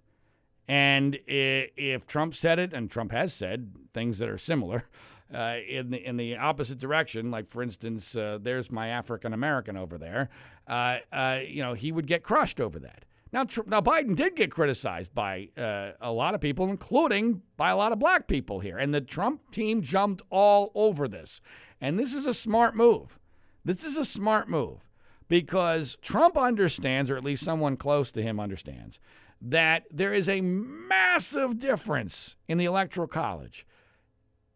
And 0.70 1.18
if 1.26 2.06
Trump 2.06 2.36
said 2.36 2.60
it, 2.60 2.74
and 2.74 2.92
Trump 2.92 3.12
has 3.12 3.34
said 3.34 3.74
things 3.92 4.20
that 4.20 4.30
are 4.30 4.38
similar 4.38 4.86
uh, 5.34 5.56
in 5.68 5.90
the 5.90 5.98
in 5.98 6.16
the 6.16 6.38
opposite 6.38 6.78
direction, 6.78 7.32
like 7.32 7.50
for 7.50 7.64
instance, 7.64 8.16
uh, 8.16 8.38
there's 8.40 8.70
my 8.70 8.90
African 8.90 9.34
American 9.34 9.76
over 9.76 9.98
there, 9.98 10.30
uh, 10.68 10.98
uh, 11.12 11.40
you 11.44 11.64
know, 11.64 11.74
he 11.74 11.92
would 11.92 12.06
get 12.06 12.22
crushed 12.22 12.62
over 12.62 12.78
that. 12.80 13.06
Now, 13.32 13.46
now 13.66 13.82
Biden 13.82 14.16
did 14.16 14.36
get 14.36 14.52
criticized 14.52 15.14
by 15.16 15.50
uh, 15.58 15.92
a 16.00 16.12
lot 16.12 16.36
of 16.36 16.42
people, 16.42 16.70
including 16.70 17.42
by 17.58 17.72
a 17.72 17.76
lot 17.76 17.92
of 17.92 17.98
black 17.98 18.28
people 18.28 18.60
here, 18.60 18.78
and 18.78 18.94
the 18.94 19.02
Trump 19.02 19.50
team 19.50 19.82
jumped 19.82 20.22
all 20.30 20.72
over 20.76 21.08
this. 21.08 21.42
And 21.82 21.98
this 21.98 22.14
is 22.14 22.28
a 22.28 22.34
smart 22.34 22.76
move. 22.76 23.18
This 23.66 23.84
is 23.84 23.98
a 23.98 24.06
smart 24.06 24.48
move 24.48 24.88
because 25.28 25.98
Trump 26.02 26.38
understands, 26.38 27.10
or 27.10 27.18
at 27.18 27.24
least 27.24 27.44
someone 27.44 27.76
close 27.76 28.12
to 28.12 28.22
him 28.22 28.40
understands, 28.40 29.00
that 29.42 29.86
there 29.92 30.14
is 30.14 30.28
a 30.28 30.42
massive 30.42 31.60
difference 31.60 32.36
in 32.48 32.58
the 32.58 32.66
Electoral 32.66 33.08
College 33.08 33.66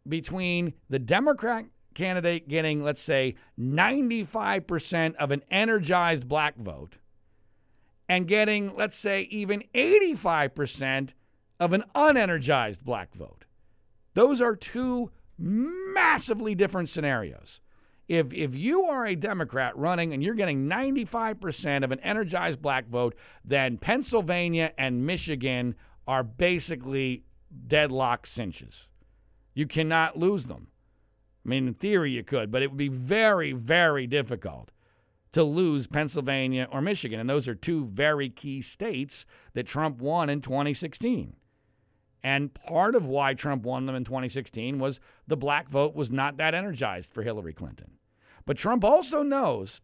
between 0.08 0.74
the 0.90 1.00
Democrat 1.00 1.66
candidate 1.94 2.48
getting, 2.48 2.84
let's 2.84 3.02
say, 3.02 3.36
95% 3.60 5.16
of 5.16 5.32
an 5.32 5.44
energized 5.50 6.28
black 6.28 6.58
vote 6.58 6.98
and 8.10 8.28
getting, 8.28 8.76
let's 8.76 8.98
say, 8.98 9.22
even 9.24 9.64
85% 9.74 11.10
of 11.60 11.72
an 11.74 11.84
unenergized 11.96 12.82
black 12.82 13.14
vote. 13.14 13.46
Those 14.14 14.42
are 14.42 14.56
two 14.56 15.12
massively 15.38 16.56
different 16.56 16.90
scenarios. 16.90 17.62
If, 18.08 18.34
if 18.34 18.54
you 18.56 18.84
are 18.84 19.06
a 19.06 19.16
Democrat 19.16 19.78
running 19.78 20.14
and 20.14 20.22
you're 20.22 20.34
getting 20.34 20.68
95% 20.68 21.84
of 21.84 21.92
an 21.92 22.00
energized 22.02 22.62
black 22.62 22.88
vote, 22.88 23.16
then 23.46 23.78
Pennsylvania 23.78 24.74
and 24.78 25.06
Michigan 25.06 25.76
are 26.06 26.24
basically 26.24 27.24
deadlock 27.68 28.28
cinches. 28.28 28.88
You 29.54 29.68
cannot 29.68 30.18
lose 30.18 30.48
them. 30.48 30.68
I 31.46 31.50
mean, 31.50 31.68
in 31.68 31.74
theory, 31.74 32.12
you 32.12 32.24
could, 32.24 32.52
but 32.52 32.62
it 32.62 32.70
would 32.70 32.78
be 32.78 32.88
very, 32.88 33.52
very 33.52 34.08
difficult 34.08 34.72
to 35.34 35.44
lose 35.44 35.88
Pennsylvania 35.88 36.68
or 36.72 36.82
Michigan. 36.82 37.20
And 37.20 37.30
those 37.30 37.48
are 37.48 37.56
two 37.56 37.86
very 37.86 38.30
key 38.30 38.62
states 38.62 39.26
that 39.54 39.68
Trump 39.68 40.00
won 40.00 40.30
in 40.30 40.42
2016. 40.42 41.36
And 42.24 42.54
part 42.54 42.96
of 42.96 43.06
why 43.06 43.34
Trump 43.34 43.64
won 43.64 43.86
them 43.86 43.96
in 43.96 44.06
2016 44.06 44.80
was 44.80 45.00
the 45.28 45.36
black 45.36 45.68
vote 45.68 45.94
was 45.94 46.10
not 46.10 46.38
that 46.38 46.56
energized 46.56 47.12
for 47.12 47.24
Hillary 47.24 47.54
Clinton. 47.54 47.98
But 48.46 48.58
Trump 48.58 48.84
also 48.84 49.24
knows 49.24 49.82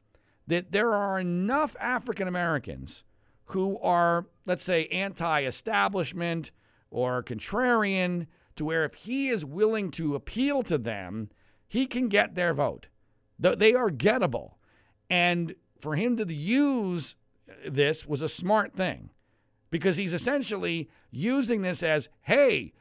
that 0.47 0.71
there 0.71 0.93
are 0.93 1.19
enough 1.19 1.75
African 1.79 2.27
Americans 2.27 3.03
who 3.45 3.77
are, 3.79 4.27
let's 4.45 4.63
say, 4.63 4.87
anti 4.87 5.43
establishment 5.43 6.51
or 6.91 7.23
contrarian 7.23 8.27
to 8.55 8.65
where 8.65 8.85
if 8.85 8.93
he 8.93 9.29
is 9.29 9.43
willing 9.43 9.91
to 9.91 10.15
appeal 10.15 10.63
to 10.63 10.77
them, 10.77 11.29
he 11.67 11.85
can 11.85 12.07
get 12.07 12.35
their 12.35 12.53
vote. 12.53 12.87
They 13.37 13.73
are 13.73 13.89
gettable. 13.89 14.53
And 15.09 15.55
for 15.79 15.95
him 15.95 16.17
to 16.17 16.33
use 16.33 17.15
this 17.67 18.05
was 18.05 18.21
a 18.21 18.27
smart 18.27 18.75
thing 18.75 19.09
because 19.71 19.97
he's 19.97 20.13
essentially 20.13 20.89
using 21.11 21.61
this 21.61 21.83
as, 21.83 22.09
hey, 22.21 22.73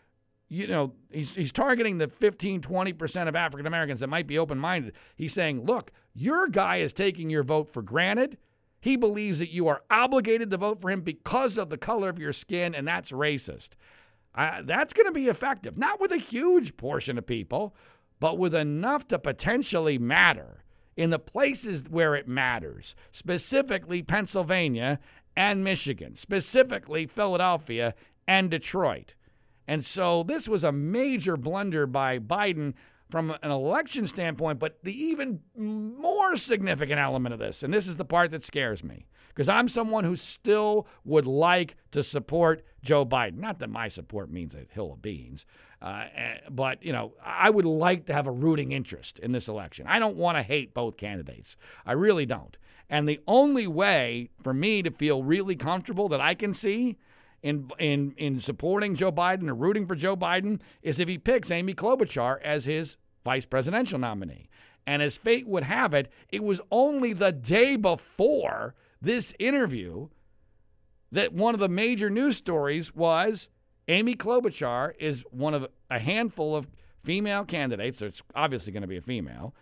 you 0.48 0.66
know, 0.66 0.94
he's, 1.10 1.32
he's 1.32 1.52
targeting 1.52 1.98
the 1.98 2.08
15, 2.08 2.62
20% 2.62 3.28
of 3.28 3.36
African 3.36 3.66
Americans 3.66 4.00
that 4.00 4.08
might 4.08 4.26
be 4.26 4.38
open 4.38 4.58
minded. 4.58 4.94
He's 5.14 5.34
saying, 5.34 5.64
look, 5.64 5.92
your 6.14 6.48
guy 6.48 6.76
is 6.76 6.92
taking 6.92 7.30
your 7.30 7.42
vote 7.42 7.70
for 7.70 7.82
granted. 7.82 8.38
He 8.80 8.96
believes 8.96 9.40
that 9.40 9.52
you 9.52 9.68
are 9.68 9.82
obligated 9.90 10.50
to 10.50 10.56
vote 10.56 10.80
for 10.80 10.90
him 10.90 11.02
because 11.02 11.58
of 11.58 11.68
the 11.68 11.76
color 11.76 12.08
of 12.08 12.18
your 12.18 12.32
skin, 12.32 12.74
and 12.74 12.86
that's 12.86 13.10
racist. 13.10 13.70
Uh, 14.34 14.62
that's 14.64 14.92
going 14.92 15.06
to 15.06 15.12
be 15.12 15.26
effective, 15.26 15.76
not 15.76 16.00
with 16.00 16.12
a 16.12 16.18
huge 16.18 16.76
portion 16.76 17.18
of 17.18 17.26
people, 17.26 17.74
but 18.20 18.38
with 18.38 18.54
enough 18.54 19.08
to 19.08 19.18
potentially 19.18 19.98
matter 19.98 20.64
in 20.96 21.10
the 21.10 21.18
places 21.18 21.84
where 21.88 22.14
it 22.14 22.26
matters, 22.26 22.94
specifically 23.12 24.02
Pennsylvania 24.02 24.98
and 25.36 25.62
Michigan, 25.62 26.16
specifically 26.16 27.06
Philadelphia 27.06 27.94
and 28.28 28.50
Detroit. 28.50 29.14
And 29.66 29.84
so 29.84 30.22
this 30.22 30.46
was 30.46 30.62
a 30.62 30.70
major 30.70 31.36
blunder 31.36 31.86
by 31.86 32.18
Biden 32.18 32.74
from 33.10 33.34
an 33.42 33.50
election 33.50 34.06
standpoint, 34.06 34.58
but 34.58 34.84
the 34.84 34.92
even 34.92 35.40
more 35.56 36.36
significant 36.36 37.00
element 37.00 37.32
of 37.32 37.38
this, 37.38 37.62
and 37.62 37.72
this 37.72 37.88
is 37.88 37.96
the 37.96 38.04
part 38.04 38.30
that 38.30 38.44
scares 38.44 38.84
me, 38.84 39.06
because 39.28 39.48
I'm 39.48 39.66
someone 39.66 40.04
who 40.04 40.14
still 40.14 40.86
would 41.04 41.26
like 41.26 41.76
to 41.92 42.02
support 42.02 42.62
Joe 42.82 43.06
Biden. 43.06 43.38
Not 43.38 43.60
that 43.60 43.70
my 43.70 43.88
support 43.88 44.30
means 44.30 44.54
a 44.54 44.66
hill 44.70 44.92
of 44.92 45.00
beans, 45.00 45.46
uh, 45.80 46.04
eh, 46.14 46.38
but 46.50 46.82
you 46.82 46.92
know, 46.92 47.14
I 47.24 47.48
would 47.48 47.64
like 47.64 48.04
to 48.06 48.12
have 48.12 48.26
a 48.26 48.32
rooting 48.32 48.72
interest 48.72 49.18
in 49.18 49.32
this 49.32 49.48
election. 49.48 49.86
I 49.86 49.98
don't 49.98 50.16
want 50.16 50.36
to 50.36 50.42
hate 50.42 50.74
both 50.74 50.98
candidates. 50.98 51.56
I 51.86 51.92
really 51.92 52.26
don't. 52.26 52.58
And 52.90 53.08
the 53.08 53.20
only 53.26 53.66
way 53.66 54.28
for 54.42 54.52
me 54.52 54.82
to 54.82 54.90
feel 54.90 55.22
really 55.22 55.56
comfortable 55.56 56.10
that 56.10 56.20
I 56.20 56.34
can 56.34 56.52
see 56.52 56.98
in 57.42 57.70
in 57.78 58.14
in 58.16 58.40
supporting 58.40 58.94
Joe 58.94 59.12
Biden 59.12 59.48
or 59.48 59.54
rooting 59.54 59.86
for 59.86 59.94
Joe 59.94 60.16
Biden 60.16 60.60
is 60.82 60.98
if 60.98 61.08
he 61.08 61.18
picks 61.18 61.50
Amy 61.50 61.74
Klobuchar 61.74 62.40
as 62.42 62.64
his 62.64 62.96
vice 63.24 63.46
presidential 63.46 63.98
nominee. 63.98 64.48
And 64.86 65.02
as 65.02 65.18
fate 65.18 65.46
would 65.46 65.64
have 65.64 65.92
it, 65.92 66.10
it 66.30 66.42
was 66.42 66.60
only 66.70 67.12
the 67.12 67.30
day 67.30 67.76
before 67.76 68.74
this 69.02 69.34
interview 69.38 70.08
that 71.12 71.32
one 71.32 71.54
of 71.54 71.60
the 71.60 71.68
major 71.68 72.10
news 72.10 72.36
stories 72.36 72.94
was 72.94 73.48
Amy 73.86 74.14
Klobuchar 74.14 74.92
is 74.98 75.24
one 75.30 75.54
of 75.54 75.66
a 75.90 75.98
handful 75.98 76.56
of 76.56 76.68
female 77.04 77.44
candidates. 77.44 77.98
So 77.98 78.06
it's 78.06 78.22
obviously 78.34 78.72
going 78.72 78.82
to 78.82 78.88
be 78.88 78.96
a 78.96 79.02
female. 79.02 79.54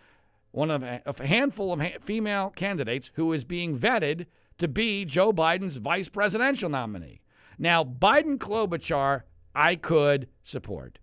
One 0.51 0.71
of 0.71 0.83
a, 0.83 1.01
handful 1.25 1.71
of 1.71 1.81
ha- 1.81 1.97
female 2.01 2.49
candidates 2.49 3.11
who 3.15 3.31
is 3.33 3.43
being 3.43 3.77
vetted 3.77 4.25
to 4.57 4.67
be 4.67 5.05
Joe 5.05 5.31
Biden's 5.31 5.77
vice 5.77 6.09
presidential 6.09 6.69
nominee. 6.69 7.21
Now, 7.57 7.83
Biden 7.83 8.37
Klobuchar, 8.37 9.23
I 9.55 9.75
could 9.75 10.27
support. 10.43 10.99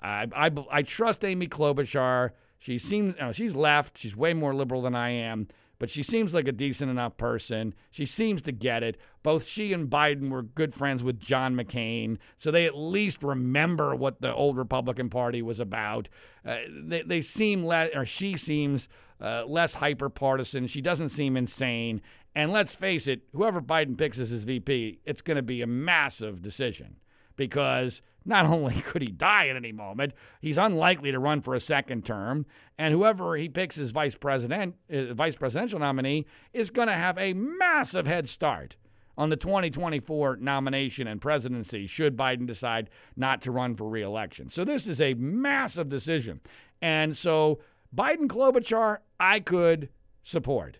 I, 0.00 0.26
I, 0.34 0.50
I 0.70 0.82
trust 0.82 1.24
Amy 1.24 1.46
Klobuchar. 1.46 2.30
She 2.58 2.78
seems, 2.78 3.14
she's 3.32 3.54
left. 3.54 3.98
She's 3.98 4.16
way 4.16 4.32
more 4.32 4.54
liberal 4.54 4.82
than 4.82 4.94
I 4.94 5.10
am, 5.10 5.48
but 5.78 5.90
she 5.90 6.02
seems 6.02 6.32
like 6.32 6.48
a 6.48 6.52
decent 6.52 6.90
enough 6.90 7.18
person. 7.18 7.74
She 7.90 8.06
seems 8.06 8.40
to 8.42 8.52
get 8.52 8.82
it. 8.82 8.96
Both 9.22 9.46
she 9.46 9.72
and 9.72 9.90
Biden 9.90 10.30
were 10.30 10.42
good 10.42 10.72
friends 10.72 11.02
with 11.02 11.20
John 11.20 11.54
McCain, 11.54 12.16
so 12.38 12.50
they 12.50 12.64
at 12.64 12.76
least 12.76 13.22
remember 13.22 13.94
what 13.94 14.22
the 14.22 14.34
old 14.34 14.56
Republican 14.56 15.10
Party 15.10 15.42
was 15.42 15.60
about. 15.60 16.08
Uh, 16.44 16.58
they, 16.70 17.02
they 17.02 17.20
seem 17.20 17.64
less, 17.64 17.90
or 17.94 18.06
she 18.06 18.36
seems 18.36 18.88
uh, 19.20 19.44
less 19.46 19.74
hyper 19.74 20.08
partisan. 20.08 20.66
She 20.66 20.80
doesn't 20.80 21.10
seem 21.10 21.36
insane. 21.36 22.00
And 22.34 22.52
let's 22.52 22.74
face 22.74 23.06
it, 23.06 23.22
whoever 23.32 23.60
Biden 23.60 23.96
picks 23.96 24.18
as 24.18 24.30
his 24.30 24.44
VP, 24.44 25.00
it's 25.04 25.22
going 25.22 25.36
to 25.36 25.42
be 25.42 25.62
a 25.62 25.66
massive 25.66 26.42
decision 26.42 26.96
because 27.36 28.02
not 28.24 28.46
only 28.50 28.80
could 28.80 29.02
he 29.02 29.08
die 29.08 29.48
at 29.48 29.56
any 29.56 29.72
moment, 29.72 30.12
he's 30.40 30.58
unlikely 30.58 31.12
to 31.12 31.18
run 31.18 31.40
for 31.40 31.54
a 31.54 31.60
second 31.60 32.04
term, 32.04 32.46
and 32.78 32.92
whoever 32.92 33.36
he 33.36 33.48
picks 33.48 33.78
as 33.78 33.90
vice 33.90 34.14
president, 34.14 34.74
uh, 34.92 35.14
vice 35.14 35.36
presidential 35.36 35.78
nominee, 35.78 36.26
is 36.52 36.70
going 36.70 36.88
to 36.88 36.94
have 36.94 37.18
a 37.18 37.34
massive 37.34 38.06
head 38.06 38.28
start 38.28 38.76
on 39.16 39.30
the 39.30 39.36
2024 39.36 40.38
nomination 40.38 41.06
and 41.06 41.20
presidency 41.20 41.86
should 41.86 42.16
Biden 42.16 42.46
decide 42.48 42.90
not 43.14 43.40
to 43.42 43.52
run 43.52 43.76
for 43.76 43.88
reelection. 43.88 44.50
So 44.50 44.64
this 44.64 44.88
is 44.88 45.00
a 45.00 45.14
massive 45.14 45.88
decision, 45.88 46.40
and 46.82 47.16
so 47.16 47.60
Biden 47.94 48.26
Klobuchar, 48.26 48.98
I 49.20 49.38
could 49.38 49.88
support. 50.24 50.78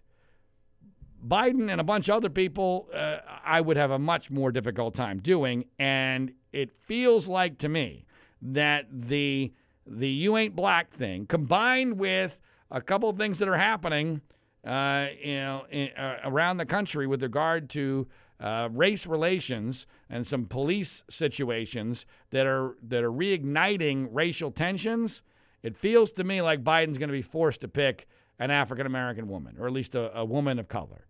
Biden 1.27 1.71
and 1.71 1.81
a 1.81 1.85
bunch 1.85 2.09
of 2.09 2.17
other 2.17 2.29
people, 2.29 2.89
uh, 2.95 3.19
I 3.45 3.61
would 3.61 3.77
have 3.77 3.91
a 3.91 3.99
much 3.99 4.31
more 4.31 4.53
difficult 4.53 4.95
time 4.95 5.19
doing. 5.21 5.65
And 5.79 6.33
it 6.53 6.71
feels 6.73 7.27
like 7.29 7.59
to 7.59 7.69
me 7.69 8.05
that 8.43 8.87
the 8.91 9.53
the 9.87 10.09
you 10.09 10.37
ain't 10.37 10.57
black 10.57 10.93
thing, 10.95 11.27
combined 11.27 11.99
with 11.99 12.39
a 12.71 12.81
couple 12.81 13.09
of 13.11 13.19
things 13.19 13.39
that 13.39 13.49
are 13.49 13.59
happening, 13.59 14.23
uh, 14.67 15.09
you 15.23 15.35
know, 15.35 15.67
in, 15.71 15.91
uh, 15.91 16.21
around 16.25 16.57
the 16.57 16.65
country 16.65 17.07
with 17.07 17.23
regard 17.23 17.69
to 17.71 18.07
uh, 18.41 18.69
race 18.73 19.07
relations 19.07 19.87
and 20.09 20.27
some 20.27 20.47
police 20.47 21.05
situations 21.11 22.07
that 22.31 22.47
are 22.47 22.77
that 22.83 23.03
are 23.03 23.13
reigniting 23.13 24.09
racial 24.11 24.51
tensions. 24.51 25.23
It 25.63 25.77
feels 25.77 26.13
to 26.13 26.25
me 26.25 26.43
like 26.43 26.63
Biden's 26.63 26.99
going 26.99 27.09
to 27.09 27.15
be 27.15 27.23
forced 27.23 27.61
to 27.63 27.69
pick 27.69 28.07
an 28.39 28.51
African 28.51 28.87
American 28.87 29.29
woman, 29.29 29.57
or 29.59 29.67
at 29.67 29.73
least 29.73 29.95
a, 29.95 30.17
a 30.19 30.25
woman 30.25 30.59
of 30.59 30.69
color. 30.69 31.07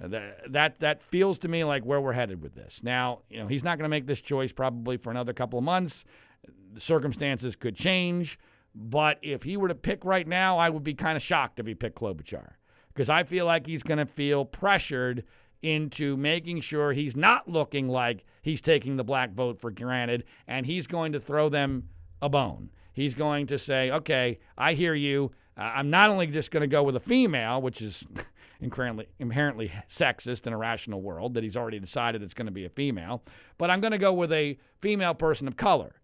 That, 0.00 0.52
that 0.52 0.80
that 0.80 1.02
feels 1.02 1.38
to 1.40 1.48
me 1.48 1.62
like 1.62 1.84
where 1.84 2.00
we're 2.00 2.14
headed 2.14 2.42
with 2.42 2.54
this. 2.54 2.82
Now, 2.82 3.20
you 3.28 3.38
know, 3.38 3.46
he's 3.46 3.62
not 3.62 3.76
going 3.76 3.84
to 3.84 3.90
make 3.90 4.06
this 4.06 4.20
choice 4.20 4.50
probably 4.52 4.96
for 4.96 5.10
another 5.10 5.32
couple 5.34 5.58
of 5.58 5.64
months. 5.64 6.04
The 6.72 6.80
circumstances 6.80 7.54
could 7.54 7.76
change, 7.76 8.38
But 8.74 9.18
if 9.22 9.42
he 9.42 9.56
were 9.56 9.68
to 9.68 9.74
pick 9.74 10.04
right 10.04 10.26
now, 10.26 10.56
I 10.58 10.70
would 10.70 10.84
be 10.84 10.94
kind 10.94 11.16
of 11.16 11.22
shocked 11.22 11.58
if 11.58 11.66
he 11.66 11.74
picked 11.74 11.98
Klobuchar 11.98 12.52
because 12.94 13.10
I 13.10 13.24
feel 13.24 13.44
like 13.44 13.66
he's 13.66 13.82
going 13.82 13.98
to 13.98 14.06
feel 14.06 14.44
pressured 14.44 15.24
into 15.62 16.16
making 16.16 16.62
sure 16.62 16.92
he's 16.92 17.14
not 17.16 17.48
looking 17.48 17.86
like 17.88 18.24
he's 18.40 18.60
taking 18.62 18.96
the 18.96 19.04
black 19.04 19.32
vote 19.32 19.60
for 19.60 19.70
granted 19.70 20.24
and 20.46 20.64
he's 20.64 20.86
going 20.86 21.12
to 21.12 21.20
throw 21.20 21.48
them 21.50 21.88
a 22.22 22.28
bone. 22.28 22.70
He's 22.92 23.14
going 23.14 23.46
to 23.48 23.58
say, 23.58 23.90
okay, 23.90 24.38
I 24.56 24.74
hear 24.74 24.94
you. 24.94 25.32
Uh, 25.56 25.72
I'm 25.74 25.90
not 25.90 26.08
only 26.08 26.26
just 26.26 26.50
going 26.50 26.62
to 26.62 26.66
go 26.66 26.82
with 26.82 26.96
a 26.96 27.00
female, 27.00 27.60
which 27.60 27.82
is 27.82 28.04
inherently, 28.60 29.08
inherently 29.18 29.72
sexist 29.88 30.46
and 30.46 30.54
irrational 30.54 31.00
world 31.00 31.34
that 31.34 31.44
he's 31.44 31.56
already 31.56 31.78
decided 31.78 32.22
it's 32.22 32.34
going 32.34 32.46
to 32.46 32.52
be 32.52 32.64
a 32.64 32.70
female, 32.70 33.22
but 33.58 33.70
I'm 33.70 33.80
going 33.80 33.92
to 33.92 33.98
go 33.98 34.12
with 34.12 34.32
a 34.32 34.58
female 34.80 35.14
person 35.14 35.48
of 35.48 35.56
color, 35.56 36.00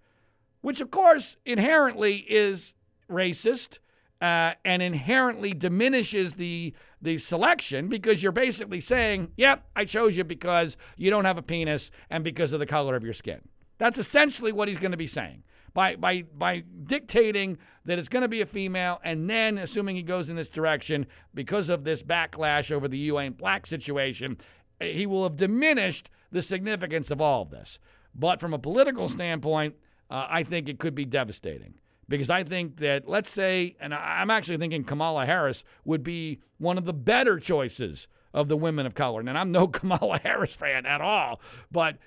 which 0.61 0.81
of 0.81 0.91
course 0.91 1.37
inherently 1.45 2.25
is 2.29 2.75
racist 3.11 3.79
uh, 4.21 4.53
and 4.65 4.83
inherently 4.83 5.53
diminishes 5.53 6.35
the 6.35 6.75
the 7.03 7.19
selection 7.19 7.89
because 7.89 8.23
you're 8.23 8.33
basically 8.33 8.81
saying, 8.81 9.31
"Yep, 9.37 9.65
I 9.77 9.85
chose 9.85 10.17
you 10.17 10.25
because 10.25 10.77
you 10.97 11.11
don't 11.11 11.27
have 11.27 11.37
a 11.37 11.43
penis 11.43 11.91
and 12.09 12.25
because 12.25 12.53
of 12.55 12.61
the 12.61 12.67
color 12.67 12.97
of 12.97 13.05
your 13.05 13.13
skin." 13.13 13.43
That's 13.79 13.99
essentially 13.99 14.53
what 14.53 14.69
he's 14.69 14.79
going 14.79 14.93
to 14.93 14.97
be 14.97 15.07
saying 15.07 15.43
by 15.77 15.95
by 15.95 16.23
by 16.23 16.65
dictating 16.85 17.59
that 17.85 17.99
it's 17.99 18.09
going 18.09 18.23
to 18.23 18.29
be 18.29 18.41
a 18.41 18.47
female, 18.47 18.99
and 19.05 19.29
then 19.29 19.59
assuming 19.59 19.95
he 19.95 20.03
goes 20.03 20.31
in 20.31 20.37
this 20.37 20.49
direction 20.49 21.07
because 21.35 21.69
of 21.69 21.85
this 21.85 22.03
backlash 22.03 22.73
over 22.73 22.89
the 22.89 22.99
UN 22.99 23.33
black 23.33 23.67
situation, 23.67 24.39
he 24.81 25.05
will 25.05 25.23
have 25.23 25.37
diminished 25.37 26.09
the 26.33 26.41
significance 26.41 27.11
of 27.11 27.21
all 27.21 27.43
of 27.43 27.51
this. 27.51 27.79
But 28.15 28.41
from 28.41 28.55
a 28.55 28.59
political 28.59 29.07
standpoint, 29.07 29.75
uh, 30.11 30.27
I 30.31 30.43
think 30.45 30.69
it 30.71 30.79
could 30.79 30.95
be 30.95 31.05
devastating 31.05 31.75
because 32.09 32.31
I 32.31 32.43
think 32.43 32.79
that, 32.79 33.07
let's 33.07 33.31
say, 33.31 33.77
and 33.79 33.93
I'm 33.95 34.31
actually 34.31 34.57
thinking 34.57 34.83
Kamala 34.83 35.27
Harris 35.27 35.63
would 35.85 36.03
be 36.03 36.41
one 36.57 36.79
of 36.79 36.87
the 36.87 36.95
better 36.95 37.39
choices 37.39 38.09
of 38.33 38.49
the 38.49 38.57
women 38.57 38.87
of 38.87 38.95
color. 38.95 39.21
And 39.21 39.37
I'm 39.37 39.53
no 39.53 39.69
Kamala 39.69 40.21
Harris 40.21 40.55
fan 40.55 40.87
at 40.87 41.03
all, 41.03 41.41
but 41.71 41.99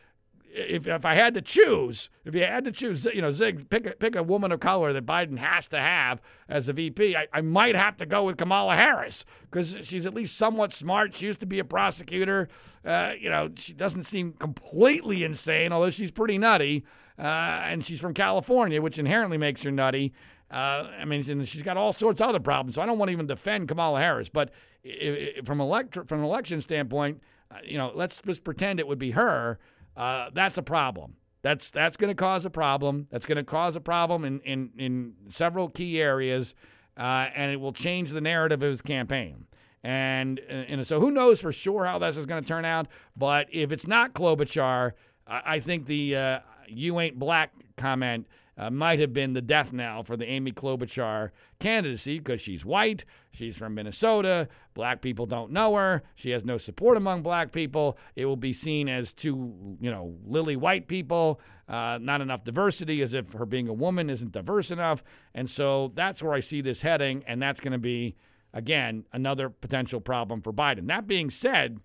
if, 0.52 0.88
if 0.88 1.06
I 1.06 1.16
had 1.16 1.34
to 1.36 1.41
choose, 1.41 2.10
if 2.26 2.34
you 2.34 2.41
had 2.41 2.66
to 2.66 2.72
choose, 2.72 3.06
you 3.06 3.22
know, 3.22 3.32
Zig, 3.32 3.70
pick 3.70 3.86
a, 3.86 3.91
pick 3.91 4.16
a 4.16 4.24
woman 4.24 4.52
of 4.52 4.60
color 4.60 4.93
that 4.93 5.06
Biden 5.06 5.38
has 5.38 5.68
to 5.70 5.80
have 5.80 6.22
as 6.47 6.70
a 6.70 6.74
VP, 6.74 7.16
I, 7.16 7.28
I 7.32 7.41
might 7.41 7.76
have 7.76 7.97
to 7.97 8.06
go 8.06 8.24
with 8.24 8.38
Kamala 8.38 8.76
Harris 8.76 9.26
because 9.50 9.78
she's 9.84 10.06
at 10.06 10.14
least 10.14 10.38
somewhat 10.38 10.74
smart. 10.74 11.14
She 11.14 11.28
used 11.28 11.39
to 11.41 11.45
be 11.45 11.60
a 11.60 11.66
prosecutor. 11.66 12.47
Uh, 12.84 13.12
you 13.20 13.30
know, 13.30 13.50
she 13.56 13.74
doesn't 13.74 14.06
seem 14.06 14.34
completely 14.34 15.24
insane, 15.24 15.72
although 15.72 15.89
she's 15.89 16.12
pretty 16.12 16.38
nutty 16.38 16.86
uh, 17.20 17.62
and 17.64 17.86
she's 17.86 18.00
from 18.00 18.14
California, 18.14 18.82
which 18.82 18.97
inherently 18.97 19.38
makes 19.38 19.64
her 19.64 19.72
nutty. 19.72 20.14
Uh, 20.50 20.88
I 21.00 21.06
mean, 21.06 21.24
she's 21.43 21.62
got 21.62 21.78
all 21.78 21.93
sorts 21.93 22.22
of 22.22 22.30
other 22.30 22.39
problems. 22.39 22.76
So 22.76 22.82
I 22.82 22.86
don't 22.86 22.97
want 22.97 23.10
to 23.10 23.14
even 23.14 23.28
defend 23.28 23.68
Kamala 23.68 24.00
Harris, 24.00 24.30
but 24.30 24.50
if, 24.84 25.38
if 25.38 25.45
from 25.45 25.62
elect 25.62 25.95
from 26.08 26.20
an 26.20 26.26
election 26.26 26.62
standpoint, 26.62 27.22
uh, 27.52 27.58
you 27.64 27.78
know, 27.78 27.91
let's 27.93 28.22
just 28.26 28.43
pretend 28.43 28.80
it 28.80 28.88
would 28.88 29.00
be 29.00 29.12
her. 29.12 29.60
Uh, 30.00 30.30
that's 30.34 30.58
a 30.58 30.64
problem. 30.64 31.18
That's 31.41 31.72
that's 31.72 31.97
going 31.97 32.10
to 32.10 32.16
cause 32.16 32.45
a 32.45 32.50
problem. 32.50 33.08
That's 33.12 33.26
going 33.26 33.38
to 33.38 33.43
cause 33.43 33.76
a 33.76 33.82
problem 33.82 34.24
in 34.24 34.39
in 34.41 34.72
in 34.78 35.14
several 35.30 35.70
key 35.70 36.02
areas, 36.02 36.56
uh, 36.97 37.28
and 37.36 37.52
it 37.52 37.58
will 37.58 37.74
change 37.74 38.12
the 38.12 38.22
narrative 38.22 38.64
of 38.64 38.70
his 38.70 38.82
campaign. 38.82 39.45
And, 39.84 40.39
and 40.39 40.86
so 40.86 41.00
who 41.00 41.10
knows 41.10 41.39
for 41.39 41.54
sure 41.54 41.86
how 41.86 42.00
this 42.00 42.18
is 42.18 42.26
going 42.26 42.43
to 42.43 42.47
turn 42.47 42.66
out? 42.66 42.88
But 43.16 43.47
if 43.50 43.72
it's 43.72 43.88
not 43.88 44.14
Klobuchar, 44.14 44.91
I, 45.26 45.41
I 45.45 45.60
think 45.62 45.86
the 45.86 46.16
uh, 46.16 46.39
you 46.68 47.00
ain't 47.00 47.18
black 47.18 47.54
comment 47.78 48.28
uh, 48.60 48.70
might 48.70 48.99
have 48.99 49.14
been 49.14 49.32
the 49.32 49.41
death 49.41 49.72
knell 49.72 50.03
for 50.03 50.18
the 50.18 50.26
Amy 50.26 50.51
Klobuchar 50.51 51.30
candidacy 51.60 52.20
because 52.20 52.41
she's 52.41 52.66
white, 52.66 53.05
she's 53.32 53.55
from 53.55 53.74
Minnesota, 53.74 54.49
black 54.74 55.01
people 55.01 55.26
don't 55.26 55.51
know 55.51 55.76
her, 55.76 56.03
she 56.14 56.32
has 56.32 56.43
no 56.43 56.57
support 56.57 56.97
among 56.97 57.22
black 57.24 57.53
people. 57.53 57.97
It 58.18 58.26
will 58.26 58.36
be 58.36 58.51
seen 58.51 58.89
as 58.89 59.14
too, 59.14 59.78
you 59.80 59.89
know, 59.89 60.16
lily 60.26 60.57
white 60.57 60.89
people, 60.89 61.39
uh, 61.70 61.99
not 62.01 62.20
enough 62.20 62.43
diversity, 62.43 63.01
as 63.01 63.14
if 63.14 63.32
her 63.32 63.45
being 63.45 63.70
a 63.70 63.74
woman 63.74 64.10
isn't 64.10 64.34
diverse 64.34 64.72
enough. 64.72 65.03
And 65.34 65.49
so 65.49 65.93
that's 65.95 66.22
where 66.22 66.34
I 66.34 66.41
see 66.41 66.60
this 66.60 66.82
heading, 66.82 67.24
and 67.26 67.41
that's 67.41 67.62
going 67.62 67.72
to 67.72 67.78
be, 67.78 68.18
again, 68.53 69.05
another 69.14 69.49
potential 69.49 70.01
problem 70.01 70.41
for 70.41 70.51
Biden. 70.51 70.88
That 70.88 71.07
being 71.07 71.30
said, 71.30 71.80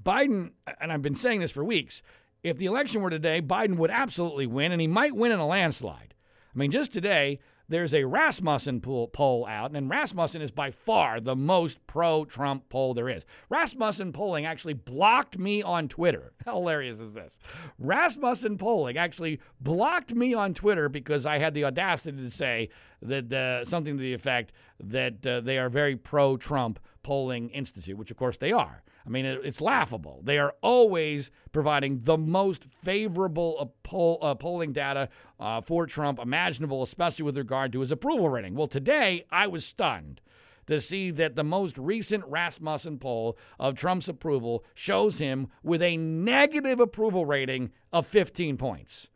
Biden, 0.00 0.52
and 0.80 0.92
I've 0.92 1.02
been 1.02 1.16
saying 1.16 1.40
this 1.40 1.50
for 1.50 1.64
weeks, 1.64 2.02
if 2.42 2.58
the 2.58 2.66
election 2.66 3.02
were 3.02 3.10
today, 3.10 3.40
Biden 3.40 3.76
would 3.76 3.90
absolutely 3.90 4.46
win, 4.46 4.72
and 4.72 4.80
he 4.80 4.86
might 4.86 5.16
win 5.16 5.32
in 5.32 5.38
a 5.38 5.46
landslide. 5.46 6.14
I 6.54 6.58
mean, 6.58 6.70
just 6.70 6.92
today, 6.92 7.40
there's 7.68 7.94
a 7.94 8.04
Rasmussen 8.04 8.80
poll 8.80 9.46
out, 9.48 9.74
and 9.74 9.90
Rasmussen 9.90 10.40
is 10.40 10.50
by 10.50 10.70
far 10.70 11.20
the 11.20 11.34
most 11.34 11.84
pro 11.86 12.24
Trump 12.24 12.68
poll 12.68 12.94
there 12.94 13.08
is. 13.08 13.26
Rasmussen 13.48 14.12
polling 14.12 14.46
actually 14.46 14.74
blocked 14.74 15.36
me 15.36 15.62
on 15.62 15.88
Twitter. 15.88 16.32
How 16.44 16.54
hilarious 16.54 16.98
is 16.98 17.14
this? 17.14 17.38
Rasmussen 17.78 18.56
polling 18.56 18.96
actually 18.96 19.40
blocked 19.60 20.14
me 20.14 20.32
on 20.32 20.54
Twitter 20.54 20.88
because 20.88 21.26
I 21.26 21.38
had 21.38 21.54
the 21.54 21.64
audacity 21.64 22.22
to 22.22 22.30
say 22.30 22.68
that 23.02 23.32
uh, 23.32 23.64
something 23.64 23.96
to 23.96 24.02
the 24.02 24.14
effect 24.14 24.52
that 24.78 25.26
uh, 25.26 25.40
they 25.40 25.58
are 25.58 25.68
very 25.68 25.96
pro 25.96 26.36
Trump 26.36 26.78
polling 27.02 27.50
institute, 27.50 27.96
which 27.96 28.10
of 28.10 28.16
course 28.16 28.36
they 28.36 28.52
are. 28.52 28.82
I 29.06 29.10
mean, 29.10 29.24
it, 29.24 29.40
it's 29.44 29.60
laughable. 29.60 30.20
They 30.24 30.38
are 30.38 30.54
always 30.62 31.30
providing 31.52 32.00
the 32.02 32.18
most 32.18 32.64
favorable 32.64 33.74
poll, 33.82 34.18
uh, 34.20 34.34
polling 34.34 34.72
data 34.72 35.08
uh, 35.38 35.60
for 35.60 35.86
Trump 35.86 36.18
imaginable, 36.18 36.82
especially 36.82 37.24
with 37.24 37.38
regard 37.38 37.72
to 37.72 37.80
his 37.80 37.92
approval 37.92 38.28
rating. 38.28 38.54
Well, 38.54 38.66
today 38.66 39.24
I 39.30 39.46
was 39.46 39.64
stunned 39.64 40.20
to 40.66 40.80
see 40.80 41.12
that 41.12 41.36
the 41.36 41.44
most 41.44 41.78
recent 41.78 42.24
Rasmussen 42.26 42.98
poll 42.98 43.38
of 43.58 43.76
Trump's 43.76 44.08
approval 44.08 44.64
shows 44.74 45.18
him 45.18 45.48
with 45.62 45.80
a 45.80 45.96
negative 45.96 46.80
approval 46.80 47.24
rating 47.24 47.70
of 47.92 48.06
15 48.06 48.56
points. 48.56 49.08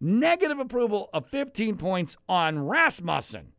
Negative 0.00 0.58
approval 0.58 1.08
of 1.14 1.26
15 1.26 1.76
points 1.76 2.16
on 2.28 2.66
Rasmussen. 2.66 3.52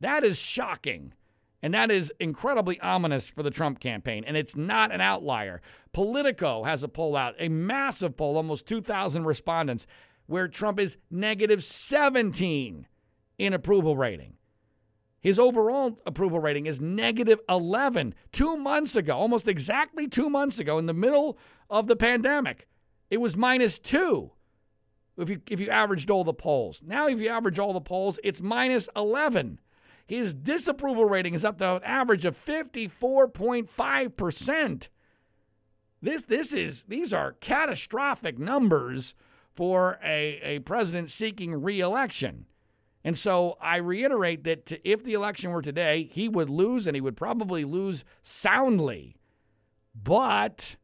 That 0.00 0.22
is 0.22 0.38
shocking. 0.38 1.14
And 1.62 1.72
that 1.74 1.90
is 1.90 2.12
incredibly 2.18 2.80
ominous 2.80 3.28
for 3.28 3.42
the 3.44 3.50
Trump 3.50 3.78
campaign. 3.78 4.24
And 4.26 4.36
it's 4.36 4.56
not 4.56 4.92
an 4.92 5.00
outlier. 5.00 5.62
Politico 5.92 6.64
has 6.64 6.82
a 6.82 6.88
poll 6.88 7.16
out, 7.16 7.36
a 7.38 7.48
massive 7.48 8.16
poll, 8.16 8.36
almost 8.36 8.66
2,000 8.66 9.24
respondents, 9.24 9.86
where 10.26 10.48
Trump 10.48 10.80
is 10.80 10.96
negative 11.10 11.62
17 11.62 12.86
in 13.38 13.52
approval 13.54 13.96
rating. 13.96 14.34
His 15.20 15.38
overall 15.38 16.00
approval 16.04 16.40
rating 16.40 16.66
is 16.66 16.80
negative 16.80 17.38
11. 17.48 18.14
Two 18.32 18.56
months 18.56 18.96
ago, 18.96 19.16
almost 19.16 19.46
exactly 19.46 20.08
two 20.08 20.28
months 20.28 20.58
ago, 20.58 20.78
in 20.78 20.86
the 20.86 20.92
middle 20.92 21.38
of 21.70 21.86
the 21.86 21.94
pandemic, 21.94 22.66
it 23.08 23.20
was 23.20 23.36
minus 23.36 23.78
two 23.78 24.32
if 25.16 25.30
you, 25.30 25.40
if 25.48 25.60
you 25.60 25.68
averaged 25.68 26.10
all 26.10 26.24
the 26.24 26.34
polls. 26.34 26.82
Now, 26.84 27.06
if 27.06 27.20
you 27.20 27.28
average 27.28 27.58
all 27.58 27.72
the 27.72 27.80
polls, 27.80 28.18
it's 28.24 28.40
minus 28.40 28.88
11. 28.96 29.60
His 30.06 30.32
disapproval 30.34 31.04
rating 31.04 31.34
is 31.34 31.44
up 31.44 31.58
to 31.58 31.76
an 31.76 31.82
average 31.84 32.24
of 32.24 32.36
54.5%. 32.36 34.88
This, 36.00 36.22
this 36.22 36.52
is, 36.52 36.84
these 36.84 37.12
are 37.12 37.32
catastrophic 37.40 38.38
numbers 38.38 39.14
for 39.54 39.98
a, 40.02 40.40
a 40.42 40.60
president 40.60 41.10
seeking 41.10 41.62
reelection. 41.62 42.46
And 43.04 43.18
so 43.18 43.56
I 43.60 43.76
reiterate 43.76 44.44
that 44.44 44.72
if 44.84 45.04
the 45.04 45.14
election 45.14 45.50
were 45.50 45.62
today, 45.62 46.04
he 46.04 46.28
would 46.28 46.50
lose 46.50 46.86
and 46.86 46.96
he 46.96 47.00
would 47.00 47.16
probably 47.16 47.64
lose 47.64 48.04
soundly. 48.22 49.16
But 49.94 50.76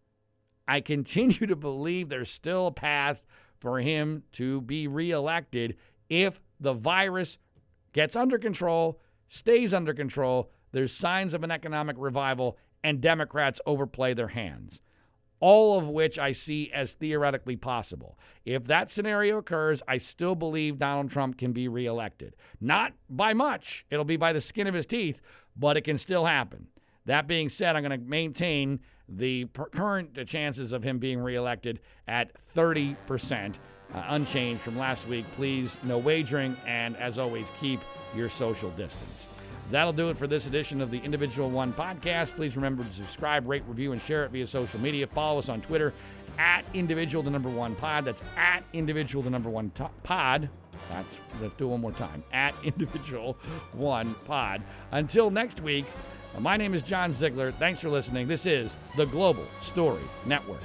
I 0.66 0.80
continue 0.80 1.46
to 1.46 1.56
believe 1.56 2.08
there's 2.08 2.30
still 2.30 2.68
a 2.68 2.72
path 2.72 3.24
for 3.58 3.80
him 3.80 4.22
to 4.32 4.60
be 4.60 4.86
reelected 4.86 5.76
if 6.08 6.40
the 6.60 6.74
virus 6.74 7.38
gets 7.92 8.14
under 8.14 8.38
control 8.38 9.00
stays 9.28 9.72
under 9.72 9.94
control, 9.94 10.50
there's 10.72 10.92
signs 10.92 11.34
of 11.34 11.44
an 11.44 11.50
economic 11.50 11.96
revival, 11.98 12.58
and 12.82 13.00
Democrats 13.00 13.60
overplay 13.66 14.14
their 14.14 14.28
hands. 14.28 14.80
All 15.40 15.78
of 15.78 15.88
which 15.88 16.18
I 16.18 16.32
see 16.32 16.70
as 16.72 16.94
theoretically 16.94 17.56
possible. 17.56 18.18
If 18.44 18.64
that 18.64 18.90
scenario 18.90 19.38
occurs, 19.38 19.82
I 19.86 19.98
still 19.98 20.34
believe 20.34 20.78
Donald 20.78 21.10
Trump 21.10 21.38
can 21.38 21.52
be 21.52 21.68
reelected. 21.68 22.34
Not 22.60 22.94
by 23.08 23.34
much, 23.34 23.86
it'll 23.88 24.04
be 24.04 24.16
by 24.16 24.32
the 24.32 24.40
skin 24.40 24.66
of 24.66 24.74
his 24.74 24.86
teeth, 24.86 25.20
but 25.56 25.76
it 25.76 25.82
can 25.82 25.96
still 25.96 26.24
happen. 26.24 26.66
That 27.06 27.28
being 27.28 27.48
said, 27.48 27.76
I'm 27.76 27.84
going 27.84 27.98
to 27.98 28.06
maintain 28.06 28.80
the 29.08 29.46
current 29.72 30.18
chances 30.26 30.72
of 30.72 30.82
him 30.82 30.98
being 30.98 31.20
reelected 31.20 31.80
at 32.06 32.32
30%, 32.54 33.54
uh, 33.95 34.05
unchanged 34.09 34.61
from 34.62 34.78
last 34.78 35.07
week. 35.09 35.24
Please, 35.36 35.76
no 35.84 35.99
wagering, 35.99 36.57
and 36.66 36.97
as 36.97 37.18
always, 37.18 37.47
keep 37.61 37.80
your 38.14 38.28
social 38.28 38.70
distance. 38.70 39.26
That'll 39.70 39.93
do 39.93 40.09
it 40.09 40.16
for 40.16 40.26
this 40.26 40.47
edition 40.47 40.80
of 40.80 40.91
the 40.91 40.99
Individual 40.99 41.51
One 41.51 41.74
podcast. 41.74 42.34
Please 42.34 42.57
remember 42.57 42.84
to 42.84 42.93
subscribe, 42.95 43.47
rate, 43.47 43.62
review, 43.66 43.93
and 43.93 44.01
share 44.01 44.24
it 44.24 44.30
via 44.30 44.47
social 44.47 44.80
media. 44.80 45.07
Follow 45.07 45.39
us 45.39 45.49
on 45.51 45.61
Twitter 45.61 45.93
at 46.39 46.64
individual 46.72 47.22
the 47.22 47.30
number 47.30 47.51
one 47.51 47.74
pod. 47.74 48.05
That's 48.07 48.22
at 48.36 48.62
individual 48.72 49.22
the 49.22 49.30
number 49.30 49.51
one 49.51 49.70
to- 49.72 49.91
pod. 50.05 50.49
That's 50.91 51.18
let's 51.43 51.55
do 51.55 51.68
one 51.68 51.80
more 51.80 51.93
time. 51.93 52.22
At 52.32 52.55
individual 52.64 53.36
one 53.72 54.14
pod. 54.24 54.62
Until 54.91 55.30
next 55.30 55.61
week, 55.61 55.84
my 56.39 56.57
name 56.57 56.72
is 56.72 56.82
John 56.82 57.12
Ziegler. 57.12 57.51
Thanks 57.53 57.80
for 57.80 57.89
listening. 57.91 58.26
This 58.26 58.47
is 58.47 58.76
the 58.97 59.05
Global 59.07 59.45
Story 59.61 60.03
Network. 60.24 60.62